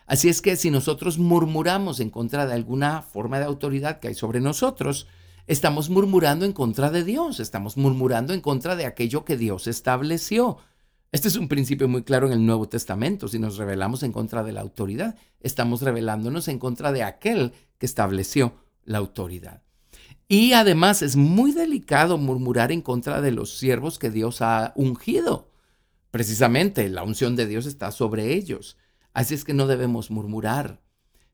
Así 0.07 0.29
es 0.29 0.41
que 0.41 0.57
si 0.57 0.71
nosotros 0.71 1.19
murmuramos 1.19 2.01
en 2.01 2.11
contra 2.11 2.47
de 2.47 2.55
alguna 2.55 3.03
forma 3.03 3.39
de 3.39 3.45
autoridad 3.45 4.01
que 4.01 4.09
hay 4.09 4.15
sobre 4.15 4.41
nosotros, 4.41 5.07
estamos 5.47 5.91
murmurando 5.91 6.45
en 6.45 6.53
contra 6.53 6.91
de 6.91 7.05
Dios, 7.05 7.41
estamos 7.41 7.77
murmurando 7.77 8.33
en 8.33 8.41
contra 8.41 8.75
de 8.75 8.87
aquello 8.87 9.25
que 9.25 9.37
Dios 9.37 9.67
estableció. 9.67 10.59
Este 11.13 11.29
es 11.29 11.37
un 11.37 11.49
principio 11.49 11.89
muy 11.89 12.03
claro 12.03 12.27
en 12.27 12.35
el 12.35 12.45
Nuevo 12.45 12.69
Testamento. 12.69 13.29
Si 13.29 13.39
nos 13.39 13.57
rebelamos 13.57 14.03
en 14.03 14.13
contra 14.13 14.43
de 14.43 14.53
la 14.53 14.61
autoridad, 14.61 15.17
estamos 15.41 15.83
rebelándonos 15.83 16.49
en 16.49 16.59
contra 16.59 16.93
de 16.93 17.03
aquel 17.03 17.53
que 17.79 17.87
estableció 17.87 18.55
la 18.85 18.99
autoridad. 18.99 19.63
Y 20.29 20.53
además 20.53 21.01
es 21.01 21.17
muy 21.17 21.53
delicado 21.53 22.19
murmurar 22.19 22.71
en 22.71 22.83
contra 22.83 23.23
de 23.23 23.33
los 23.33 23.57
siervos 23.57 23.99
que 23.99 24.11
Dios 24.11 24.43
ha 24.43 24.75
ungido. 24.77 25.51
Precisamente 26.11 26.87
la 26.91 27.03
unción 27.03 27.35
de 27.35 27.47
Dios 27.47 27.65
está 27.65 27.91
sobre 27.93 28.35
ellos. 28.35 28.77
Así 29.15 29.35
es 29.35 29.45
que 29.45 29.55
no 29.55 29.67
debemos 29.67 30.11
murmurar. 30.11 30.83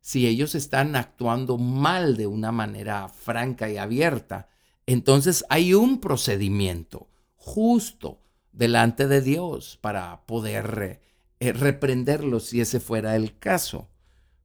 Si 0.01 0.29
ellos 0.29 0.55
están 0.55 0.95
actuando 0.95 1.59
mal 1.59 2.17
de 2.17 2.29
una 2.29 2.53
manera 2.53 3.09
franca 3.09 3.69
y 3.69 3.79
abierta, 3.79 4.49
entonces 4.87 5.45
hay 5.49 5.75
un 5.75 6.01
procedimiento 6.01 7.09
justo 7.35 8.21
delante 8.53 9.09
de 9.09 9.23
Dios 9.23 9.77
para 9.81 10.25
poder 10.27 11.01
eh, 11.41 11.53
reprenderlos 11.53 12.45
si 12.45 12.61
ese 12.61 12.79
fuera 12.79 13.17
el 13.17 13.39
caso. 13.39 13.89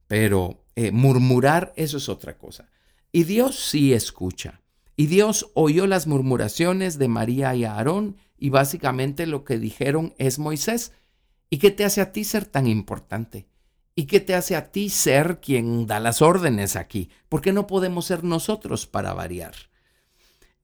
Pero 0.08 0.64
eh, 0.74 0.90
murmurar, 0.90 1.72
eso 1.76 1.98
es 1.98 2.08
otra 2.08 2.36
cosa. 2.36 2.68
Y 3.12 3.24
Dios 3.24 3.58
sí 3.58 3.92
escucha. 3.92 4.60
Y 4.96 5.06
Dios 5.06 5.50
oyó 5.54 5.86
las 5.86 6.06
murmuraciones 6.06 6.98
de 6.98 7.08
María 7.08 7.54
y 7.54 7.64
Aarón 7.64 8.16
y 8.36 8.50
básicamente 8.50 9.26
lo 9.26 9.44
que 9.44 9.58
dijeron 9.58 10.14
es 10.18 10.38
Moisés. 10.38 10.92
¿Y 11.48 11.58
qué 11.58 11.70
te 11.70 11.84
hace 11.84 12.00
a 12.00 12.12
ti 12.12 12.24
ser 12.24 12.44
tan 12.44 12.66
importante? 12.66 13.48
¿Y 13.94 14.04
qué 14.04 14.20
te 14.20 14.34
hace 14.34 14.56
a 14.56 14.70
ti 14.70 14.88
ser 14.88 15.40
quien 15.40 15.86
da 15.86 16.00
las 16.00 16.22
órdenes 16.22 16.76
aquí? 16.76 17.10
¿Por 17.28 17.40
qué 17.40 17.52
no 17.52 17.66
podemos 17.66 18.06
ser 18.06 18.24
nosotros 18.24 18.86
para 18.86 19.12
variar? 19.12 19.54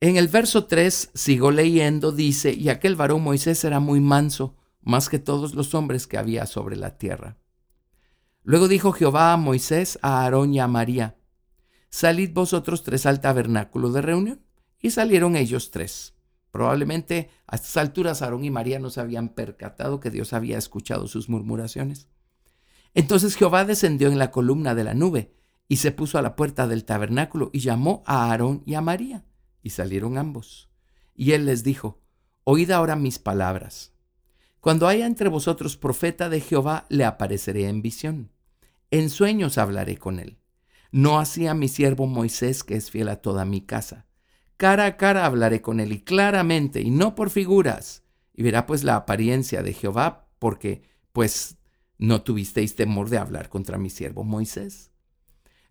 En 0.00 0.16
el 0.16 0.28
verso 0.28 0.66
3, 0.66 1.10
sigo 1.14 1.50
leyendo, 1.50 2.12
dice, 2.12 2.52
y 2.52 2.68
aquel 2.68 2.96
varón 2.96 3.22
Moisés 3.22 3.64
era 3.64 3.80
muy 3.80 4.00
manso, 4.00 4.54
más 4.82 5.08
que 5.08 5.18
todos 5.18 5.54
los 5.54 5.74
hombres 5.74 6.06
que 6.06 6.18
había 6.18 6.46
sobre 6.46 6.76
la 6.76 6.98
tierra. 6.98 7.38
Luego 8.42 8.68
dijo 8.68 8.92
Jehová 8.92 9.32
a 9.32 9.36
Moisés, 9.36 9.98
a 10.02 10.22
Aarón 10.22 10.54
y 10.54 10.60
a 10.60 10.68
María, 10.68 11.16
salid 11.96 12.34
vosotros 12.34 12.82
tres 12.82 13.06
al 13.06 13.22
tabernáculo 13.22 13.90
de 13.90 14.02
reunión. 14.02 14.42
Y 14.82 14.90
salieron 14.90 15.34
ellos 15.34 15.70
tres. 15.70 16.14
Probablemente 16.50 17.30
a 17.46 17.56
estas 17.56 17.78
alturas 17.78 18.20
Aarón 18.20 18.44
y 18.44 18.50
María 18.50 18.78
no 18.78 18.90
se 18.90 19.00
habían 19.00 19.30
percatado 19.30 19.98
que 19.98 20.10
Dios 20.10 20.34
había 20.34 20.58
escuchado 20.58 21.08
sus 21.08 21.30
murmuraciones. 21.30 22.08
Entonces 22.92 23.34
Jehová 23.34 23.64
descendió 23.64 24.08
en 24.08 24.18
la 24.18 24.30
columna 24.30 24.74
de 24.74 24.84
la 24.84 24.92
nube 24.92 25.32
y 25.68 25.78
se 25.78 25.90
puso 25.90 26.18
a 26.18 26.22
la 26.22 26.36
puerta 26.36 26.66
del 26.68 26.84
tabernáculo 26.84 27.48
y 27.54 27.60
llamó 27.60 28.02
a 28.04 28.30
Aarón 28.30 28.62
y 28.66 28.74
a 28.74 28.82
María. 28.82 29.24
Y 29.62 29.70
salieron 29.70 30.18
ambos. 30.18 30.68
Y 31.14 31.32
él 31.32 31.46
les 31.46 31.64
dijo, 31.64 32.02
Oíd 32.44 32.70
ahora 32.72 32.96
mis 32.96 33.18
palabras. 33.18 33.94
Cuando 34.60 34.86
haya 34.86 35.06
entre 35.06 35.30
vosotros 35.30 35.78
profeta 35.78 36.28
de 36.28 36.40
Jehová, 36.40 36.84
le 36.90 37.06
apareceré 37.06 37.68
en 37.68 37.80
visión. 37.80 38.32
En 38.90 39.08
sueños 39.08 39.56
hablaré 39.56 39.96
con 39.96 40.18
él 40.18 40.38
no 40.92 41.18
así 41.18 41.46
a 41.46 41.54
mi 41.54 41.68
siervo 41.68 42.06
Moisés, 42.06 42.64
que 42.64 42.76
es 42.76 42.90
fiel 42.90 43.08
a 43.08 43.16
toda 43.16 43.44
mi 43.44 43.60
casa. 43.60 44.06
Cara 44.56 44.86
a 44.86 44.96
cara 44.96 45.26
hablaré 45.26 45.60
con 45.60 45.80
él 45.80 45.92
y 45.92 46.00
claramente, 46.00 46.80
y 46.80 46.90
no 46.90 47.14
por 47.14 47.30
figuras. 47.30 48.02
Y 48.32 48.42
verá 48.42 48.66
pues 48.66 48.84
la 48.84 48.96
apariencia 48.96 49.62
de 49.62 49.72
Jehová, 49.72 50.28
porque 50.38 50.82
pues 51.12 51.56
no 51.98 52.22
tuvisteis 52.22 52.76
temor 52.76 53.08
de 53.08 53.18
hablar 53.18 53.48
contra 53.48 53.78
mi 53.78 53.90
siervo 53.90 54.24
Moisés. 54.24 54.90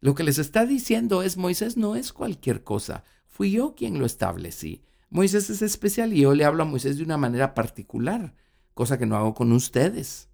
Lo 0.01 0.13
que 0.13 0.23
les 0.23 0.37
está 0.37 0.65
diciendo 0.65 1.23
es, 1.23 1.37
Moisés 1.37 1.77
no 1.77 1.95
es 1.95 2.13
cualquier 2.13 2.63
cosa, 2.63 3.03
fui 3.27 3.51
yo 3.51 3.75
quien 3.75 3.97
lo 3.99 4.05
establecí. 4.05 4.83
Moisés 5.09 5.49
es 5.49 5.61
especial 5.61 6.13
y 6.13 6.21
yo 6.21 6.33
le 6.33 6.45
hablo 6.45 6.63
a 6.63 6.67
Moisés 6.67 6.97
de 6.97 7.03
una 7.03 7.17
manera 7.17 7.53
particular, 7.53 8.35
cosa 8.73 8.97
que 8.97 9.05
no 9.05 9.15
hago 9.15 9.33
con 9.33 9.51
ustedes, 9.51 10.29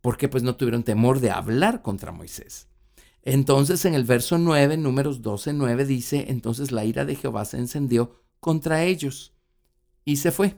porque 0.00 0.28
pues 0.28 0.42
no 0.42 0.56
tuvieron 0.56 0.82
temor 0.82 1.20
de 1.20 1.30
hablar 1.30 1.82
contra 1.82 2.12
Moisés. 2.12 2.68
Entonces 3.22 3.84
en 3.84 3.94
el 3.94 4.04
verso 4.04 4.38
9, 4.38 4.76
números 4.76 5.22
12, 5.22 5.52
9 5.52 5.84
dice, 5.84 6.26
entonces 6.28 6.72
la 6.72 6.84
ira 6.84 7.04
de 7.04 7.14
Jehová 7.14 7.44
se 7.44 7.58
encendió 7.58 8.22
contra 8.40 8.84
ellos 8.84 9.32
y 10.04 10.16
se 10.16 10.32
fue. 10.32 10.56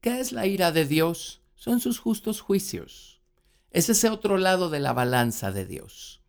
¿Qué 0.00 0.20
es 0.20 0.32
la 0.32 0.46
ira 0.46 0.72
de 0.72 0.86
Dios? 0.86 1.42
Son 1.54 1.80
sus 1.80 1.98
justos 1.98 2.40
juicios. 2.40 3.20
Es 3.70 3.88
ese 3.88 4.08
otro 4.08 4.38
lado 4.38 4.70
de 4.70 4.80
la 4.80 4.92
balanza 4.92 5.52
de 5.52 5.66
Dios. 5.66 6.22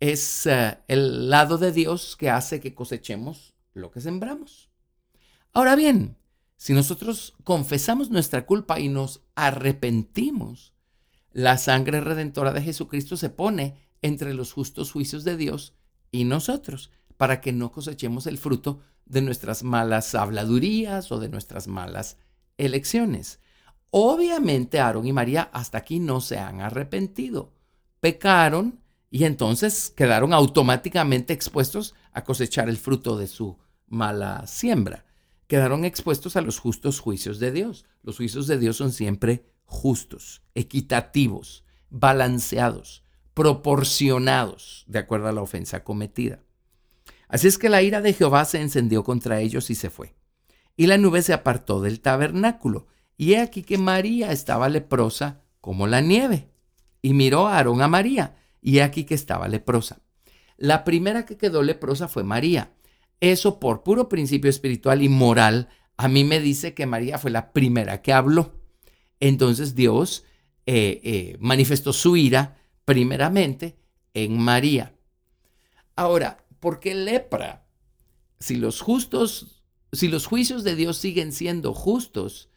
Es 0.00 0.46
eh, 0.46 0.78
el 0.88 1.28
lado 1.28 1.58
de 1.58 1.72
Dios 1.72 2.16
que 2.16 2.30
hace 2.30 2.60
que 2.60 2.74
cosechemos 2.74 3.54
lo 3.74 3.90
que 3.90 4.00
sembramos. 4.00 4.70
Ahora 5.52 5.76
bien, 5.76 6.16
si 6.56 6.72
nosotros 6.72 7.34
confesamos 7.44 8.10
nuestra 8.10 8.46
culpa 8.46 8.78
y 8.78 8.88
nos 8.88 9.22
arrepentimos, 9.34 10.71
la 11.32 11.58
sangre 11.58 12.00
redentora 12.00 12.52
de 12.52 12.62
Jesucristo 12.62 13.16
se 13.16 13.30
pone 13.30 13.76
entre 14.02 14.34
los 14.34 14.52
justos 14.52 14.92
juicios 14.92 15.24
de 15.24 15.36
Dios 15.36 15.74
y 16.10 16.24
nosotros, 16.24 16.90
para 17.16 17.40
que 17.40 17.52
no 17.52 17.72
cosechemos 17.72 18.26
el 18.26 18.38
fruto 18.38 18.80
de 19.06 19.22
nuestras 19.22 19.62
malas 19.62 20.14
habladurías 20.14 21.12
o 21.12 21.18
de 21.18 21.28
nuestras 21.28 21.68
malas 21.68 22.18
elecciones. 22.58 23.40
Obviamente 23.90 24.80
Aarón 24.80 25.06
y 25.06 25.12
María 25.12 25.50
hasta 25.52 25.78
aquí 25.78 26.00
no 26.00 26.20
se 26.20 26.38
han 26.38 26.60
arrepentido, 26.60 27.52
pecaron 28.00 28.80
y 29.10 29.24
entonces 29.24 29.92
quedaron 29.94 30.32
automáticamente 30.32 31.32
expuestos 31.32 31.94
a 32.12 32.24
cosechar 32.24 32.68
el 32.68 32.78
fruto 32.78 33.16
de 33.16 33.26
su 33.26 33.58
mala 33.86 34.46
siembra. 34.46 35.04
Quedaron 35.46 35.84
expuestos 35.84 36.36
a 36.36 36.40
los 36.40 36.58
justos 36.58 36.98
juicios 36.98 37.38
de 37.38 37.52
Dios. 37.52 37.84
Los 38.02 38.16
juicios 38.16 38.46
de 38.46 38.58
Dios 38.58 38.78
son 38.78 38.90
siempre 38.90 39.51
justos, 39.64 40.42
equitativos, 40.54 41.64
balanceados, 41.90 43.04
proporcionados, 43.34 44.84
de 44.86 44.98
acuerdo 44.98 45.28
a 45.28 45.32
la 45.32 45.42
ofensa 45.42 45.84
cometida. 45.84 46.40
Así 47.28 47.48
es 47.48 47.58
que 47.58 47.68
la 47.70 47.82
ira 47.82 48.00
de 48.00 48.12
Jehová 48.12 48.44
se 48.44 48.60
encendió 48.60 49.04
contra 49.04 49.40
ellos 49.40 49.70
y 49.70 49.74
se 49.74 49.88
fue. 49.88 50.14
Y 50.76 50.86
la 50.86 50.98
nube 50.98 51.22
se 51.22 51.32
apartó 51.32 51.80
del 51.80 52.00
tabernáculo. 52.00 52.86
Y 53.16 53.34
he 53.34 53.40
aquí 53.40 53.62
que 53.62 53.78
María 53.78 54.32
estaba 54.32 54.68
leprosa 54.68 55.42
como 55.60 55.86
la 55.86 56.00
nieve. 56.00 56.50
Y 57.00 57.14
miró 57.14 57.46
a 57.46 57.56
Aarón 57.56 57.82
a 57.82 57.88
María, 57.88 58.36
y 58.60 58.78
he 58.78 58.82
aquí 58.82 59.04
que 59.04 59.14
estaba 59.14 59.48
leprosa. 59.48 60.00
La 60.56 60.84
primera 60.84 61.24
que 61.26 61.36
quedó 61.36 61.62
leprosa 61.62 62.06
fue 62.06 62.22
María. 62.22 62.72
Eso 63.20 63.60
por 63.60 63.82
puro 63.82 64.08
principio 64.08 64.50
espiritual 64.50 65.02
y 65.02 65.08
moral, 65.08 65.68
a 65.96 66.08
mí 66.08 66.24
me 66.24 66.40
dice 66.40 66.74
que 66.74 66.86
María 66.86 67.18
fue 67.18 67.30
la 67.30 67.52
primera 67.52 68.02
que 68.02 68.12
habló. 68.12 68.61
Entonces 69.22 69.76
Dios 69.76 70.24
eh, 70.66 71.00
eh, 71.04 71.36
manifestó 71.38 71.92
su 71.92 72.16
ira 72.16 72.58
primeramente 72.84 73.76
en 74.14 74.36
María. 74.36 74.96
Ahora, 75.94 76.44
¿por 76.58 76.80
qué 76.80 76.96
lepra? 76.96 77.64
Si 78.40 78.56
los 78.56 78.80
justos, 78.80 79.62
si 79.92 80.08
los 80.08 80.26
juicios 80.26 80.64
de 80.64 80.74
Dios 80.74 80.96
siguen 80.96 81.30
siendo 81.30 81.72
justos 81.72 82.48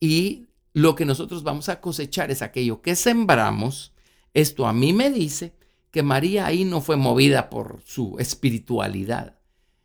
y 0.00 0.48
lo 0.72 0.96
que 0.96 1.04
nosotros 1.04 1.44
vamos 1.44 1.68
a 1.68 1.80
cosechar 1.80 2.32
es 2.32 2.42
aquello 2.42 2.82
que 2.82 2.96
sembramos, 2.96 3.92
esto 4.34 4.66
a 4.66 4.72
mí 4.72 4.92
me 4.92 5.12
dice 5.12 5.54
que 5.92 6.02
María 6.02 6.46
ahí 6.46 6.64
no 6.64 6.80
fue 6.80 6.96
movida 6.96 7.48
por 7.48 7.80
su 7.86 8.16
espiritualidad. 8.18 9.38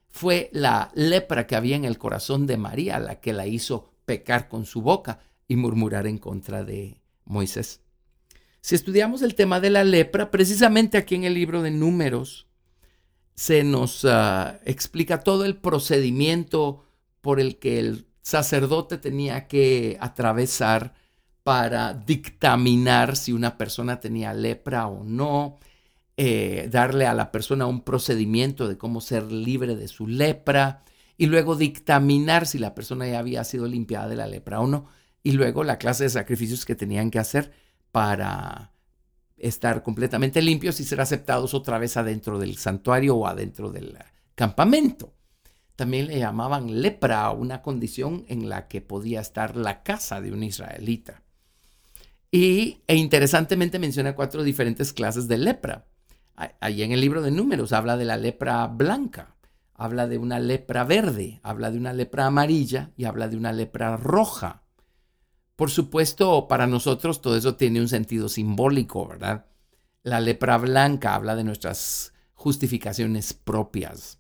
Fue 0.10 0.50
la 0.52 0.90
lepra 0.96 1.46
que 1.46 1.56
había 1.56 1.76
en 1.76 1.86
el 1.86 2.00
corazón 2.00 2.48
de 2.48 2.58
María 2.58 2.98
la 2.98 3.20
que 3.20 3.34
la 3.34 3.46
hizo 3.46 3.94
pecar 4.06 4.50
con 4.50 4.66
su 4.66 4.82
boca 4.82 5.20
y 5.48 5.56
murmurar 5.56 6.08
en 6.08 6.18
contra 6.18 6.64
de 6.64 7.02
Moisés. 7.26 7.82
Si 8.62 8.76
estudiamos 8.76 9.22
el 9.22 9.36
tema 9.36 9.60
de 9.60 9.70
la 9.70 9.84
lepra, 9.84 10.32
precisamente 10.32 10.98
aquí 10.98 11.16
en 11.16 11.26
el 11.26 11.34
libro 11.34 11.62
de 11.62 11.72
números 11.72 12.48
se 13.36 13.64
nos 13.64 14.06
ah, 14.06 14.60
explica 14.64 15.22
todo 15.22 15.44
el 15.44 15.58
procedimiento 15.58 16.86
por 17.22 17.40
el 17.40 17.58
que 17.58 17.80
el 17.80 18.06
sacerdote 18.22 18.98
tenía 18.98 19.48
que 19.48 19.98
atravesar 20.00 20.94
para 21.44 21.94
dictaminar 21.94 23.18
si 23.18 23.34
una 23.34 23.58
persona 23.58 24.00
tenía 24.00 24.34
lepra 24.34 24.88
o 24.88 25.04
no, 25.04 25.60
eh, 26.16 26.70
darle 26.72 27.06
a 27.06 27.14
la 27.14 27.32
persona 27.32 27.66
un 27.66 27.82
procedimiento 27.82 28.70
de 28.70 28.78
cómo 28.78 29.02
ser 29.02 29.32
libre 29.32 29.76
de 29.76 29.90
su 29.90 30.08
lepra 30.08 30.84
y 31.18 31.26
luego 31.26 31.56
dictaminar 31.56 32.48
si 32.48 32.60
la 32.60 32.74
persona 32.74 33.08
ya 33.08 33.20
había 33.20 33.44
sido 33.44 33.68
limpiada 33.68 34.08
de 34.08 34.16
la 34.16 34.28
lepra 34.28 34.62
o 34.62 34.68
no 34.68 34.88
y 35.24 35.32
luego 35.32 35.64
la 35.64 35.78
clase 35.78 36.04
de 36.04 36.10
sacrificios 36.10 36.66
que 36.66 36.76
tenían 36.76 37.10
que 37.10 37.20
hacer 37.20 37.54
para 37.92 38.74
estar 39.38 39.84
completamente 39.84 40.42
limpios 40.42 40.80
y 40.80 40.84
ser 40.84 41.02
aceptados 41.02 41.54
otra 41.54 41.78
vez 41.78 41.98
adentro 41.98 42.40
del 42.40 42.58
santuario 42.58 43.16
o 43.16 43.28
adentro 43.28 43.72
del 43.72 43.98
campamento. 44.36 45.14
También 45.76 46.08
le 46.08 46.20
llamaban 46.20 46.82
lepra 46.82 47.30
una 47.32 47.62
condición 47.62 48.26
en 48.28 48.48
la 48.48 48.68
que 48.68 48.82
podía 48.82 49.22
estar 49.22 49.56
la 49.56 49.82
casa 49.82 50.22
de 50.22 50.32
un 50.32 50.44
israelita. 50.44 51.24
Y, 52.32 52.82
e 52.88 52.96
interesantemente 52.96 53.80
menciona 53.80 54.16
cuatro 54.16 54.44
diferentes 54.44 54.94
clases 54.94 55.28
de 55.28 55.38
lepra. 55.38 55.86
Allí 56.36 56.82
en 56.84 56.92
el 56.92 57.02
libro 57.02 57.22
de 57.22 57.32
números 57.32 57.74
habla 57.74 57.96
de 57.96 58.06
la 58.06 58.18
lepra 58.18 58.66
blanca, 58.68 59.36
habla 59.76 60.08
de 60.08 60.18
una 60.18 60.40
lepra 60.40 60.84
verde, 60.84 61.40
habla 61.44 61.70
de 61.70 61.78
una 61.78 61.94
lepra 61.94 62.26
amarilla 62.26 62.92
y 62.98 63.06
habla 63.06 63.28
de 63.28 63.38
una 63.38 63.52
lepra 63.52 63.98
roja. 63.98 64.63
Por 65.56 65.70
supuesto, 65.70 66.48
para 66.48 66.68
nosotros 66.68 67.22
todo 67.22 67.38
eso 67.38 67.56
tiene 67.56 67.80
un 67.80 67.90
sentido 67.90 68.30
simbólico, 68.30 69.08
¿verdad? 69.08 69.46
La 70.02 70.20
lepra 70.20 70.58
blanca 70.58 71.16
habla 71.16 71.36
de 71.36 71.44
nuestras 71.44 72.14
justificaciones 72.34 73.34
propias. 73.34 74.20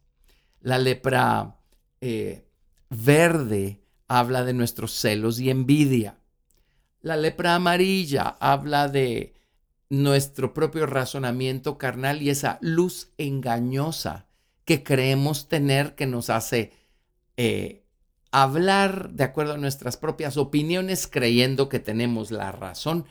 La 0.62 0.78
lepra 0.78 1.58
eh, 2.02 2.48
verde 2.90 3.84
habla 4.08 4.46
de 4.46 4.54
nuestros 4.54 4.94
celos 4.94 5.40
y 5.40 5.50
envidia. 5.50 6.20
La 7.02 7.18
lepra 7.18 7.56
amarilla 7.56 8.38
habla 8.40 8.88
de 8.88 9.34
nuestro 9.90 10.54
propio 10.54 10.86
razonamiento 10.86 11.78
carnal 11.78 12.22
y 12.22 12.30
esa 12.30 12.60
luz 12.62 13.12
engañosa 13.18 14.28
que 14.66 14.84
creemos 14.84 15.50
tener 15.50 15.96
que 15.96 16.08
nos 16.08 16.30
hace 16.30 16.72
eh, 17.38 17.83
hablar 18.34 19.12
de 19.12 19.24
acuerdo 19.24 19.54
a 19.54 19.58
nuestras 19.58 19.96
propias 19.96 20.38
opiniones 20.38 21.08
creyendo 21.08 21.70
que 21.70 21.80
tenemos 21.80 22.32
la 22.32 22.52
razón 22.52 23.06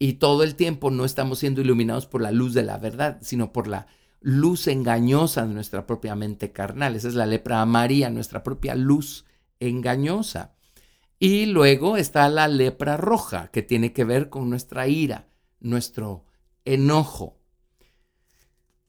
y 0.00 0.14
todo 0.14 0.42
el 0.42 0.56
tiempo 0.56 0.90
no 0.90 1.04
estamos 1.04 1.38
siendo 1.38 1.60
iluminados 1.60 2.06
por 2.06 2.20
la 2.20 2.32
luz 2.32 2.54
de 2.54 2.64
la 2.64 2.76
verdad, 2.76 3.18
sino 3.22 3.52
por 3.52 3.68
la 3.68 3.86
luz 4.20 4.66
engañosa 4.66 5.46
de 5.46 5.54
nuestra 5.54 5.86
propia 5.86 6.16
mente 6.16 6.50
carnal. 6.50 6.96
Esa 6.96 7.06
es 7.06 7.14
la 7.14 7.24
lepra 7.24 7.60
amarilla, 7.60 8.10
nuestra 8.10 8.42
propia 8.42 8.74
luz 8.74 9.24
engañosa. 9.60 10.56
Y 11.20 11.46
luego 11.46 11.96
está 11.96 12.28
la 12.28 12.48
lepra 12.48 12.96
roja, 12.96 13.48
que 13.52 13.62
tiene 13.62 13.92
que 13.92 14.02
ver 14.02 14.28
con 14.28 14.50
nuestra 14.50 14.88
ira, 14.88 15.28
nuestro 15.60 16.24
enojo. 16.64 17.38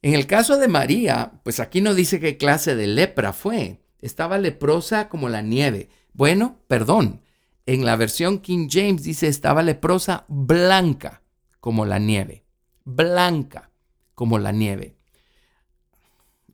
En 0.02 0.14
el 0.14 0.26
caso 0.26 0.58
de 0.58 0.66
María, 0.66 1.40
pues 1.44 1.60
aquí 1.60 1.80
no 1.80 1.94
dice 1.94 2.18
qué 2.18 2.36
clase 2.36 2.74
de 2.74 2.88
lepra 2.88 3.32
fue. 3.32 3.85
Estaba 4.00 4.38
leprosa 4.38 5.08
como 5.08 5.28
la 5.28 5.42
nieve. 5.42 5.88
Bueno, 6.12 6.60
perdón. 6.68 7.22
En 7.66 7.84
la 7.84 7.96
versión 7.96 8.38
King 8.38 8.68
James 8.70 9.02
dice 9.02 9.26
estaba 9.26 9.62
leprosa 9.62 10.24
blanca 10.28 11.22
como 11.60 11.84
la 11.84 11.98
nieve. 11.98 12.44
Blanca 12.84 13.70
como 14.14 14.38
la 14.38 14.52
nieve. 14.52 14.96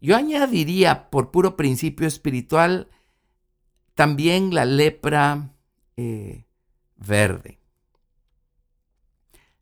Yo 0.01 0.17
añadiría 0.17 1.11
por 1.11 1.31
puro 1.31 1.57
principio 1.57 2.09
espiritual 2.09 2.89
también 3.95 4.55
la 4.55 4.65
lepra 4.65 5.55
eh, 5.97 6.47
verde. 6.97 7.61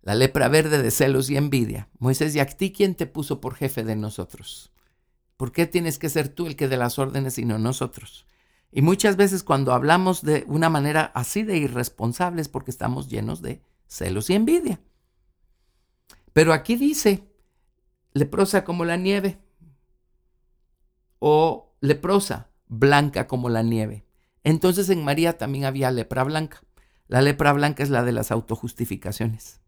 La 0.03 0.14
lepra 0.14 0.49
verde 0.49 0.83
de 0.83 0.91
celos 0.91 1.28
y 1.28 1.37
envidia. 1.37 1.91
Moisés, 1.99 2.35
¿y 2.35 2.41
a 2.41 2.47
ti 2.47 2.72
quién 2.72 2.95
te 2.95 3.07
puso 3.07 3.41
por 3.41 3.55
jefe 3.55 3.85
de 3.85 3.97
nosotros? 3.97 4.70
¿Por 5.41 5.53
qué 5.53 5.66
tienes 5.66 5.99
que 5.99 6.11
ser 6.11 6.28
tú 6.28 6.47
el 6.47 6.55
que 6.55 6.68
dé 6.68 6.76
las 6.76 6.99
órdenes 6.99 7.38
y 7.38 7.47
no 7.47 7.59
nosotros? 7.59 8.26
Y 8.72 8.82
muchas 8.82 9.16
veces 9.16 9.43
cuando 9.43 9.72
hablamos 9.72 10.20
de 10.20 10.45
una 10.47 10.68
manera 10.68 11.11
así 11.14 11.45
de 11.45 11.57
irresponsables 11.57 12.51
porque 12.51 12.70
estamos 12.70 13.09
llenos 13.09 13.41
de 13.41 13.62
celos 13.86 14.28
y 14.28 14.34
envidia. 14.34 14.82
Pero 16.34 16.53
aquí 16.53 16.76
dice, 16.76 17.26
leprosa 18.12 18.64
como 18.64 18.84
la 18.84 18.99
nieve 18.99 19.38
o 21.20 21.74
leprosa, 21.80 22.51
blanca 22.66 23.26
como 23.26 23.49
la 23.49 23.62
nieve. 23.62 24.05
Entonces 24.45 24.91
en 24.91 25.03
María 25.03 25.38
también 25.38 25.64
había 25.64 25.91
lepra 25.91 26.22
blanca. 26.22 26.61
La 27.09 27.22
lepra 27.22 27.55
blanca 27.55 27.82
es 27.82 27.88
la 27.88 28.05
de 28.05 28.12
las 28.12 28.30
autojustificaciones. 28.30 29.62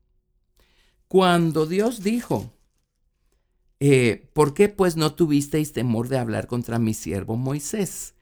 Cuando 1.08 1.64
Dios 1.64 2.02
dijo, 2.02 2.52
eh, 3.84 4.28
¿por 4.32 4.54
qué 4.54 4.68
pues 4.68 4.94
no 4.94 5.12
tuvisteis 5.14 5.72
temor 5.72 6.06
de 6.06 6.16
hablar 6.16 6.46
contra 6.46 6.78
mi 6.78 6.94
siervo 6.94 7.34
Moisés? 7.34 8.14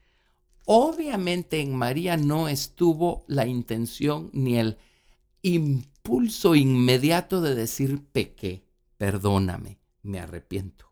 Obviamente 0.65 1.61
en 1.61 1.75
María 1.75 2.17
no 2.17 2.47
estuvo 2.47 3.23
la 3.27 3.45
intención 3.45 4.31
ni 4.33 4.57
el 4.57 4.79
impulso 5.43 6.55
inmediato 6.55 7.41
de 7.41 7.53
decir 7.53 8.03
pequé, 8.11 8.63
perdóname, 8.97 9.77
me 10.01 10.19
arrepiento. 10.19 10.91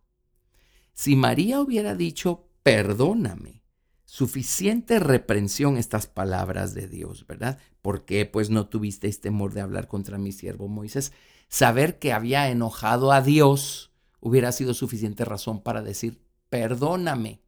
Si 0.93 1.15
María 1.15 1.61
hubiera 1.61 1.95
dicho, 1.95 2.45
perdóname, 2.61 3.63
suficiente 4.05 4.99
reprensión 4.99 5.77
estas 5.77 6.05
palabras 6.05 6.75
de 6.75 6.87
Dios, 6.87 7.25
¿verdad? 7.25 7.57
¿Por 7.81 8.05
qué 8.05 8.27
pues 8.27 8.51
no 8.51 8.67
tuvisteis 8.67 9.19
temor 9.19 9.51
de 9.55 9.61
hablar 9.61 9.87
contra 9.87 10.19
mi 10.19 10.31
siervo 10.31 10.67
Moisés? 10.67 11.11
Saber 11.47 11.97
que 11.97 12.13
había 12.13 12.51
enojado 12.51 13.11
a 13.11 13.23
Dios 13.23 13.88
hubiera 14.19 14.51
sido 14.51 14.73
suficiente 14.73 15.25
razón 15.25 15.61
para 15.61 15.81
decir, 15.81 16.21
perdóname, 16.49 17.41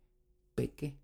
pequé. 0.56 0.98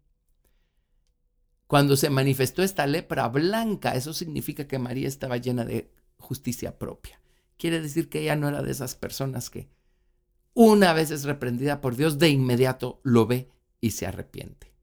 Cuando 1.68 1.98
se 1.98 2.10
manifestó 2.10 2.64
esta 2.64 2.88
lepra 2.88 3.28
blanca, 3.28 3.96
eso 3.96 4.14
significa 4.14 4.68
que 4.68 4.80
María 4.80 5.08
estaba 5.08 5.38
llena 5.38 5.66
de 5.66 5.92
justicia 6.18 6.80
propia. 6.80 7.20
Quiere 7.58 7.82
decir 7.82 8.10
que 8.10 8.22
ella 8.22 8.36
no 8.36 8.48
era 8.48 8.62
de 8.62 8.72
esas 8.72 8.96
personas 8.96 9.50
que 9.50 9.70
una 10.54 10.94
vez 10.94 11.12
es 11.12 11.24
reprendida 11.24 11.82
por 11.82 11.96
Dios, 11.96 12.18
de 12.18 12.30
inmediato 12.30 13.00
lo 13.04 13.28
ve 13.28 13.52
y 13.80 13.92
se 13.92 14.08
arrepiente. 14.08 14.74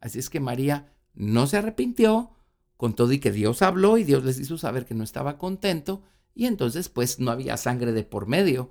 Así 0.00 0.18
es 0.18 0.30
que 0.30 0.40
María 0.40 0.94
no 1.14 1.46
se 1.46 1.58
arrepintió, 1.58 2.30
con 2.76 2.94
todo 2.94 3.12
y 3.12 3.18
que 3.18 3.30
Dios 3.30 3.60
habló 3.60 3.98
y 3.98 4.04
Dios 4.04 4.24
les 4.24 4.38
hizo 4.38 4.56
saber 4.56 4.86
que 4.86 4.94
no 4.94 5.04
estaba 5.04 5.36
contento, 5.36 6.02
y 6.34 6.46
entonces 6.46 6.88
pues 6.88 7.18
no 7.18 7.30
había 7.30 7.58
sangre 7.58 7.92
de 7.92 8.04
por 8.04 8.26
medio, 8.26 8.70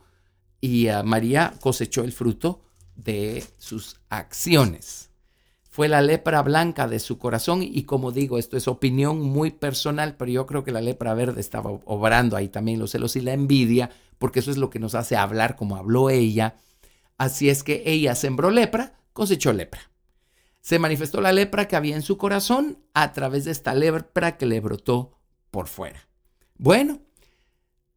y 0.61 0.87
María 1.03 1.53
cosechó 1.59 2.03
el 2.03 2.11
fruto 2.11 2.61
de 2.95 3.43
sus 3.57 3.99
acciones 4.09 5.09
fue 5.79 5.87
la 5.87 6.01
lepra 6.01 6.41
blanca 6.41 6.89
de 6.89 6.99
su 6.99 7.19
corazón 7.19 7.63
y 7.63 7.83
como 7.83 8.11
digo, 8.11 8.37
esto 8.37 8.57
es 8.57 8.67
opinión 8.67 9.21
muy 9.21 9.51
personal, 9.51 10.17
pero 10.17 10.29
yo 10.29 10.45
creo 10.45 10.63
que 10.63 10.73
la 10.73 10.81
lepra 10.81 11.13
verde 11.13 11.39
estaba 11.39 11.69
obrando 11.85 12.35
ahí 12.35 12.49
también 12.49 12.79
los 12.79 12.91
celos 12.91 13.15
y 13.15 13.21
la 13.21 13.31
envidia, 13.31 13.89
porque 14.17 14.39
eso 14.39 14.51
es 14.51 14.57
lo 14.57 14.69
que 14.69 14.79
nos 14.79 14.93
hace 14.93 15.15
hablar 15.15 15.55
como 15.55 15.77
habló 15.77 16.09
ella. 16.09 16.55
Así 17.17 17.49
es 17.49 17.63
que 17.63 17.83
ella 17.85 18.15
sembró 18.15 18.49
lepra, 18.49 18.99
cosechó 19.13 19.53
lepra. 19.53 19.79
Se 20.59 20.79
manifestó 20.79 21.21
la 21.21 21.31
lepra 21.31 21.69
que 21.69 21.77
había 21.77 21.95
en 21.95 22.01
su 22.01 22.17
corazón 22.17 22.79
a 22.93 23.13
través 23.13 23.45
de 23.45 23.51
esta 23.51 23.73
lepra 23.73 24.37
que 24.37 24.47
le 24.47 24.59
brotó 24.59 25.19
por 25.51 25.67
fuera. 25.67 26.09
Bueno, 26.57 26.99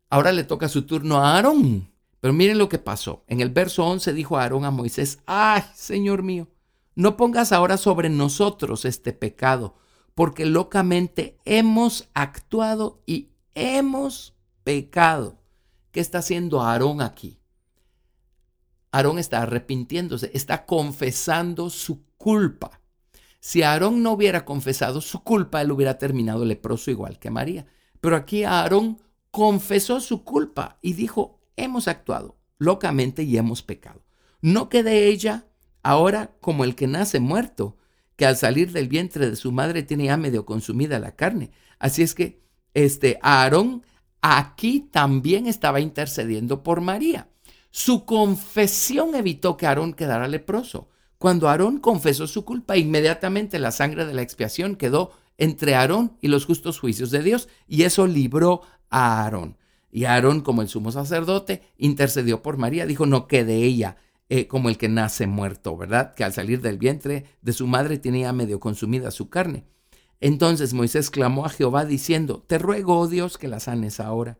ahora 0.08 0.30
le 0.30 0.44
toca 0.44 0.68
su 0.68 0.82
turno 0.82 1.18
a 1.18 1.34
Aarón. 1.34 1.91
Pero 2.22 2.34
miren 2.34 2.56
lo 2.56 2.68
que 2.68 2.78
pasó. 2.78 3.24
En 3.26 3.40
el 3.40 3.50
verso 3.50 3.84
11 3.84 4.12
dijo 4.12 4.38
Aarón 4.38 4.64
a 4.64 4.70
Moisés, 4.70 5.18
ay, 5.26 5.64
Señor 5.74 6.22
mío, 6.22 6.46
no 6.94 7.16
pongas 7.16 7.50
ahora 7.50 7.76
sobre 7.76 8.10
nosotros 8.10 8.84
este 8.84 9.12
pecado, 9.12 9.74
porque 10.14 10.46
locamente 10.46 11.36
hemos 11.44 12.08
actuado 12.14 13.02
y 13.06 13.30
hemos 13.56 14.36
pecado. 14.62 15.40
¿Qué 15.90 15.98
está 15.98 16.18
haciendo 16.18 16.62
Aarón 16.62 17.00
aquí? 17.00 17.40
Aarón 18.92 19.18
está 19.18 19.42
arrepintiéndose, 19.42 20.30
está 20.32 20.64
confesando 20.64 21.70
su 21.70 22.04
culpa. 22.18 22.80
Si 23.40 23.64
Aarón 23.64 24.00
no 24.00 24.12
hubiera 24.12 24.44
confesado 24.44 25.00
su 25.00 25.24
culpa, 25.24 25.60
él 25.60 25.72
hubiera 25.72 25.98
terminado 25.98 26.44
leproso 26.44 26.92
igual 26.92 27.18
que 27.18 27.30
María. 27.30 27.66
Pero 28.00 28.14
aquí 28.14 28.44
Aarón 28.44 29.00
confesó 29.32 29.98
su 29.98 30.22
culpa 30.22 30.78
y 30.82 30.92
dijo, 30.92 31.41
hemos 31.56 31.88
actuado 31.88 32.36
locamente 32.58 33.22
y 33.22 33.36
hemos 33.36 33.62
pecado. 33.62 34.04
No 34.40 34.68
que 34.68 34.82
de 34.82 35.08
ella 35.08 35.46
ahora 35.82 36.32
como 36.40 36.64
el 36.64 36.74
que 36.74 36.86
nace 36.86 37.20
muerto, 37.20 37.76
que 38.16 38.26
al 38.26 38.36
salir 38.36 38.72
del 38.72 38.88
vientre 38.88 39.28
de 39.28 39.36
su 39.36 39.52
madre 39.52 39.82
tiene 39.82 40.04
ya 40.04 40.16
medio 40.16 40.44
consumida 40.46 40.98
la 40.98 41.16
carne. 41.16 41.50
Así 41.78 42.02
es 42.02 42.14
que 42.14 42.42
este 42.74 43.18
Aarón 43.22 43.84
aquí 44.20 44.88
también 44.92 45.46
estaba 45.46 45.80
intercediendo 45.80 46.62
por 46.62 46.80
María. 46.80 47.28
Su 47.70 48.04
confesión 48.04 49.14
evitó 49.14 49.56
que 49.56 49.66
Aarón 49.66 49.94
quedara 49.94 50.28
leproso. 50.28 50.88
Cuando 51.18 51.48
Aarón 51.48 51.78
confesó 51.78 52.26
su 52.26 52.44
culpa, 52.44 52.76
inmediatamente 52.76 53.58
la 53.58 53.70
sangre 53.70 54.04
de 54.04 54.14
la 54.14 54.22
expiación 54.22 54.76
quedó 54.76 55.12
entre 55.38 55.74
Aarón 55.74 56.16
y 56.20 56.28
los 56.28 56.44
justos 56.44 56.78
juicios 56.78 57.10
de 57.10 57.22
Dios, 57.22 57.48
y 57.66 57.84
eso 57.84 58.06
libró 58.06 58.62
a 58.90 59.22
Aarón. 59.22 59.56
Y 59.94 60.06
Aarón, 60.06 60.40
como 60.40 60.62
el 60.62 60.68
sumo 60.68 60.90
sacerdote, 60.90 61.62
intercedió 61.76 62.42
por 62.42 62.56
María, 62.56 62.86
dijo, 62.86 63.04
no 63.04 63.28
quede 63.28 63.56
ella 63.56 63.98
eh, 64.30 64.48
como 64.48 64.70
el 64.70 64.78
que 64.78 64.88
nace 64.88 65.26
muerto, 65.26 65.76
¿verdad? 65.76 66.14
Que 66.14 66.24
al 66.24 66.32
salir 66.32 66.62
del 66.62 66.78
vientre 66.78 67.26
de 67.42 67.52
su 67.52 67.66
madre 67.66 67.98
tenía 67.98 68.32
medio 68.32 68.58
consumida 68.58 69.10
su 69.10 69.28
carne. 69.28 69.66
Entonces 70.20 70.72
Moisés 70.72 71.10
clamó 71.10 71.44
a 71.44 71.50
Jehová 71.50 71.84
diciendo, 71.84 72.42
Te 72.46 72.56
ruego, 72.56 72.98
oh 72.98 73.08
Dios, 73.08 73.36
que 73.36 73.48
la 73.48 73.60
sanes 73.60 74.00
ahora. 74.00 74.38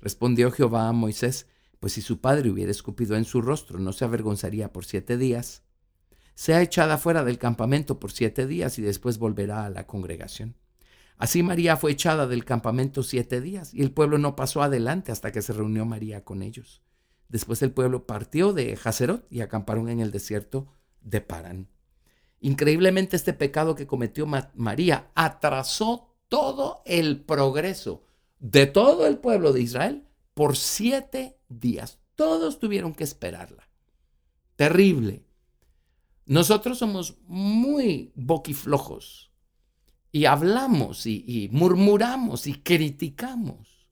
Respondió 0.00 0.50
Jehová 0.50 0.88
a 0.88 0.92
Moisés, 0.92 1.46
pues 1.80 1.92
si 1.92 2.00
su 2.00 2.22
padre 2.22 2.48
hubiera 2.48 2.70
escupido 2.70 3.16
en 3.16 3.26
su 3.26 3.42
rostro, 3.42 3.78
no 3.78 3.92
se 3.92 4.06
avergonzaría 4.06 4.72
por 4.72 4.86
siete 4.86 5.18
días. 5.18 5.64
Sea 6.34 6.62
echada 6.62 6.96
fuera 6.96 7.22
del 7.24 7.36
campamento 7.36 8.00
por 8.00 8.12
siete 8.12 8.46
días 8.46 8.78
y 8.78 8.82
después 8.82 9.18
volverá 9.18 9.66
a 9.66 9.70
la 9.70 9.86
congregación. 9.86 10.56
Así 11.18 11.42
María 11.42 11.76
fue 11.76 11.90
echada 11.90 12.28
del 12.28 12.44
campamento 12.44 13.02
siete 13.02 13.40
días 13.40 13.74
y 13.74 13.82
el 13.82 13.90
pueblo 13.90 14.18
no 14.18 14.36
pasó 14.36 14.62
adelante 14.62 15.10
hasta 15.10 15.32
que 15.32 15.42
se 15.42 15.52
reunió 15.52 15.84
María 15.84 16.24
con 16.24 16.42
ellos. 16.42 16.80
Después 17.28 17.60
el 17.62 17.72
pueblo 17.72 18.06
partió 18.06 18.52
de 18.52 18.78
Hazerot 18.82 19.26
y 19.28 19.40
acamparon 19.40 19.88
en 19.88 19.98
el 19.98 20.12
desierto 20.12 20.68
de 21.00 21.20
Parán. 21.20 21.68
Increíblemente 22.40 23.16
este 23.16 23.32
pecado 23.32 23.74
que 23.74 23.88
cometió 23.88 24.26
María 24.54 25.10
atrasó 25.16 26.14
todo 26.28 26.82
el 26.86 27.20
progreso 27.20 28.04
de 28.38 28.66
todo 28.66 29.04
el 29.06 29.18
pueblo 29.18 29.52
de 29.52 29.62
Israel 29.62 30.06
por 30.34 30.56
siete 30.56 31.36
días. 31.48 31.98
Todos 32.14 32.60
tuvieron 32.60 32.94
que 32.94 33.02
esperarla. 33.02 33.68
Terrible. 34.54 35.24
Nosotros 36.26 36.78
somos 36.78 37.16
muy 37.26 38.12
boquiflojos 38.14 39.27
y 40.10 40.24
hablamos 40.24 41.06
y, 41.06 41.48
murmuramos 41.52 42.46
y 42.46 42.54
criticamos. 42.54 43.88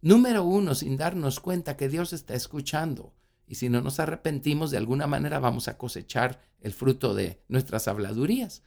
Número 0.00 0.44
uno, 0.44 0.74
sin 0.74 0.96
darnos 0.96 1.40
cuenta 1.40 1.76
que 1.76 1.88
Dios 1.88 2.12
está 2.12 2.34
escuchando. 2.34 3.14
Y 3.46 3.56
si 3.56 3.68
no 3.68 3.80
nos 3.80 4.00
arrepentimos, 4.00 4.70
de 4.70 4.78
alguna 4.78 5.06
manera 5.06 5.38
vamos 5.38 5.68
a 5.68 5.78
cosechar 5.78 6.40
el 6.60 6.72
fruto 6.72 7.14
de 7.14 7.40
nuestras 7.48 7.86
habladurías. 7.88 8.62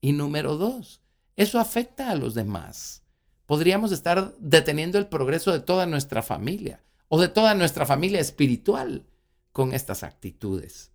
Y 0.00 0.12
número 0.12 0.56
dos, 0.56 1.02
eso 1.36 1.60
afecta 1.60 2.10
a 2.10 2.14
los 2.14 2.34
demás. 2.34 3.02
Podríamos 3.46 3.92
estar 3.92 4.34
deteniendo 4.38 4.98
el 4.98 5.08
progreso 5.08 5.52
de 5.52 5.60
toda 5.60 5.86
nuestra 5.86 6.22
familia 6.22 6.82
o 7.08 7.20
de 7.20 7.28
toda 7.28 7.54
nuestra 7.54 7.84
familia 7.84 8.20
espiritual 8.20 9.04
con 9.52 9.74
estas 9.74 10.02
actitudes. 10.02 10.92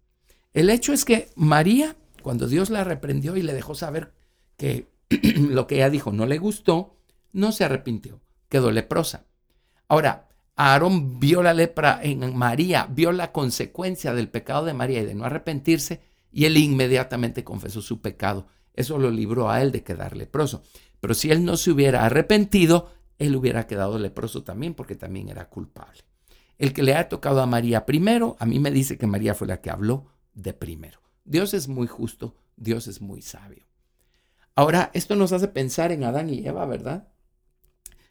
El 0.54 0.72
hecho 0.72 0.94
es 0.94 1.06
que 1.06 1.30
María, 1.36 1.96
cuando 2.24 2.48
Dios 2.48 2.72
la 2.72 2.84
reprendió 2.84 3.38
y 3.38 3.44
le 3.44 3.54
dejó 3.54 3.76
saber 3.76 4.14
que 4.58 4.88
lo 5.36 5.68
que 5.68 5.76
ella 5.76 5.90
dijo 5.90 6.12
no 6.12 6.26
le 6.26 6.38
gustó, 6.38 6.98
no 7.32 7.52
se 7.52 7.64
arrepintió, 7.64 8.22
quedó 8.50 8.72
leprosa. 8.72 9.26
Ahora, 9.88 10.28
Aarón 10.56 11.20
vio 11.20 11.44
la 11.44 11.54
lepra 11.54 12.00
en 12.02 12.36
María, 12.36 12.88
vio 12.90 13.12
la 13.12 13.32
consecuencia 13.32 14.14
del 14.14 14.30
pecado 14.30 14.66
de 14.66 14.74
María 14.74 15.02
y 15.02 15.06
de 15.06 15.14
no 15.14 15.26
arrepentirse, 15.26 16.02
y 16.32 16.46
él 16.46 16.58
inmediatamente 16.58 17.44
confesó 17.44 17.82
su 17.82 18.02
pecado. 18.02 18.48
Eso 18.74 18.98
lo 18.98 19.12
libró 19.12 19.50
a 19.50 19.62
él 19.62 19.72
de 19.72 19.84
quedar 19.84 20.18
leproso. 20.18 20.64
Pero 21.00 21.14
si 21.14 21.32
él 21.32 21.46
no 21.46 21.58
se 21.58 21.72
hubiera 21.72 22.06
arrepentido, 22.06 22.92
él 23.20 23.36
hubiera 23.36 23.68
quedado 23.68 23.98
leproso 24.00 24.44
también 24.44 24.74
porque 24.74 24.96
también 24.96 25.30
era 25.30 25.48
culpable. 25.50 26.02
El 26.58 26.74
que 26.74 26.84
le 26.84 26.96
ha 26.96 27.08
tocado 27.08 27.42
a 27.42 27.46
María 27.46 27.86
primero, 27.86 28.36
a 28.40 28.46
mí 28.46 28.60
me 28.60 28.72
dice 28.72 28.98
que 28.98 29.08
María 29.08 29.36
fue 29.36 29.48
la 29.48 29.62
que 29.62 29.70
habló 29.70 30.08
de 30.34 30.54
primero. 30.54 31.00
Dios 31.24 31.54
es 31.54 31.68
muy 31.68 31.88
justo, 31.88 32.36
Dios 32.56 32.88
es 32.88 33.00
muy 33.02 33.22
sabio. 33.22 33.67
Ahora, 34.58 34.92
esto 34.94 35.16
nos 35.16 35.32
hace 35.32 35.48
pensar 35.48 35.94
en 35.94 36.04
Adán 36.04 36.30
y 36.30 36.46
Eva, 36.46 36.66
¿verdad? 36.66 37.08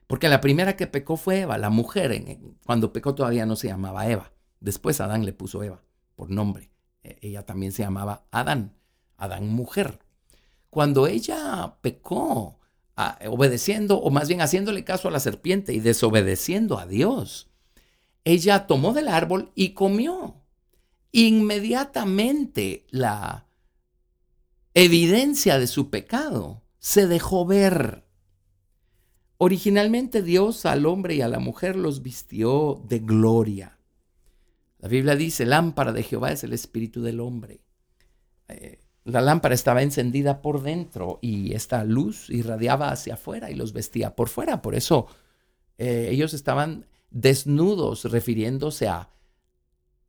Porque 0.07 0.31
la 0.31 0.41
primera 0.41 0.77
que 0.77 0.87
pecó 0.87 1.19
fue 1.19 1.41
Eva, 1.41 1.59
la 1.59 1.69
mujer. 1.69 2.19
cuando 2.65 2.95
pecó 2.95 3.15
todavía 3.15 3.45
no 3.45 3.57
se 3.57 3.69
llamaba 3.69 4.09
Eva. 4.09 4.33
Después 4.61 5.03
Adán 5.03 5.27
le 5.27 5.35
puso 5.35 5.63
Eva 5.63 5.83
por 6.15 6.31
nombre. 6.31 6.71
E, 7.03 7.19
ella 7.21 7.45
también 7.45 7.73
se 7.73 7.83
llamaba 7.83 8.27
Adán, 8.31 8.79
Adán 9.19 9.49
mujer 9.49 9.99
cuando 10.77 11.07
ella 11.07 11.79
pecó, 11.81 12.61
obedeciendo, 13.31 13.99
o 13.99 14.11
más 14.11 14.29
bien 14.29 14.43
haciéndole 14.43 14.85
caso 14.85 15.09
a 15.09 15.11
la 15.11 15.21
serpiente 15.21 15.73
y 15.73 15.81
desobedeciendo 15.81 16.79
a 16.79 16.87
Dios, 16.87 17.49
ella 18.25 18.67
tomó 18.67 18.93
del 18.93 19.09
árbol 19.09 19.53
y 19.55 19.71
comió. 19.71 20.43
Inmediatamente 21.13 22.85
la 22.91 23.46
evidencia 24.77 25.59
de 25.59 25.69
su 25.69 25.89
pecado 25.89 26.63
se 26.79 27.07
dejó 27.07 27.47
ver. 27.47 28.05
Originalmente 29.39 30.23
Dios 30.23 30.67
al 30.67 30.85
hombre 30.85 31.15
y 31.15 31.23
a 31.23 31.29
la 31.29 31.39
mujer 31.39 31.77
los 31.77 32.03
vistió 32.03 32.83
de 32.87 32.99
gloria. 32.99 33.79
La 34.79 34.89
Biblia 34.89 35.17
dice, 35.17 35.47
lámpara 35.47 35.93
de 35.93 36.03
Jehová 36.03 36.31
es 36.31 36.45
el 36.45 36.53
espíritu 36.53 37.01
del 37.01 37.21
hombre. 37.21 37.63
Eh, 38.49 38.81
la 39.05 39.23
lámpara 39.23 39.55
estaba 39.55 39.81
encendida 39.81 40.43
por 40.43 40.61
dentro 40.63 41.21
y 41.23 41.55
esta 41.55 41.83
luz 41.83 42.29
irradiaba 42.29 42.91
hacia 42.91 43.15
afuera 43.15 43.51
y 43.51 43.55
los 43.55 43.73
vestía 43.73 44.15
por 44.15 44.29
fuera. 44.29 44.61
Por 44.61 44.75
eso 44.75 45.07
eh, 45.79 46.09
ellos 46.11 46.35
estaban 46.35 46.85
desnudos, 47.11 48.05
refiriéndose 48.05 48.89
a 48.89 49.09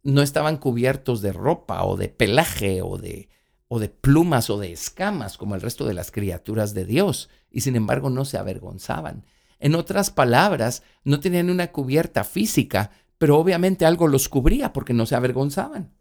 no 0.03 0.22
estaban 0.22 0.57
cubiertos 0.57 1.22
de 1.22 1.32
ropa 1.32 1.86
o 1.86 1.95
de 1.95 2.09
pelaje 2.09 2.82
o 2.82 2.97
de, 2.97 3.30
o 3.68 3.80
de 3.80 3.89
plumas 3.89 4.49
o 4.49 4.57
de 4.57 4.72
escamas 4.72 5.38
como 5.38 5.55
el 5.55 5.61
resto 5.61 5.86
de 5.86 5.93
las 5.93 6.11
criaturas 6.11 6.74
de 6.74 6.86
Dios 6.86 7.30
y 7.51 7.61
sin 7.61 7.76
embargo 7.76 8.09
no 8.09 8.26
se 8.26 8.38
avergonzaban. 8.38 9.26
En 9.59 9.76
otras 9.76 10.11
palabras, 10.11 10.84
no 11.03 11.20
tenían 11.20 11.49
una 11.49 11.72
cubierta 11.72 12.24
física, 12.24 12.91
pero 13.18 13.38
obviamente 13.38 13.86
algo 13.86 14.07
los 14.07 14.30
cubría 14.30 14.74
porque 14.74 14.93
no 14.93 15.05
se 15.05 15.15
avergonzaban. 15.15 15.91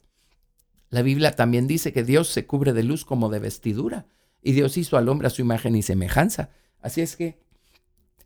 La 0.90 1.02
Biblia 1.02 1.32
también 1.32 1.66
dice 1.66 1.92
que 1.92 2.04
Dios 2.04 2.28
se 2.28 2.46
cubre 2.46 2.72
de 2.72 2.82
luz 2.82 3.04
como 3.04 3.28
de 3.28 3.38
vestidura 3.38 4.06
y 4.42 4.52
Dios 4.52 4.76
hizo 4.76 4.96
al 4.96 5.08
hombre 5.08 5.26
a 5.26 5.30
su 5.30 5.42
imagen 5.42 5.74
y 5.74 5.82
semejanza. 5.82 6.50
Así 6.80 7.00
es 7.00 7.16
que 7.16 7.40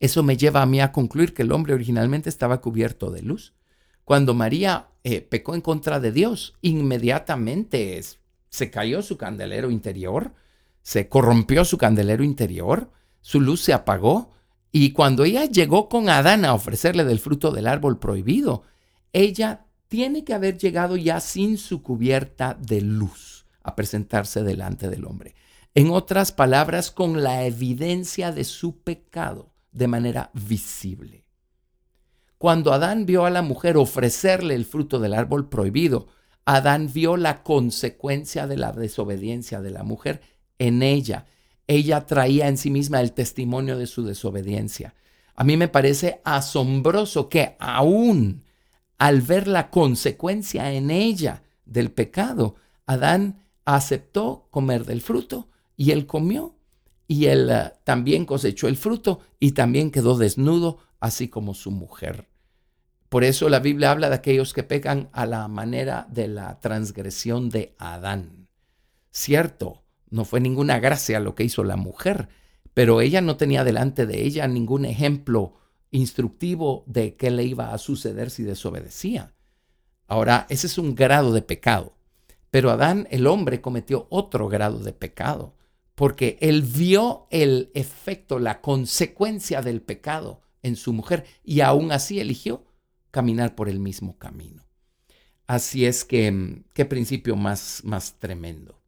eso 0.01 0.23
me 0.23 0.37
lleva 0.37 0.63
a 0.63 0.67
mí 0.67 0.81
a 0.81 0.93
concluir 0.93 1.33
que 1.33 1.43
el 1.43 1.53
hombre 1.53 1.73
originalmente 1.73 2.29
estaba 2.29 2.61
cubierto 2.61 3.11
de 3.11 3.23
luz. 3.23 3.55
Cuando 4.05 4.35
María 4.35 4.89
eh, 5.05 5.21
pecó 5.21 5.55
en 5.55 5.61
contra 5.61 6.01
de 6.01 6.11
Dios, 6.11 6.57
inmediatamente 6.63 7.97
se 8.51 8.71
cayó 8.71 9.01
su 9.01 9.17
candelero 9.17 9.71
interior, 9.71 10.35
se 10.83 11.09
corrompió 11.09 11.65
su 11.65 11.79
candelero 11.79 12.23
interior, 12.23 12.91
su 13.21 13.41
luz 13.41 13.63
se 13.63 13.73
apagó 13.73 14.31
y 14.73 14.93
cuando 14.93 15.25
ella 15.25 15.47
llegó 15.47 15.89
con 15.89 16.09
Adán 16.09 16.45
a 16.45 16.55
ofrecerle 16.55 17.05
del 17.05 17.21
fruto 17.21 17.51
del 17.51 17.67
árbol 17.67 17.99
prohibido, 17.99 18.65
ella 19.13 19.67
tiene 19.89 20.25
que 20.25 20.35
haber 20.35 20.59
llegado 20.59 20.97
ya 20.97 21.21
sin 21.21 21.59
su 21.59 21.83
cubierta 21.83 22.55
de 22.55 22.81
luz 22.81 23.47
a 23.63 23.75
presentarse 23.75 24.43
delante 24.43 24.89
del 24.89 25.05
hombre. 25.05 25.35
En 25.75 25.91
otras 25.91 26.33
palabras, 26.33 26.91
con 26.91 27.23
la 27.23 27.45
evidencia 27.45 28.33
de 28.33 28.45
su 28.45 28.81
pecado 28.83 29.53
de 29.73 29.87
manera 29.87 30.31
visible. 30.33 31.25
Cuando 32.39 32.73
Adán 32.73 33.07
vio 33.07 33.25
a 33.27 33.31
la 33.31 33.43
mujer 33.43 33.77
ofrecerle 33.77 34.55
el 34.55 34.65
fruto 34.65 34.99
del 34.99 35.15
árbol 35.15 35.49
prohibido, 35.49 36.09
Adán 36.45 36.91
vio 36.93 37.17
la 37.17 37.43
consecuencia 37.43 38.47
de 38.47 38.57
la 38.57 38.73
desobediencia 38.73 39.61
de 39.61 39.71
la 39.71 39.83
mujer 39.83 40.21
en 40.59 40.83
ella. 40.83 41.27
Ella 41.67 42.07
traía 42.07 42.49
en 42.49 42.57
sí 42.57 42.71
misma 42.71 43.01
el 43.01 43.13
testimonio 43.13 43.79
de 43.79 43.87
su 43.87 44.05
desobediencia. 44.05 44.95
A 45.35 45.45
mí 45.45 45.57
me 45.57 45.69
parece 45.69 46.21
asombroso 46.25 47.29
que 47.29 47.57
aún 47.59 48.45
al 48.99 49.23
ver 49.23 49.49
la 49.49 49.71
consecuencia 49.71 50.73
en 50.73 50.91
ella 50.91 51.43
del 51.65 51.91
pecado, 51.91 52.57
Adán 52.85 53.47
aceptó 53.65 54.49
comer 54.51 54.85
del 54.85 55.01
fruto 55.01 55.49
y 55.75 55.93
él 55.93 56.07
comió 56.07 56.57
y 57.09 57.27
él 57.27 57.49
eh, 57.51 57.73
también 57.85 58.27
cosechó 58.27 58.69
el 58.69 58.77
fruto 58.77 59.21
y 59.41 59.53
también 59.53 59.91
quedó 59.91 60.19
desnudo, 60.19 60.79
así 61.01 61.29
como 61.29 61.55
su 61.55 61.71
mujer. 61.71 62.30
Por 63.11 63.25
eso 63.25 63.49
la 63.49 63.59
Biblia 63.59 63.91
habla 63.91 64.09
de 64.09 64.15
aquellos 64.15 64.53
que 64.55 64.63
pecan 64.63 65.11
a 65.13 65.27
la 65.27 65.49
manera 65.49 66.07
de 66.11 66.29
la 66.29 66.61
transgresión 66.61 67.51
de 67.51 67.75
Adán. 67.77 68.49
Cierto, 69.11 69.83
no 70.11 70.25
fue 70.25 70.41
ninguna 70.41 70.79
gracia 70.79 71.19
lo 71.19 71.35
que 71.35 71.43
hizo 71.43 71.65
la 71.65 71.75
mujer, 71.75 72.29
pero 72.73 73.01
ella 73.01 73.21
no 73.21 73.37
tenía 73.37 73.65
delante 73.65 74.07
de 74.07 74.23
ella 74.23 74.47
ningún 74.47 74.85
ejemplo 74.85 75.57
instructivo 75.91 76.85
de 76.87 77.17
qué 77.17 77.33
le 77.33 77.43
iba 77.43 77.75
a 77.75 77.79
suceder 77.79 78.31
si 78.31 78.45
desobedecía. 78.45 79.35
Ahora, 80.07 80.47
ese 80.49 80.69
es 80.69 80.79
un 80.79 80.95
grado 80.95 81.33
de 81.33 81.43
pecado. 81.43 81.97
Pero 82.53 82.71
Adán, 82.71 83.09
el 83.11 83.27
hombre, 83.27 83.61
cometió 83.61 84.07
otro 84.11 84.49
grado 84.49 84.79
de 84.79 84.93
pecado, 84.93 85.57
porque 85.97 86.39
él 86.41 86.63
vio 86.63 87.27
el 87.31 87.73
efecto, 87.75 88.39
la 88.39 88.61
consecuencia 88.61 89.63
del 89.63 89.83
pecado 89.83 90.43
en 90.63 90.77
su 90.77 90.93
mujer 90.93 91.25
y 91.43 91.61
aún 91.61 91.91
así 91.91 92.21
eligió 92.21 92.70
caminar 93.11 93.55
por 93.55 93.69
el 93.69 93.79
mismo 93.81 94.19
camino. 94.19 94.67
Así 95.47 95.85
es 95.85 96.05
que, 96.05 96.31
mm, 96.31 96.65
qué 96.75 96.85
principio 96.85 97.37
más, 97.37 97.83
más 97.85 98.19
tremendo. 98.19 98.81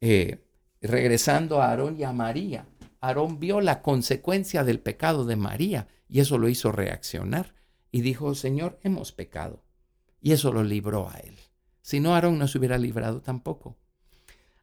Eh, 0.00 0.44
regresando 0.80 1.60
a 1.60 1.68
Aarón 1.68 1.98
y 1.98 2.04
a 2.04 2.12
María, 2.12 2.66
Aarón 3.00 3.38
vio 3.38 3.60
la 3.60 3.82
consecuencia 3.82 4.64
del 4.64 4.80
pecado 4.80 5.24
de 5.24 5.36
María 5.36 5.88
y 6.08 6.20
eso 6.20 6.38
lo 6.38 6.48
hizo 6.48 6.72
reaccionar 6.72 7.54
y 7.90 8.00
dijo, 8.00 8.34
Señor, 8.34 8.78
hemos 8.82 9.12
pecado. 9.12 9.62
Y 10.20 10.32
eso 10.32 10.52
lo 10.52 10.64
libró 10.64 11.10
a 11.10 11.18
él. 11.18 11.36
Si 11.82 12.00
no, 12.00 12.14
Aarón 12.14 12.38
no 12.38 12.48
se 12.48 12.56
hubiera 12.58 12.78
librado 12.78 13.20
tampoco. 13.20 13.76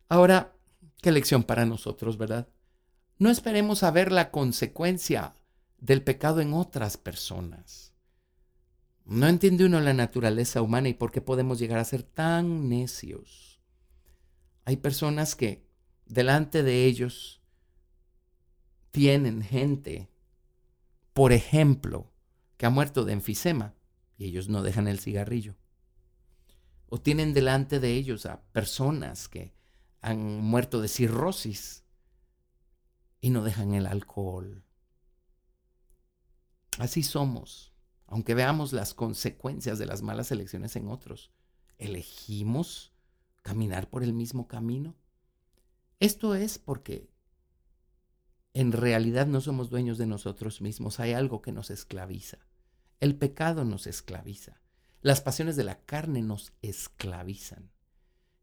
Ahora, 0.10 0.54
qué 1.02 1.12
lección 1.12 1.44
para 1.44 1.66
nosotros, 1.66 2.18
¿verdad? 2.18 2.48
No 3.20 3.30
esperemos 3.30 3.84
a 3.84 3.92
ver 3.92 4.12
la 4.12 4.32
consecuencia 4.32 5.36
del 5.78 6.02
pecado 6.04 6.42
en 6.42 6.54
otras 6.54 6.98
personas. 6.98 7.91
No 9.12 9.28
entiende 9.28 9.66
uno 9.66 9.82
la 9.82 9.94
naturaleza 9.94 10.62
humana 10.62 10.88
y 10.88 10.94
por 10.94 11.12
qué 11.12 11.20
podemos 11.20 11.60
llegar 11.60 11.80
a 11.80 11.84
ser 11.84 12.02
tan 12.02 12.70
necios. 12.70 13.60
Hay 14.64 14.78
personas 14.78 15.36
que 15.36 15.68
delante 16.06 16.64
de 16.64 16.86
ellos 16.86 17.42
tienen 18.92 19.42
gente, 19.42 20.10
por 21.12 21.34
ejemplo, 21.34 22.10
que 22.56 22.66
ha 22.66 22.70
muerto 22.70 23.04
de 23.04 23.12
enfisema 23.12 23.76
y 24.18 24.28
ellos 24.28 24.48
no 24.48 24.64
dejan 24.64 24.88
el 24.88 25.02
cigarrillo. 25.02 25.58
O 26.88 27.02
tienen 27.02 27.34
delante 27.34 27.82
de 27.82 27.96
ellos 27.96 28.26
a 28.26 28.42
personas 28.54 29.28
que 29.28 29.54
han 30.00 30.40
muerto 30.40 30.80
de 30.80 30.88
cirrosis 30.88 31.84
y 33.20 33.30
no 33.30 33.44
dejan 33.44 33.74
el 33.74 33.88
alcohol. 33.88 34.64
Así 36.78 37.04
somos, 37.04 37.71
aunque 38.12 38.36
veamos 38.36 38.74
las 38.74 38.94
consecuencias 38.94 39.80
de 39.80 39.86
las 39.86 40.02
malas 40.02 40.34
elecciones 40.34 40.76
en 40.76 40.90
otros. 40.90 41.32
Elegimos 41.78 42.92
caminar 43.42 43.90
por 43.90 44.04
el 44.04 44.12
mismo 44.12 44.50
camino? 44.50 44.98
Esto 46.02 46.36
es 46.36 46.60
porque 46.60 47.10
en 48.54 48.74
realidad 48.74 49.28
no 49.28 49.40
somos 49.40 49.70
dueños 49.70 49.98
de 49.98 50.08
nosotros 50.08 50.60
mismos. 50.60 51.00
Hay 51.00 51.14
algo 51.14 51.42
que 51.42 51.54
nos 51.54 51.70
esclaviza. 51.70 52.40
El 53.00 53.16
pecado 53.16 53.64
nos 53.64 53.88
esclaviza. 53.88 54.60
Las 55.02 55.22
pasiones 55.22 55.56
de 55.56 55.64
la 55.64 55.80
carne 55.80 56.22
nos 56.22 56.52
esclavizan. 56.62 57.72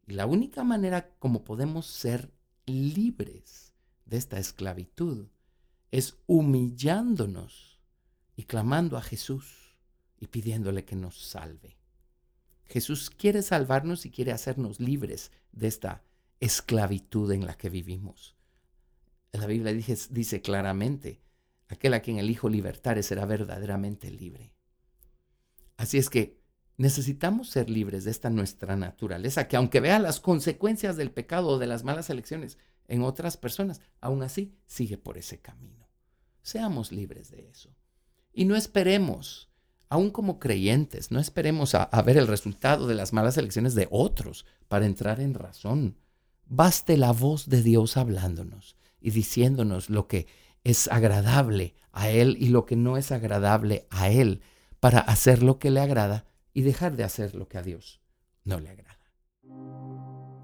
Y 0.07 0.15
la 0.15 0.25
única 0.25 0.65
manera 0.65 1.11
como 1.19 1.45
podemos 1.45 1.85
ser 1.85 2.33
libres 2.65 3.75
de 4.07 4.17
esta 4.17 4.39
esclavitud 4.39 5.27
es 5.91 6.17
humillándonos 6.27 7.68
y 8.39 8.45
clamando 8.45 8.97
a 8.97 9.03
Jesús 9.03 9.77
y 10.17 10.29
pidiéndole 10.29 10.85
que 10.85 10.95
nos 10.95 11.21
salve. 11.21 11.77
Jesús 12.67 13.11
quiere 13.11 13.43
salvarnos 13.43 14.07
y 14.07 14.13
quiere 14.13 14.31
hacernos 14.31 14.79
libres 14.79 15.33
de 15.51 15.67
esta 15.67 16.05
esclavitud 16.39 17.33
en 17.33 17.47
la 17.47 17.57
que 17.57 17.69
vivimos. 17.69 18.37
La 19.33 19.47
Biblia 19.47 19.73
dice, 19.73 20.41
claramente, 20.41 21.21
aquel 21.67 21.95
a 21.95 22.01
quien 22.01 22.19
el 22.19 22.31
Hijo 22.31 22.49
libertare 22.49 23.03
será 23.03 23.27
verdaderamente 23.27 24.09
libre. 24.09 24.53
Así 25.77 25.99
es 25.99 26.09
que 26.09 26.39
necesitamos 26.77 27.51
ser 27.51 27.69
libres 27.69 28.05
de 28.05 28.13
esta 28.13 28.31
nuestra 28.31 28.77
naturaleza, 28.77 29.49
que 29.49 29.57
aunque 29.57 29.81
vea 29.81 29.99
las 29.99 30.21
consecuencias 30.21 30.97
del 30.97 31.11
pecado 31.11 31.49
o 31.49 31.59
de 31.59 31.67
las 31.67 31.83
malas 31.83 32.09
elecciones 32.09 32.57
en 32.87 33.03
otras 33.03 33.37
personas, 33.37 33.81
aún 34.01 34.23
así 34.23 34.55
sigue 34.65 34.97
por 34.97 35.19
ese 35.19 35.41
camino. 35.41 35.89
Seamos 36.41 36.93
libres 36.93 37.33
de 37.33 37.49
eso. 37.49 37.75
Y 38.39 38.45
no 38.45 38.55
esperemos, 38.55 39.49
aún 39.89 40.11
como 40.11 40.39
creyentes, 40.39 41.11
no 41.11 41.19
esperemos 41.19 41.75
a, 41.75 41.89
ver 42.03 42.17
el 42.17 42.29
resultado 42.29 42.87
de 42.87 42.95
las 42.95 43.13
malas 43.13 43.37
elecciones 43.37 43.75
de 43.75 43.89
otros 43.91 44.47
para 44.69 44.87
entrar 44.87 45.19
en 45.19 45.35
razón. 45.35 45.97
Baste 46.47 46.97
la 46.97 47.11
voz 47.11 47.49
de 47.49 47.65
Dios 47.65 47.97
hablándonos 47.97 48.77
y 49.01 49.11
diciéndonos 49.11 49.91
lo 49.91 50.07
que 50.07 50.29
es 50.63 50.87
agradable 50.87 51.75
a 51.91 52.11
Él 52.11 52.37
y 52.39 52.51
lo 52.51 52.65
que 52.65 52.77
no 52.77 52.97
es 52.97 53.11
agradable 53.11 53.89
a 53.91 54.09
Él 54.09 54.41
para 54.79 55.01
hacer 55.01 55.43
lo 55.43 55.59
que 55.59 55.73
le 55.73 55.81
agrada 55.81 56.25
y 56.55 56.63
dejar 56.63 56.95
de 56.95 57.03
hacer 57.03 57.35
lo 57.35 57.49
que 57.49 57.59
a 57.59 57.63
Dios 57.63 58.01
no 58.45 58.61
le 58.61 58.69
agrada. 58.69 60.08